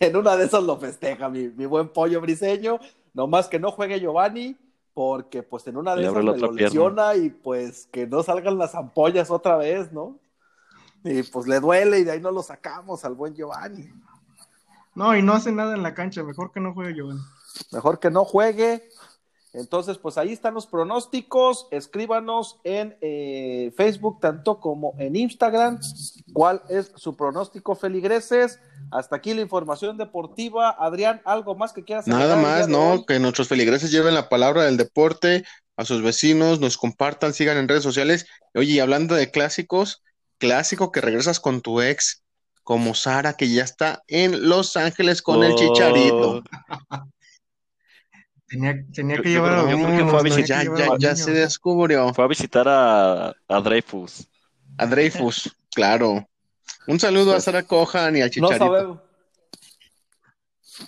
En 0.00 0.16
una 0.16 0.36
de 0.36 0.46
esas 0.46 0.64
lo 0.64 0.76
festeja 0.76 1.28
mi, 1.28 1.48
mi 1.48 1.64
buen 1.64 1.88
pollo 1.92 2.20
briseño. 2.20 2.80
Nomás 3.14 3.46
que 3.46 3.60
no 3.60 3.70
juegue 3.70 4.00
Giovanni, 4.00 4.56
porque 4.92 5.44
pues 5.44 5.66
en 5.68 5.76
una 5.76 5.94
de 5.94 6.02
Le 6.02 6.08
esas 6.08 6.16
me 6.16 6.24
lo 6.24 6.52
lesiona 6.52 7.14
y 7.14 7.30
pues 7.30 7.88
que 7.92 8.06
no 8.06 8.24
salgan 8.24 8.58
las 8.58 8.74
ampollas 8.74 9.30
otra 9.30 9.56
vez, 9.56 9.92
¿no? 9.92 10.18
Y 11.04 11.22
pues 11.22 11.46
le 11.46 11.60
duele 11.60 12.00
y 12.00 12.04
de 12.04 12.10
ahí 12.10 12.20
no 12.20 12.32
lo 12.32 12.42
sacamos 12.42 13.04
al 13.04 13.14
buen 13.14 13.34
Giovanni. 13.34 13.88
No, 14.98 15.16
y 15.16 15.22
no 15.22 15.34
hace 15.34 15.52
nada 15.52 15.76
en 15.76 15.84
la 15.84 15.94
cancha. 15.94 16.24
Mejor 16.24 16.50
que 16.50 16.58
no 16.58 16.74
juegue 16.74 16.92
Giovanni. 16.92 17.20
Mejor 17.70 18.00
que 18.00 18.10
no 18.10 18.24
juegue. 18.24 18.88
Entonces, 19.52 19.96
pues 19.96 20.18
ahí 20.18 20.32
están 20.32 20.54
los 20.54 20.66
pronósticos. 20.66 21.68
Escríbanos 21.70 22.58
en 22.64 22.98
eh, 23.00 23.72
Facebook, 23.76 24.18
tanto 24.20 24.58
como 24.58 24.94
en 24.98 25.14
Instagram. 25.14 25.78
¿Cuál 26.32 26.62
es 26.68 26.90
su 26.96 27.16
pronóstico, 27.16 27.76
feligreses? 27.76 28.58
Hasta 28.90 29.14
aquí 29.14 29.34
la 29.34 29.40
información 29.40 29.98
deportiva. 29.98 30.70
Adrián, 30.76 31.22
¿algo 31.24 31.54
más 31.54 31.72
que 31.72 31.84
quieras 31.84 32.08
Nada 32.08 32.34
más, 32.34 32.66
¿no? 32.66 33.06
Que 33.06 33.20
nuestros 33.20 33.46
feligreses 33.46 33.92
lleven 33.92 34.14
la 34.14 34.28
palabra 34.28 34.64
del 34.64 34.76
deporte 34.76 35.44
a 35.76 35.84
sus 35.84 36.02
vecinos, 36.02 36.58
nos 36.58 36.76
compartan, 36.76 37.34
sigan 37.34 37.56
en 37.56 37.68
redes 37.68 37.84
sociales. 37.84 38.26
Oye, 38.52 38.72
y 38.72 38.80
hablando 38.80 39.14
de 39.14 39.30
clásicos, 39.30 40.02
clásico 40.38 40.90
que 40.90 41.00
regresas 41.00 41.38
con 41.38 41.60
tu 41.60 41.80
ex, 41.80 42.24
como 42.68 42.94
Sara, 42.94 43.32
que 43.32 43.48
ya 43.48 43.64
está 43.64 44.02
en 44.08 44.46
Los 44.46 44.76
Ángeles 44.76 45.22
con 45.22 45.42
el 45.42 45.52
Oh, 45.52 45.56
chicharito. 45.56 46.42
Tenía, 48.46 48.74
tenía 48.92 49.16
Yo- 49.16 49.22
que 49.22 49.30
llevar 49.30 49.52
a 49.54 49.62
los 49.62 49.70
niños, 49.70 50.10
fue 50.10 50.20
a 50.20 50.22
tenía 50.22 50.36
visitar- 50.36 50.98
Ya, 50.98 51.16
se 51.16 51.30
descubrió. 51.30 52.12
Fue 52.12 52.24
a 52.24 52.28
visitar 52.28 52.68
a, 52.68 53.28
a 53.48 53.60
Dreyfus. 53.62 54.28
A 54.76 54.84
Dreyfus, 54.84 55.56
claro. 55.74 56.28
Un 56.86 57.00
saludo 57.00 57.34
a 57.34 57.40
Sara 57.40 57.62
Cohan 57.62 58.16
y 58.18 58.20
al 58.20 58.26
No 58.28 58.32
chicharito. 58.32 58.58
sabemos. 58.66 58.98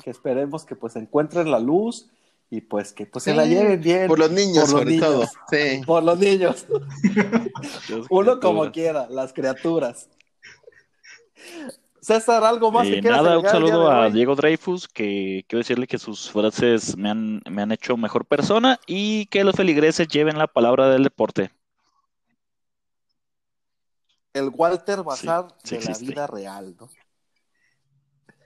Que 0.05 0.11
esperemos 0.11 0.67
que 0.67 0.77
pues 0.77 0.97
encuentren 0.97 1.51
la 1.51 1.61
luz 1.61 2.11
y 2.51 2.61
pues 2.61 2.93
que 2.93 3.07
pues 3.07 3.25
se 3.25 3.33
la 3.33 3.47
lleven 3.47 3.81
bien. 3.81 4.07
Por 4.07 4.19
los 4.19 4.31
niños, 4.31 4.65
Por 4.71 4.71
los 4.71 4.71
sobre 4.81 4.85
niños. 4.91 5.07
todo. 5.07 5.27
Sí. 5.51 5.81
Por 5.87 6.03
los 6.03 6.19
niños. 6.19 6.67
Uno 8.11 8.39
como 8.39 8.71
quiera, 8.71 9.07
las 9.09 9.33
criaturas. 9.33 10.11
César, 12.01 12.43
¿algo 12.45 12.73
más 12.73 12.89
que 12.89 12.97
Eh, 12.97 13.01
quieras 13.01 13.23
nada, 13.23 13.39
un 13.39 13.47
saludo 13.49 13.91
a? 13.91 14.09
Diego 14.09 14.35
Dreyfus, 14.35 14.89
que 14.89 15.45
quiero 15.49 15.59
decirle 15.61 15.87
que 15.87 15.99
sus 15.99 16.31
frases 16.31 16.97
me 16.97 17.11
han, 17.11 17.43
me 17.51 17.63
han 17.63 17.73
hecho 17.73 17.97
mejor 17.97 18.25
persona 18.25 18.81
y 18.87 19.27
que 19.27 19.45
los 19.45 19.55
feligreses 19.55 20.09
lleven 20.09 20.39
la 20.39 20.47
palabra 20.47 20.89
del 20.89 21.03
deporte. 21.05 21.51
El 24.33 24.51
Walter 24.55 25.03
Bazar 25.03 25.49
sí 25.63 25.77
de 25.77 25.83
la 25.85 25.99
vida 25.99 26.27
real, 26.27 26.77
¿no? 26.81 26.89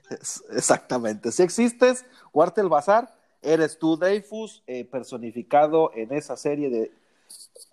Es- 0.09 0.43
exactamente. 0.51 1.31
Si 1.31 1.43
existes, 1.43 2.05
Walter 2.33 2.65
Bazar, 2.67 3.13
eres 3.41 3.77
tú, 3.77 3.97
Dreyfus, 3.97 4.63
eh, 4.67 4.85
personificado 4.85 5.91
en 5.95 6.13
esa 6.13 6.37
serie 6.37 6.69
de 6.69 6.91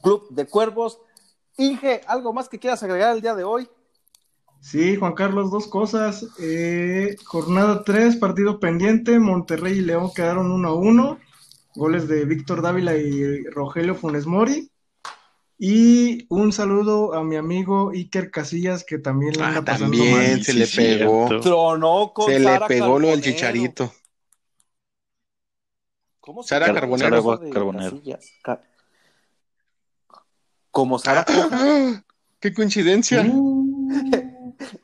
Club 0.03 0.29
de 0.31 0.47
Cuervos. 0.47 1.01
Inge, 1.57 2.03
¿algo 2.07 2.33
más 2.33 2.49
que 2.49 2.59
quieras 2.59 2.83
agregar 2.83 3.14
el 3.14 3.23
día 3.23 3.35
de 3.35 3.45
hoy? 3.45 3.68
Sí, 4.63 4.95
Juan 4.97 5.15
Carlos, 5.15 5.51
dos 5.51 5.67
cosas. 5.67 6.25
Eh, 6.39 7.17
jornada 7.25 7.83
3, 7.85 8.15
partido 8.17 8.61
pendiente. 8.61 9.19
Monterrey 9.19 9.79
y 9.79 9.81
León 9.81 10.11
quedaron 10.15 10.53
1 10.53 10.69
a 10.69 10.75
1. 10.75 11.19
Goles 11.75 12.07
de 12.07 12.25
Víctor 12.25 12.63
Dávila 12.63 12.97
y 12.97 13.43
Rogelio 13.45 13.97
Funes 13.97 14.25
Mori. 14.25 14.71
Y 15.59 16.27
un 16.29 16.53
saludo 16.53 17.13
a 17.15 17.25
mi 17.25 17.35
amigo 17.37 17.91
Iker 17.91 18.31
Casillas, 18.31 18.85
que 18.85 18.99
también 18.99 19.35
le 19.37 19.43
anda 19.43 19.61
Ah, 19.61 19.65
pasando 19.65 19.97
también 19.99 20.13
mal. 20.35 20.45
se 20.45 20.55
le 20.55 20.67
sí, 20.67 20.77
pegó. 20.77 21.27
cierto. 21.29 21.41
Tronó 21.41 22.13
con 22.15 22.33
Se 22.33 22.39
le 22.39 22.45
Sara 22.45 22.67
pegó 22.69 22.99
lo 23.01 23.09
del 23.09 23.21
Carbonero. 23.21 23.23
chicharito. 23.23 23.93
¿Cómo 26.21 26.43
se 26.45 26.51
Sara 26.51 26.67
llama? 26.69 26.81
Carbonero. 26.81 27.23
Sara 27.23 27.51
Carbonero. 27.53 27.91
Casillas. 27.97 28.31
Ca- 28.43 28.63
Como 30.71 30.99
Sara 31.01 31.25
¡Ah! 31.51 32.03
¡Qué 32.39 32.53
coincidencia! 32.55 33.23
Uh, 33.27 34.32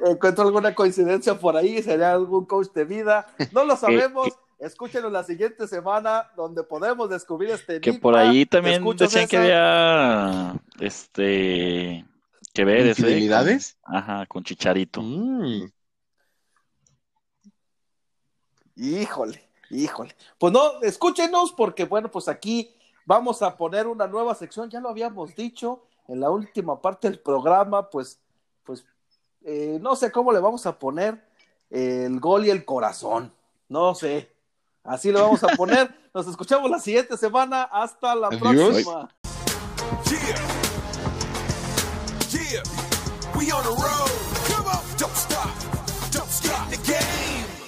encuentro 0.07 0.45
alguna 0.45 0.75
coincidencia 0.75 1.39
por 1.39 1.57
ahí, 1.57 1.83
sería 1.83 2.13
algún 2.13 2.45
coach 2.47 2.69
de 2.75 2.85
vida. 2.85 3.27
No 3.53 3.65
lo 3.65 3.77
sabemos. 3.77 4.29
Escúchenlo 4.59 5.09
la 5.09 5.23
siguiente 5.23 5.69
semana, 5.69 6.31
donde 6.37 6.65
podemos 6.65 7.09
descubrir 7.09 7.51
este 7.51 7.81
Que 7.81 7.91
enigma. 7.91 8.03
por 8.03 8.17
ahí 8.17 8.45
también 8.45 8.83
decían 8.97 9.29
que 9.29 9.37
César. 9.37 9.41
había 9.41 10.61
este 10.81 12.05
que 12.53 12.65
ver 12.65 12.79
ese 12.89 13.03
¿Infidelidades? 13.03 13.79
ajá, 13.85 14.27
con 14.27 14.43
Chicharito. 14.43 15.01
Mm. 15.01 15.69
Híjole. 18.77 19.49
Híjole. 19.71 20.15
Pues 20.39 20.53
no, 20.53 20.81
escúchenos 20.83 21.53
porque, 21.53 21.85
bueno, 21.85 22.11
pues 22.11 22.27
aquí 22.29 22.75
vamos 23.05 23.43
a 23.43 23.57
poner 23.57 23.87
una 23.87 24.07
nueva 24.07 24.35
sección, 24.35 24.71
ya 24.71 24.81
lo 24.81 24.89
habíamos 24.89 25.35
dicho 25.35 25.85
en 26.09 26.21
la 26.21 26.31
última 26.31 26.81
parte 26.81 27.09
del 27.11 27.21
programa, 27.21 27.91
pues, 27.91 28.19
pues, 28.65 28.85
eh, 29.45 29.79
no 29.81 29.97
sé 29.97 30.11
cómo 30.11 30.33
le 30.33 30.41
vamos 30.41 30.67
a 30.67 30.79
poner 30.79 31.23
el 31.71 32.21
gol 32.21 32.47
y 32.47 32.51
el 32.51 32.65
corazón. 32.65 33.33
No 33.69 33.95
sé. 33.95 34.31
Así 34.85 35.13
lo 35.13 35.23
vamos 35.23 35.43
a 35.45 35.49
poner. 35.49 35.95
Nos 36.15 36.27
escuchamos 36.27 36.71
la 36.71 36.79
siguiente 36.79 37.17
semana. 37.17 37.65
Hasta 37.65 38.15
la 38.15 38.31
próxima. 38.31 39.09
We 43.37 43.53
on 43.53 43.63
the 43.63 43.71
road. 43.71 44.11
Come 44.49 44.67
on. 44.67 44.83
Don't 44.97 45.15
stop. 45.15 45.49
Don't 46.11 46.29
stop. 46.29 47.18